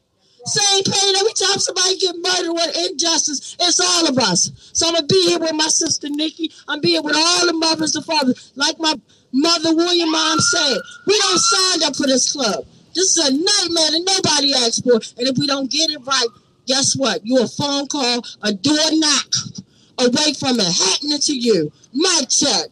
Same 0.45 0.83
pain 0.83 1.15
every 1.17 1.33
time 1.33 1.59
somebody 1.59 1.97
get 1.97 2.15
murdered 2.15 2.53
with 2.53 2.89
injustice. 2.89 3.55
It's 3.59 3.79
all 3.79 4.07
of 4.07 4.17
us. 4.17 4.51
So 4.73 4.87
I'm 4.87 4.95
gonna 4.95 5.07
be 5.07 5.27
here 5.27 5.39
with 5.39 5.53
my 5.53 5.67
sister 5.67 6.09
Nikki. 6.09 6.51
I'm 6.67 6.81
be 6.81 6.89
here 6.89 7.01
with 7.01 7.15
all 7.15 7.45
the 7.45 7.53
mothers 7.53 7.95
and 7.95 8.05
fathers. 8.05 8.51
Like 8.55 8.79
my 8.79 8.93
mother 9.33 9.75
William 9.75 10.11
mom 10.11 10.39
said, 10.39 10.77
we 11.05 11.19
don't 11.19 11.39
sign 11.39 11.83
up 11.83 11.95
for 11.95 12.07
this 12.07 12.31
club. 12.31 12.65
This 12.95 13.17
is 13.17 13.27
a 13.27 13.31
nightmare 13.31 13.91
that 13.91 14.21
nobody 14.23 14.53
asked 14.53 14.83
for. 14.83 14.93
And 14.93 15.27
if 15.27 15.37
we 15.37 15.45
don't 15.47 15.69
get 15.69 15.91
it 15.91 15.99
right, 16.05 16.27
guess 16.65 16.95
what? 16.95 17.21
You're 17.23 17.45
a 17.45 17.47
phone 17.47 17.87
call, 17.87 18.21
a 18.41 18.53
door 18.53 18.75
knock 18.91 19.33
away 19.99 20.33
from 20.33 20.59
it 20.59 20.71
happening 20.71 21.19
to 21.19 21.37
you. 21.37 21.71
My 21.93 22.21
check. 22.29 22.67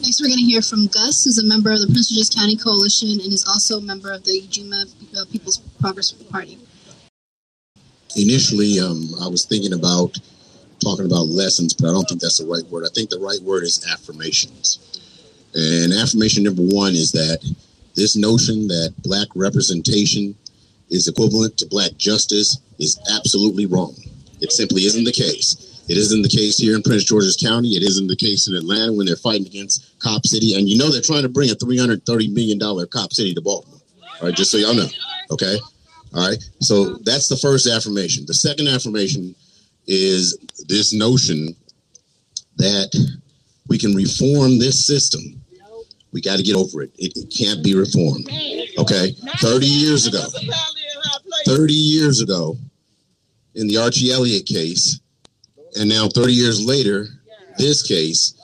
Next, 0.00 0.22
we're 0.22 0.28
going 0.28 0.38
to 0.38 0.44
hear 0.44 0.62
from 0.62 0.86
Gus, 0.86 1.24
who's 1.24 1.38
a 1.38 1.44
member 1.44 1.70
of 1.70 1.80
the 1.80 1.86
Prince 1.86 2.08
George's 2.08 2.30
County 2.30 2.56
Coalition 2.56 3.10
and 3.10 3.32
is 3.32 3.44
also 3.46 3.78
a 3.78 3.82
member 3.82 4.10
of 4.12 4.24
the 4.24 4.40
Ujima 4.40 4.86
uh, 5.20 5.24
People's 5.30 5.58
Progress 5.80 6.12
Party. 6.12 6.58
Initially, 8.16 8.80
um, 8.80 9.10
I 9.20 9.28
was 9.28 9.44
thinking 9.44 9.74
about 9.74 10.18
talking 10.80 11.04
about 11.04 11.26
lessons, 11.26 11.74
but 11.74 11.88
I 11.88 11.92
don't 11.92 12.04
think 12.08 12.22
that's 12.22 12.38
the 12.38 12.46
right 12.46 12.64
word. 12.70 12.86
I 12.86 12.90
think 12.94 13.10
the 13.10 13.18
right 13.18 13.40
word 13.42 13.64
is 13.64 13.84
affirmations. 13.92 14.78
And 15.54 15.92
affirmation 15.92 16.44
number 16.44 16.62
one 16.62 16.94
is 16.94 17.12
that 17.12 17.44
this 17.94 18.16
notion 18.16 18.68
that 18.68 18.94
black 19.02 19.28
representation 19.34 20.34
is 20.88 21.06
equivalent 21.06 21.58
to 21.58 21.66
black 21.66 21.96
justice 21.98 22.60
is 22.78 22.98
absolutely 23.14 23.66
wrong. 23.66 23.94
It 24.40 24.52
simply 24.52 24.82
isn't 24.86 25.04
the 25.04 25.12
case. 25.12 25.67
It 25.88 25.96
isn't 25.96 26.22
the 26.22 26.28
case 26.28 26.58
here 26.58 26.76
in 26.76 26.82
Prince 26.82 27.04
George's 27.04 27.36
County. 27.36 27.70
It 27.70 27.82
isn't 27.82 28.08
the 28.08 28.16
case 28.16 28.46
in 28.46 28.54
Atlanta 28.54 28.92
when 28.92 29.06
they're 29.06 29.16
fighting 29.16 29.46
against 29.46 29.98
Cop 30.00 30.26
City. 30.26 30.54
And 30.54 30.68
you 30.68 30.76
know 30.76 30.90
they're 30.90 31.00
trying 31.00 31.22
to 31.22 31.28
bring 31.28 31.50
a 31.50 31.54
$330 31.54 32.32
million 32.32 32.58
Cop 32.88 33.12
City 33.12 33.34
to 33.34 33.40
Baltimore. 33.40 33.80
All 34.20 34.28
right, 34.28 34.36
just 34.36 34.50
so 34.50 34.58
y'all 34.58 34.74
know. 34.74 34.86
Okay. 35.30 35.56
All 36.14 36.28
right. 36.28 36.38
So 36.60 36.96
that's 37.04 37.28
the 37.28 37.36
first 37.36 37.66
affirmation. 37.66 38.24
The 38.26 38.34
second 38.34 38.68
affirmation 38.68 39.34
is 39.86 40.36
this 40.68 40.92
notion 40.92 41.56
that 42.56 42.90
we 43.68 43.78
can 43.78 43.94
reform 43.94 44.58
this 44.58 44.86
system. 44.86 45.40
We 46.12 46.20
got 46.20 46.36
to 46.36 46.42
get 46.42 46.56
over 46.56 46.82
it. 46.82 46.90
it. 46.98 47.16
It 47.16 47.34
can't 47.34 47.62
be 47.62 47.74
reformed. 47.74 48.28
Okay. 48.78 49.12
30 49.38 49.66
years 49.66 50.06
ago, 50.06 50.24
30 51.46 51.72
years 51.72 52.20
ago, 52.20 52.56
in 53.54 53.68
the 53.68 53.76
Archie 53.76 54.12
Elliott 54.12 54.46
case, 54.46 55.00
and 55.78 55.88
now 55.88 56.08
30 56.08 56.32
years 56.32 56.64
later, 56.64 57.06
this 57.56 57.82
case, 57.82 58.34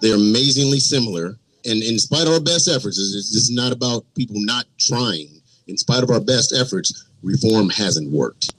they're 0.00 0.16
amazingly 0.16 0.78
similar. 0.78 1.36
And 1.64 1.82
in 1.82 1.98
spite 1.98 2.26
of 2.26 2.32
our 2.32 2.40
best 2.40 2.68
efforts, 2.68 2.96
this 2.96 3.34
is 3.34 3.50
not 3.50 3.72
about 3.72 4.04
people 4.14 4.36
not 4.38 4.66
trying. 4.78 5.28
In 5.66 5.76
spite 5.76 6.04
of 6.04 6.10
our 6.10 6.20
best 6.20 6.54
efforts, 6.54 7.06
reform 7.22 7.68
hasn't 7.70 8.10
worked. 8.12 8.54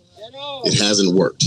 It 0.65 0.77
hasn't 0.77 1.15
worked. 1.15 1.45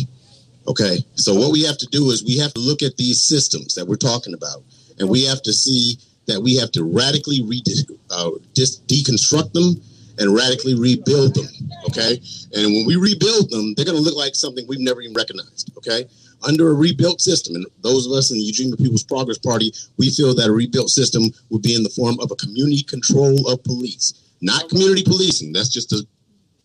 Okay. 0.68 0.98
So 1.16 1.34
what 1.34 1.52
we 1.52 1.64
have 1.64 1.76
to 1.78 1.86
do 1.86 2.10
is 2.10 2.24
we 2.24 2.38
have 2.38 2.54
to 2.54 2.60
look 2.60 2.82
at 2.82 2.96
these 2.96 3.22
systems 3.22 3.74
that 3.74 3.86
we're 3.86 3.96
talking 3.96 4.34
about, 4.34 4.62
and 4.98 5.08
we 5.08 5.24
have 5.24 5.42
to 5.42 5.52
see 5.52 5.98
that 6.26 6.40
we 6.40 6.56
have 6.56 6.70
to 6.72 6.84
radically 6.84 7.42
re- 7.42 7.62
uh, 8.10 8.30
just 8.54 8.86
deconstruct 8.86 9.52
them 9.52 9.82
and 10.18 10.34
radically 10.34 10.78
rebuild 10.78 11.34
them. 11.34 11.48
Okay. 11.88 12.20
And 12.54 12.72
when 12.72 12.86
we 12.86 12.96
rebuild 12.96 13.50
them, 13.50 13.74
they're 13.74 13.84
going 13.84 13.96
to 13.96 14.02
look 14.02 14.16
like 14.16 14.34
something 14.34 14.64
we've 14.66 14.80
never 14.80 15.02
even 15.02 15.14
recognized. 15.14 15.72
Okay 15.78 16.06
under 16.42 16.70
a 16.70 16.74
rebuilt 16.74 17.20
system, 17.20 17.54
and 17.54 17.66
those 17.82 18.06
of 18.06 18.12
us 18.12 18.30
in 18.30 18.38
the 18.38 18.52
Ujima 18.52 18.78
People's 18.78 19.04
Progress 19.04 19.38
Party, 19.38 19.72
we 19.98 20.10
feel 20.10 20.34
that 20.34 20.48
a 20.48 20.52
rebuilt 20.52 20.90
system 20.90 21.24
would 21.50 21.62
be 21.62 21.74
in 21.74 21.82
the 21.82 21.90
form 21.90 22.18
of 22.20 22.30
a 22.30 22.36
community 22.36 22.82
control 22.82 23.48
of 23.48 23.62
police, 23.64 24.14
not 24.40 24.68
community 24.68 25.02
policing. 25.02 25.52
That's 25.52 25.68
just 25.68 25.92
a 25.92 26.06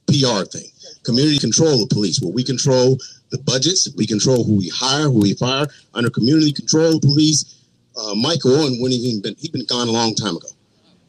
PR 0.07 0.45
thing. 0.45 0.69
Community 1.03 1.37
control 1.37 1.83
of 1.83 1.89
police, 1.89 2.21
where 2.21 2.31
we 2.31 2.43
control 2.43 2.97
the 3.31 3.37
budgets, 3.39 3.89
we 3.95 4.07
control 4.07 4.43
who 4.43 4.57
we 4.57 4.69
hire, 4.69 5.09
who 5.09 5.21
we 5.21 5.33
fire. 5.33 5.67
Under 5.93 6.09
community 6.09 6.51
control 6.51 6.95
of 6.95 7.01
police, 7.01 7.63
uh, 7.97 8.15
Michael 8.15 8.51
Owen 8.55 8.77
wouldn't 8.79 8.99
even 8.99 9.21
been 9.21 9.35
he'd 9.39 9.51
been 9.51 9.65
gone 9.65 9.87
a 9.87 9.91
long 9.91 10.15
time 10.15 10.37
ago, 10.37 10.49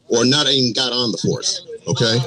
or 0.08 0.24
not 0.24 0.48
even 0.48 0.72
got 0.72 0.92
on 0.92 1.12
the 1.12 1.18
force. 1.18 1.66
Okay, 1.86 2.18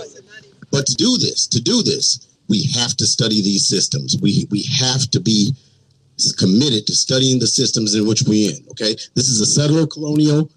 but 0.72 0.86
to 0.86 0.96
do 0.96 1.18
this, 1.18 1.48
to 1.48 1.62
do 1.62 1.82
this, 1.82 2.28
we 2.48 2.64
have 2.76 2.96
to 2.98 3.06
study 3.06 3.42
these 3.42 3.68
systems. 3.68 4.18
We 4.22 4.48
we 4.52 4.64
have 4.80 5.10
to 5.12 5.20
be 5.20 5.54
committed 6.38 6.86
to 6.88 6.96
studying 6.96 7.40
the 7.40 7.48
systems 7.48 7.96
in 7.96 8.08
which 8.08 8.24
we're 8.24 8.52
in. 8.52 8.66
Okay, 8.72 8.96
this 9.16 9.30
is 9.30 9.40
a 9.42 9.46
settler 9.46 9.88
colonial 9.88 10.50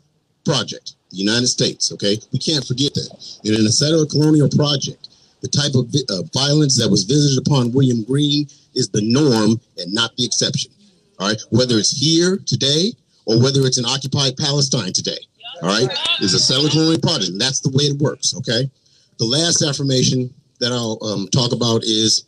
project, 0.44 0.94
the 1.10 1.16
United 1.16 1.46
States. 1.46 1.92
Okay, 1.92 2.18
we 2.32 2.38
can't 2.38 2.66
forget 2.66 2.94
that. 2.94 3.38
And 3.44 3.56
in 3.56 3.66
a 3.66 3.72
settler 3.72 4.06
colonial 4.06 4.48
project, 4.48 5.08
the 5.42 5.48
type 5.48 5.74
of 5.74 5.92
uh, 6.10 6.22
violence 6.32 6.78
that 6.78 6.88
was 6.88 7.04
visited 7.04 7.46
upon 7.46 7.72
William 7.72 8.04
Green 8.04 8.46
is 8.74 8.88
the 8.88 9.02
norm 9.02 9.60
and 9.78 9.92
not 9.92 10.16
the 10.16 10.24
exception. 10.24 10.70
All 11.18 11.28
right, 11.28 11.40
whether 11.50 11.76
it's 11.76 11.90
here 11.90 12.38
today 12.46 12.92
or 13.26 13.40
whether 13.40 13.60
it's 13.62 13.78
in 13.78 13.84
occupied 13.84 14.36
Palestine 14.36 14.92
today. 14.92 15.18
All 15.62 15.68
right, 15.68 15.88
is 16.20 16.34
a 16.34 16.38
settler 16.38 16.70
colonial 16.70 17.00
project. 17.00 17.32
And 17.32 17.40
that's 17.40 17.60
the 17.60 17.70
way 17.70 17.84
it 17.84 17.98
works. 17.98 18.34
Okay, 18.36 18.70
the 19.18 19.26
last 19.26 19.62
affirmation 19.62 20.32
that 20.60 20.72
I'll 20.72 20.98
um, 21.02 21.28
talk 21.28 21.52
about 21.52 21.84
is 21.84 22.24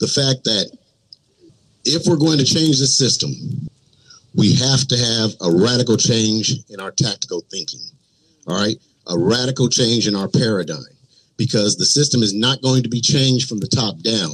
the 0.00 0.08
fact 0.08 0.44
that 0.44 0.70
if 1.84 2.06
we're 2.06 2.16
going 2.16 2.38
to 2.38 2.44
change 2.44 2.78
the 2.78 2.86
system, 2.86 3.30
we 4.34 4.54
have 4.54 4.86
to 4.88 4.96
have 4.96 5.30
a 5.40 5.50
radical 5.50 5.96
change 5.96 6.54
in 6.70 6.80
our 6.80 6.90
tactical 6.90 7.44
thinking. 7.50 7.80
All 8.46 8.56
right. 8.56 8.76
A 9.06 9.18
radical 9.18 9.68
change 9.68 10.08
in 10.08 10.16
our 10.16 10.28
paradigm 10.28 10.82
because 11.36 11.76
the 11.76 11.84
system 11.84 12.22
is 12.22 12.32
not 12.32 12.62
going 12.62 12.82
to 12.82 12.88
be 12.88 13.00
changed 13.00 13.48
from 13.48 13.58
the 13.58 13.68
top 13.68 13.98
down. 14.00 14.32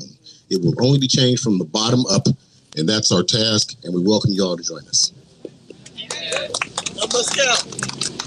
It 0.48 0.62
will 0.62 0.74
only 0.84 0.98
be 0.98 1.08
changed 1.08 1.42
from 1.42 1.58
the 1.58 1.64
bottom 1.64 2.06
up. 2.06 2.26
And 2.76 2.88
that's 2.88 3.10
our 3.10 3.22
task. 3.22 3.74
And 3.84 3.92
we 3.94 4.02
welcome 4.02 4.30
you 4.32 4.44
all 4.44 4.56
to 4.56 4.62
join 4.62 4.86
us. 4.86 5.12
Let's 7.12 8.19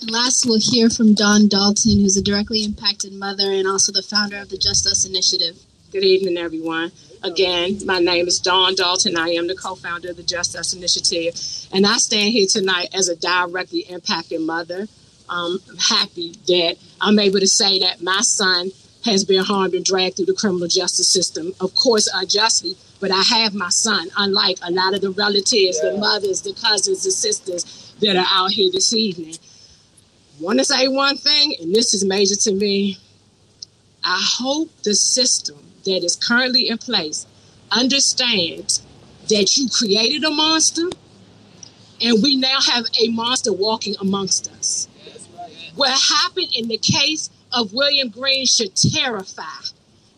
And 0.00 0.10
last, 0.10 0.46
we'll 0.46 0.58
hear 0.58 0.88
from 0.88 1.12
Dawn 1.12 1.46
Dalton, 1.46 2.00
who's 2.00 2.16
a 2.16 2.22
directly 2.22 2.64
impacted 2.64 3.12
mother 3.12 3.52
and 3.52 3.68
also 3.68 3.92
the 3.92 4.02
founder 4.02 4.38
of 4.38 4.48
the 4.48 4.56
Just 4.56 4.86
Us 4.86 5.04
Initiative. 5.04 5.58
Good 5.92 6.04
evening, 6.04 6.38
everyone. 6.38 6.90
Again, 7.22 7.76
my 7.84 7.98
name 7.98 8.26
is 8.26 8.40
Dawn 8.40 8.74
Dalton. 8.74 9.18
I 9.18 9.28
am 9.30 9.46
the 9.46 9.54
co 9.54 9.74
founder 9.74 10.08
of 10.08 10.16
the 10.16 10.22
Just 10.22 10.56
Us 10.56 10.72
Initiative. 10.72 11.34
And 11.70 11.86
I 11.86 11.98
stand 11.98 12.32
here 12.32 12.46
tonight 12.48 12.88
as 12.94 13.10
a 13.10 13.16
directly 13.16 13.80
impacted 13.80 14.40
mother. 14.40 14.88
I'm 15.28 15.58
happy 15.78 16.32
that 16.46 16.76
I'm 17.02 17.18
able 17.18 17.40
to 17.40 17.46
say 17.46 17.78
that 17.80 18.02
my 18.02 18.22
son 18.22 18.70
has 19.04 19.26
been 19.26 19.44
harmed 19.44 19.74
and 19.74 19.84
dragged 19.84 20.16
through 20.16 20.26
the 20.26 20.34
criminal 20.34 20.68
justice 20.68 21.08
system, 21.08 21.52
of 21.60 21.74
course, 21.74 22.08
unjustly. 22.14 22.74
But 23.00 23.10
I 23.10 23.20
have 23.20 23.54
my 23.54 23.68
son, 23.68 24.08
unlike 24.16 24.58
a 24.62 24.70
lot 24.70 24.94
of 24.94 25.02
the 25.02 25.10
relatives, 25.10 25.78
the 25.82 25.98
mothers, 25.98 26.40
the 26.40 26.54
cousins, 26.54 27.04
the 27.04 27.10
sisters 27.10 27.94
that 28.00 28.16
are 28.16 28.26
out 28.30 28.52
here 28.52 28.70
this 28.72 28.94
evening. 28.94 29.34
Want 30.40 30.58
to 30.58 30.64
say 30.64 30.88
one 30.88 31.18
thing, 31.18 31.54
and 31.60 31.74
this 31.74 31.92
is 31.92 32.02
major 32.02 32.34
to 32.34 32.52
me. 32.52 32.96
I 34.02 34.18
hope 34.38 34.70
the 34.82 34.94
system 34.94 35.58
that 35.84 36.02
is 36.02 36.16
currently 36.16 36.68
in 36.68 36.78
place 36.78 37.26
understands 37.70 38.82
that 39.28 39.56
you 39.58 39.68
created 39.68 40.24
a 40.24 40.30
monster 40.30 40.88
and 42.00 42.22
we 42.22 42.36
now 42.36 42.58
have 42.62 42.86
a 42.98 43.08
monster 43.08 43.52
walking 43.52 43.94
amongst 44.00 44.50
us. 44.52 44.88
What 45.74 45.90
happened 45.90 46.48
in 46.56 46.68
the 46.68 46.78
case 46.78 47.28
of 47.52 47.74
William 47.74 48.08
Green 48.08 48.46
should 48.46 48.74
terrify 48.74 49.42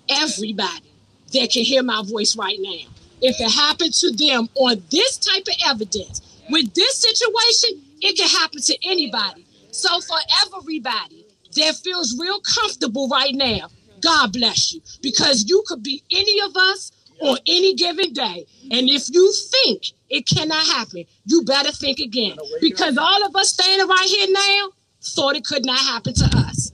everybody 0.09 0.87
that 1.33 1.51
can 1.51 1.65
hear 1.65 1.83
my 1.83 2.03
voice 2.07 2.37
right 2.37 2.59
now. 2.61 2.87
If 3.21 3.41
it 3.41 3.51
happened 3.51 3.95
to 3.95 4.13
them 4.13 4.49
on 4.55 4.83
this 4.91 5.19
type 5.19 5.49
of 5.49 5.55
evidence, 5.67 6.23
with 6.49 6.73
this 6.75 6.99
situation, 6.99 7.83
it 8.01 8.17
can 8.17 8.29
happen 8.29 8.61
to 8.63 8.77
anybody. 8.85 9.45
So 9.73 10.01
for 10.01 10.19
everybody 10.47 11.27
that 11.57 11.77
feels 11.77 12.19
real 12.21 12.41
comfortable 12.41 13.09
right 13.09 13.35
now, 13.35 13.69
God 14.01 14.33
bless 14.33 14.73
you. 14.73 14.83
Because 15.01 15.49
you 15.49 15.65
could 15.67 15.83
be 15.83 16.03
any 16.13 16.41
of 16.41 16.57
us 16.57 16.93
on 17.21 17.39
any 17.47 17.75
given 17.75 18.13
day. 18.13 18.47
And 18.71 18.89
if 18.89 19.09
you 19.11 19.33
think 19.33 19.83
it 20.11 20.29
cannot 20.29 20.67
happen, 20.67 21.05
you 21.25 21.43
better 21.45 21.73
think 21.73 21.99
again. 22.01 22.37
Because 22.61 22.99
all 22.99 23.25
of 23.25 23.35
us 23.35 23.51
standing 23.51 23.89
right 23.89 24.09
here 24.09 24.27
now 24.31 24.69
thought 25.03 25.37
it 25.37 25.45
could 25.45 25.65
not 25.65 25.79
happen 25.79 26.15
to 26.15 26.25
us. 26.37 26.73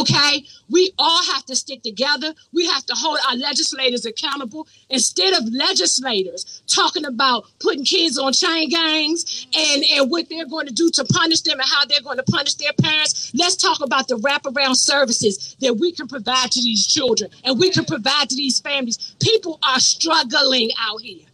Okay? 0.00 0.44
We 0.68 0.92
all 0.98 1.22
have 1.24 1.44
to 1.46 1.56
stick 1.56 1.82
together. 1.82 2.34
We 2.52 2.66
have 2.66 2.84
to 2.86 2.94
hold 2.94 3.18
our 3.28 3.36
legislators 3.36 4.04
accountable 4.04 4.66
instead 4.90 5.32
of 5.32 5.44
legislators 5.52 6.62
talking 6.66 7.04
about 7.04 7.44
putting 7.60 7.84
kids 7.84 8.18
on 8.18 8.32
chain 8.32 8.68
gangs 8.68 9.46
and, 9.56 9.84
and 9.92 10.10
what 10.10 10.28
they're 10.28 10.46
going 10.46 10.66
to 10.66 10.74
do 10.74 10.90
to 10.90 11.04
punish 11.04 11.40
them 11.42 11.60
and 11.60 11.68
how 11.68 11.84
they're 11.86 12.00
going 12.00 12.18
to 12.18 12.24
punish 12.24 12.54
their 12.54 12.72
parents. 12.72 13.32
Let's 13.34 13.56
talk 13.56 13.80
about 13.80 14.08
the 14.08 14.16
wraparound 14.16 14.76
services 14.76 15.56
that 15.60 15.74
we 15.74 15.92
can 15.92 16.08
provide 16.08 16.50
to 16.52 16.60
these 16.60 16.86
children 16.86 17.30
and 17.44 17.58
we 17.58 17.70
can 17.70 17.84
provide 17.84 18.28
to 18.30 18.36
these 18.36 18.60
families. 18.60 19.14
People 19.20 19.58
are 19.66 19.80
struggling 19.80 20.70
out 20.80 21.00
here. 21.00 21.26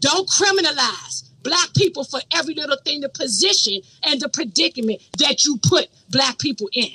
Don't 0.00 0.28
criminalize 0.28 1.24
black 1.42 1.72
people 1.74 2.04
for 2.04 2.20
every 2.34 2.54
little 2.54 2.76
thing, 2.84 3.00
the 3.00 3.08
position 3.08 3.80
and 4.02 4.20
the 4.20 4.28
predicament 4.28 5.00
that 5.18 5.44
you 5.44 5.58
put 5.62 5.88
black 6.10 6.38
people 6.38 6.68
in. 6.72 6.90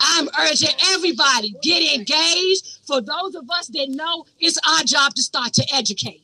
I'm 0.00 0.28
urging 0.40 0.70
everybody 0.92 1.54
get 1.62 1.94
engaged. 1.94 2.80
For 2.86 3.00
those 3.00 3.34
of 3.34 3.50
us 3.50 3.68
that 3.68 3.88
know, 3.90 4.24
it's 4.38 4.58
our 4.68 4.82
job 4.84 5.14
to 5.14 5.22
start 5.22 5.52
to 5.54 5.64
educate. 5.74 6.22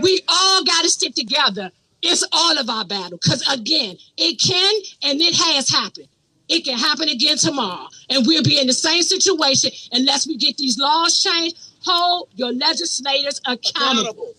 We 0.00 0.20
all 0.28 0.64
got 0.64 0.82
to 0.82 0.88
stick 0.88 1.14
together. 1.14 1.70
It's 2.02 2.24
all 2.32 2.58
of 2.58 2.68
our 2.68 2.84
battle. 2.84 3.18
Because 3.22 3.46
again, 3.48 3.96
it 4.16 4.40
can 4.40 4.74
and 5.02 5.20
it 5.20 5.34
has 5.34 5.68
happened. 5.68 6.08
It 6.48 6.64
can 6.64 6.76
happen 6.76 7.08
again 7.08 7.36
tomorrow. 7.36 7.88
And 8.10 8.26
we'll 8.26 8.42
be 8.42 8.60
in 8.60 8.66
the 8.66 8.72
same 8.72 9.02
situation 9.02 9.70
unless 9.92 10.26
we 10.26 10.36
get 10.36 10.56
these 10.56 10.78
laws 10.78 11.22
changed. 11.22 11.56
Hold 11.84 12.28
your 12.34 12.52
legislators 12.52 13.40
accountable. 13.46 14.34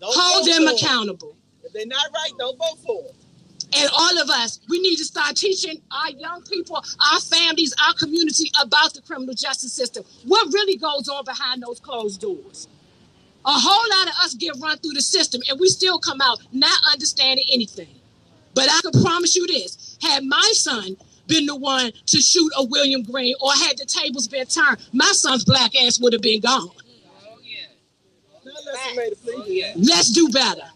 Don't 0.00 0.14
Hold 0.16 0.46
vote 0.46 0.52
them 0.52 0.68
accountable. 0.68 1.36
If 1.62 1.72
they're 1.72 1.86
not 1.86 2.06
right, 2.14 2.30
don't 2.38 2.56
vote 2.56 2.78
for 2.86 3.02
them. 3.02 3.19
And 3.72 3.90
all 3.92 4.18
of 4.20 4.30
us, 4.30 4.60
we 4.68 4.80
need 4.80 4.96
to 4.96 5.04
start 5.04 5.36
teaching 5.36 5.80
our 5.92 6.10
young 6.10 6.42
people, 6.42 6.76
our 7.12 7.20
families, 7.20 7.74
our 7.86 7.94
community 7.94 8.50
about 8.62 8.94
the 8.94 9.02
criminal 9.02 9.34
justice 9.34 9.72
system. 9.72 10.04
What 10.24 10.52
really 10.52 10.76
goes 10.76 11.08
on 11.08 11.24
behind 11.24 11.62
those 11.62 11.78
closed 11.78 12.20
doors? 12.20 12.68
A 13.44 13.52
whole 13.52 13.98
lot 13.98 14.08
of 14.08 14.14
us 14.24 14.34
get 14.34 14.56
run 14.60 14.78
through 14.78 14.92
the 14.92 15.02
system 15.02 15.40
and 15.48 15.58
we 15.58 15.68
still 15.68 15.98
come 15.98 16.20
out 16.20 16.40
not 16.52 16.78
understanding 16.92 17.46
anything. 17.50 17.94
But 18.54 18.68
I 18.68 18.80
can 18.82 19.02
promise 19.02 19.36
you 19.36 19.46
this 19.46 19.96
had 20.02 20.24
my 20.24 20.50
son 20.54 20.96
been 21.26 21.46
the 21.46 21.56
one 21.56 21.92
to 22.06 22.20
shoot 22.20 22.52
a 22.58 22.64
William 22.64 23.02
Green 23.02 23.34
or 23.40 23.52
had 23.52 23.78
the 23.78 23.86
tables 23.86 24.28
been 24.28 24.46
turned, 24.46 24.78
my 24.92 25.10
son's 25.12 25.44
black 25.44 25.74
ass 25.76 26.00
would 26.00 26.12
have 26.12 26.22
been 26.22 26.40
gone. 26.40 26.70
Not 28.44 28.54
unless 28.66 28.90
you 28.90 28.96
made 28.96 29.12
a 29.12 29.16
plea. 29.16 29.72
Let's 29.76 30.10
do 30.10 30.28
better. 30.28 30.68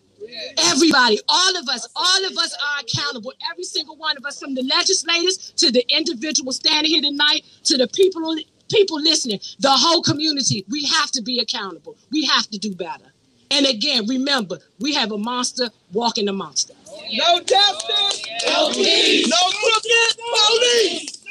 Everybody, 0.58 1.20
all 1.28 1.56
of 1.56 1.68
us, 1.68 1.88
all 1.94 2.24
of 2.26 2.36
us 2.38 2.54
are 2.54 2.80
accountable. 2.82 3.32
Every 3.50 3.64
single 3.64 3.96
one 3.96 4.16
of 4.16 4.24
us, 4.24 4.40
from 4.40 4.54
the 4.54 4.62
legislators 4.62 5.52
to 5.56 5.70
the 5.70 5.84
individual 5.88 6.52
standing 6.52 6.90
here 6.90 7.02
tonight, 7.02 7.44
to 7.64 7.76
the 7.76 7.88
people 7.88 8.36
people 8.70 9.00
listening, 9.00 9.40
the 9.60 9.70
whole 9.70 10.02
community. 10.02 10.64
We 10.68 10.84
have 10.86 11.10
to 11.12 11.22
be 11.22 11.38
accountable. 11.38 11.96
We 12.10 12.24
have 12.26 12.48
to 12.50 12.58
do 12.58 12.74
better. 12.74 13.12
And 13.50 13.66
again, 13.66 14.06
remember, 14.06 14.58
we 14.80 14.94
have 14.94 15.12
a 15.12 15.18
monster 15.18 15.68
walking 15.92 16.28
amongst 16.28 16.70
us. 16.70 16.76
No 17.12 17.40
justice. 17.40 18.26
No 18.46 18.70
peace. 18.70 19.28
No 19.28 19.36
crooked 19.60 20.18
police. 20.34 21.24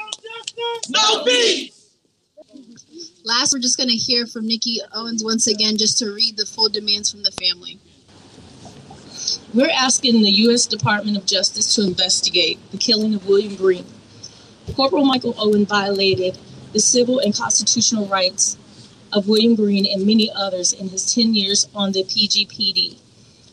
No 0.90 1.24
peace. 1.24 1.80
Last, 3.26 3.54
we're 3.54 3.60
just 3.60 3.78
going 3.78 3.90
to 3.90 3.96
hear 3.96 4.26
from 4.26 4.48
Nikki 4.48 4.80
Owens 4.94 5.24
once 5.24 5.48
again 5.48 5.78
just 5.78 5.98
to 6.00 6.14
read 6.14 6.38
the 6.38 6.46
full 6.46 6.70
demands 6.70 7.10
from 7.12 7.24
the 7.24 7.32
family. 7.32 7.80
We're 9.54 9.70
asking 9.70 10.24
the 10.24 10.32
U.S. 10.32 10.66
Department 10.66 11.16
of 11.16 11.28
Justice 11.28 11.76
to 11.76 11.84
investigate 11.84 12.58
the 12.72 12.78
killing 12.80 13.14
of 13.14 13.28
William 13.28 13.56
Green. 13.56 13.86
Corporal 14.76 15.06
Michael 15.06 15.36
Owen 15.38 15.68
violated 15.68 16.40
the 16.72 16.80
civil 16.80 17.20
and 17.20 17.38
constitutional 17.38 18.08
rights 18.08 18.58
of 19.12 19.28
William 19.28 19.54
Green 19.54 19.86
and 19.86 20.08
many 20.08 20.32
others 20.32 20.74
in 20.74 20.90
his 20.90 21.14
10 21.14 21.36
years 21.36 21.68
on 21.76 21.92
the 21.92 22.04
PGPD. 22.04 22.98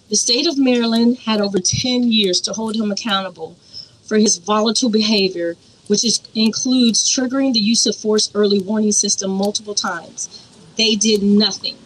The 0.09 0.17
state 0.17 0.47
of 0.47 0.57
Maryland 0.57 1.19
had 1.19 1.43
over 1.43 1.59
10 1.59 2.11
years 2.11 2.41
to 2.43 2.55
hold 2.55 2.77
him 2.77 2.91
accountable 2.91 3.57
for 4.03 4.17
his 4.17 4.39
volatile 4.39 4.89
behavior, 4.89 5.57
which 5.89 6.03
is, 6.03 6.23
includes 6.35 7.15
triggering 7.15 7.53
the 7.53 7.61
use 7.61 7.85
of 7.85 7.95
force 7.95 8.31
early 8.35 8.63
warning 8.63 8.93
system 8.93 9.31
multiple 9.31 9.75
times. 9.75 10.49
They 10.79 10.95
did 10.95 11.23
nothing. 11.23 11.77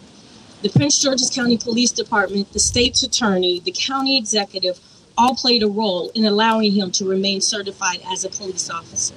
The 0.65 0.71
Prince 0.71 0.99
George's 0.99 1.29
County 1.29 1.59
Police 1.59 1.91
Department, 1.91 2.51
the 2.51 2.59
state's 2.59 3.03
attorney, 3.03 3.59
the 3.59 3.71
county 3.71 4.17
executive 4.17 4.79
all 5.15 5.35
played 5.35 5.61
a 5.61 5.67
role 5.67 6.09
in 6.15 6.25
allowing 6.25 6.71
him 6.71 6.89
to 6.93 7.07
remain 7.07 7.39
certified 7.39 8.01
as 8.11 8.25
a 8.25 8.29
police 8.29 8.67
officer. 8.71 9.13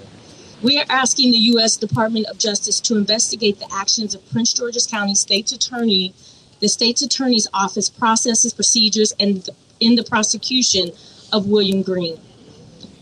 We 0.60 0.78
are 0.78 0.84
asking 0.90 1.30
the 1.30 1.38
U.S. 1.54 1.78
Department 1.78 2.26
of 2.26 2.36
Justice 2.36 2.80
to 2.80 2.98
investigate 2.98 3.60
the 3.60 3.74
actions 3.74 4.14
of 4.14 4.30
Prince 4.30 4.52
George's 4.52 4.86
County 4.86 5.14
State's 5.14 5.50
Attorney, 5.50 6.12
the 6.60 6.68
State's 6.68 7.00
Attorney's 7.00 7.48
Office 7.54 7.88
processes, 7.88 8.52
procedures, 8.52 9.14
and 9.18 9.48
in 9.80 9.94
the 9.94 10.04
prosecution 10.04 10.90
of 11.32 11.46
William 11.46 11.80
Green. 11.80 12.20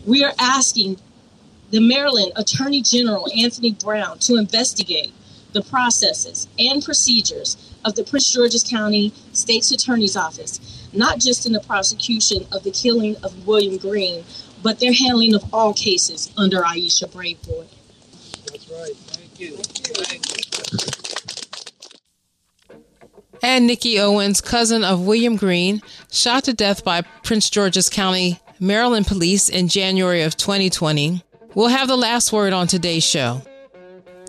We 0.05 0.23
are 0.23 0.33
asking 0.39 1.01
the 1.71 1.81
Maryland 1.81 2.31
Attorney 2.37 2.81
General 2.81 3.27
Anthony 3.37 3.73
Brown 3.73 4.19
to 4.19 4.37
investigate 4.37 5.11
the 5.51 5.63
processes 5.63 6.47
and 6.57 6.81
procedures 6.81 7.66
of 7.87 7.95
the 7.95 8.03
Prince 8.03 8.31
George's 8.31 8.63
County 8.63 9.13
State's 9.31 9.71
Attorney's 9.71 10.15
Office, 10.15 10.89
not 10.93 11.19
just 11.19 11.45
in 11.45 11.53
the 11.53 11.59
prosecution 11.61 12.45
of 12.51 12.63
the 12.63 12.71
killing 12.71 13.15
of 13.23 13.47
William 13.47 13.77
Green, 13.77 14.23
but 14.61 14.79
their 14.79 14.93
handling 14.93 15.33
of 15.33 15.43
all 15.53 15.73
cases 15.73 16.31
under 16.37 16.61
Aisha 16.61 17.07
Braveboy. 17.09 17.67
That's 18.45 18.69
right. 18.69 18.95
Thank 18.95 19.39
you. 19.39 19.57
Thank 19.57 20.31
you. 20.31 20.37
And 23.41 23.65
Nikki 23.65 23.99
Owens, 23.99 24.41
cousin 24.41 24.83
of 24.83 25.05
William 25.05 25.35
Green, 25.37 25.81
shot 26.11 26.43
to 26.45 26.53
death 26.53 26.83
by 26.83 27.01
Prince 27.23 27.49
George's 27.49 27.89
County, 27.89 28.39
Maryland 28.59 29.07
police 29.07 29.47
in 29.47 29.67
January 29.67 30.23
of 30.23 30.35
2020, 30.35 31.23
We'll 31.57 31.69
have 31.69 31.87
the 31.87 31.97
last 31.97 32.31
word 32.31 32.53
on 32.53 32.67
today's 32.67 33.03
show. 33.03 33.41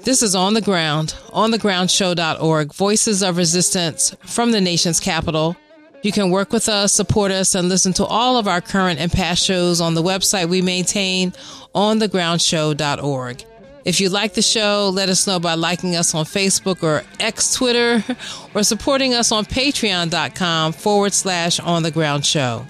This 0.04 0.22
is 0.22 0.34
On 0.34 0.54
the 0.54 0.60
Ground, 0.60 1.14
onthegroundshow.org, 1.28 2.72
voices 2.72 3.22
of 3.22 3.36
resistance 3.36 4.14
from 4.22 4.52
the 4.52 4.60
nation's 4.60 5.00
capital. 5.00 5.56
You 6.02 6.12
can 6.12 6.30
work 6.30 6.52
with 6.52 6.68
us, 6.68 6.92
support 6.92 7.30
us, 7.30 7.54
and 7.54 7.68
listen 7.68 7.92
to 7.94 8.04
all 8.04 8.38
of 8.38 8.48
our 8.48 8.60
current 8.60 9.00
and 9.00 9.12
past 9.12 9.44
shows 9.44 9.80
on 9.80 9.94
the 9.94 10.02
website 10.02 10.48
we 10.48 10.62
maintain, 10.62 11.32
onthegroundshow.org. 11.74 13.44
If 13.84 14.00
you 14.00 14.08
like 14.08 14.34
the 14.34 14.42
show, 14.42 14.90
let 14.92 15.08
us 15.08 15.26
know 15.26 15.40
by 15.40 15.54
liking 15.54 15.96
us 15.96 16.14
on 16.14 16.24
Facebook 16.24 16.82
or 16.82 17.04
X 17.20 17.54
Twitter 17.54 18.04
or 18.54 18.62
supporting 18.62 19.14
us 19.14 19.32
on 19.32 19.44
patreon.com 19.44 20.72
forward 20.72 21.12
slash 21.12 21.58
on 21.60 21.82
the 21.82 21.90
ground 21.90 22.24
show. 22.24 22.66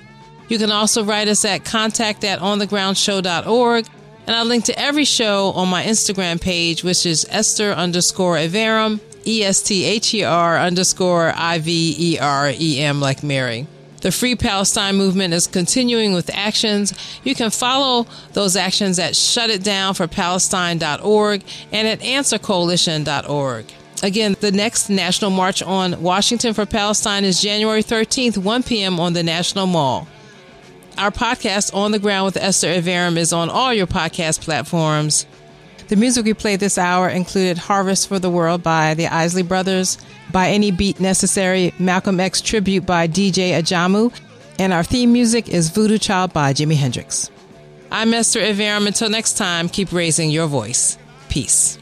You 0.49 0.59
can 0.59 0.71
also 0.71 1.05
write 1.05 1.29
us 1.29 1.45
at 1.45 1.65
contact 1.65 2.25
at 2.25 2.41
onthegroundshow.org. 2.41 3.87
And 4.29 4.37
I'll 4.37 4.45
link 4.45 4.67
to 4.67 4.79
every 4.79 5.07
show 5.07 5.53
on 5.53 5.69
my 5.69 5.83
Instagram 5.83 6.39
page, 6.39 6.85
which 6.85 7.07
is 7.07 7.25
Esther 7.31 7.73
underscore 7.73 8.37
Iverem, 8.37 9.01
E 9.27 9.43
S 9.43 9.63
T 9.63 9.85
H 9.85 10.13
E 10.13 10.23
R 10.23 10.59
underscore 10.59 11.33
I 11.35 11.59
V 11.59 11.97
E 11.99 12.19
R 12.19 12.51
E 12.51 12.79
M, 12.79 13.01
like 13.01 13.23
Mary. 13.23 13.67
The 14.03 14.13
Free 14.13 14.37
Palestine 14.37 14.97
movement 14.97 15.33
is 15.33 15.47
continuing 15.47 16.13
with 16.13 16.29
actions. 16.35 16.93
You 17.25 17.35
can 17.35 17.49
follow 17.49 18.07
those 18.35 18.55
actions 18.55 18.99
at 18.99 19.15
shutitdownforpalestine.org 19.15 21.43
and 21.73 21.89
at 21.89 22.01
answercoalition.org. 22.01 23.65
Again, 24.03 24.37
the 24.41 24.53
next 24.53 24.91
National 24.91 25.31
March 25.31 25.63
on 25.63 26.03
Washington 26.03 26.53
for 26.53 26.67
Palestine 26.67 27.25
is 27.25 27.41
January 27.41 27.83
13th, 27.83 28.37
1 28.37 28.63
p.m. 28.63 29.01
on 29.01 29.15
the 29.15 29.23
National 29.23 29.67
Mall. 29.67 30.07
Our 30.99 31.13
podcast, 31.13 31.73
On 31.77 31.93
the 31.93 32.01
Ground 32.01 32.25
with 32.25 32.37
Esther 32.37 32.67
Iverem, 32.75 33.17
is 33.17 33.33
on 33.33 33.51
all 33.51 33.73
your 33.73 33.87
podcast 33.87 34.41
platforms. 34.41 35.27
The 35.87 35.95
music 35.95 36.25
we 36.25 36.35
played 36.35 36.59
this 36.59 36.77
hour 36.77 37.09
included 37.09 37.57
Harvest 37.57 38.09
for 38.09 38.19
the 38.19 38.29
World 38.29 38.65
by 38.65 38.95
the 38.95 39.07
Isley 39.07 39.45
Brothers, 39.45 39.97
By 40.33 40.49
Any 40.49 40.73
Beat 40.73 40.99
Necessary, 40.99 41.73
Malcolm 41.79 42.19
X 42.19 42.41
Tribute 42.41 42.85
by 42.85 43.07
DJ 43.07 43.53
Ajamu, 43.53 44.13
and 44.59 44.73
our 44.73 44.83
theme 44.83 45.13
music 45.13 45.49
is 45.49 45.71
Voodoo 45.71 45.99
Child 45.99 46.33
by 46.33 46.53
Jimi 46.53 46.75
Hendrix. 46.75 47.31
I'm 47.93 48.13
Esther 48.13 48.41
Iverem. 48.41 48.89
Until 48.89 49.09
next 49.09 49.37
time, 49.37 49.69
keep 49.69 49.93
raising 49.93 50.31
your 50.31 50.49
voice. 50.49 50.99
Peace. 51.29 51.79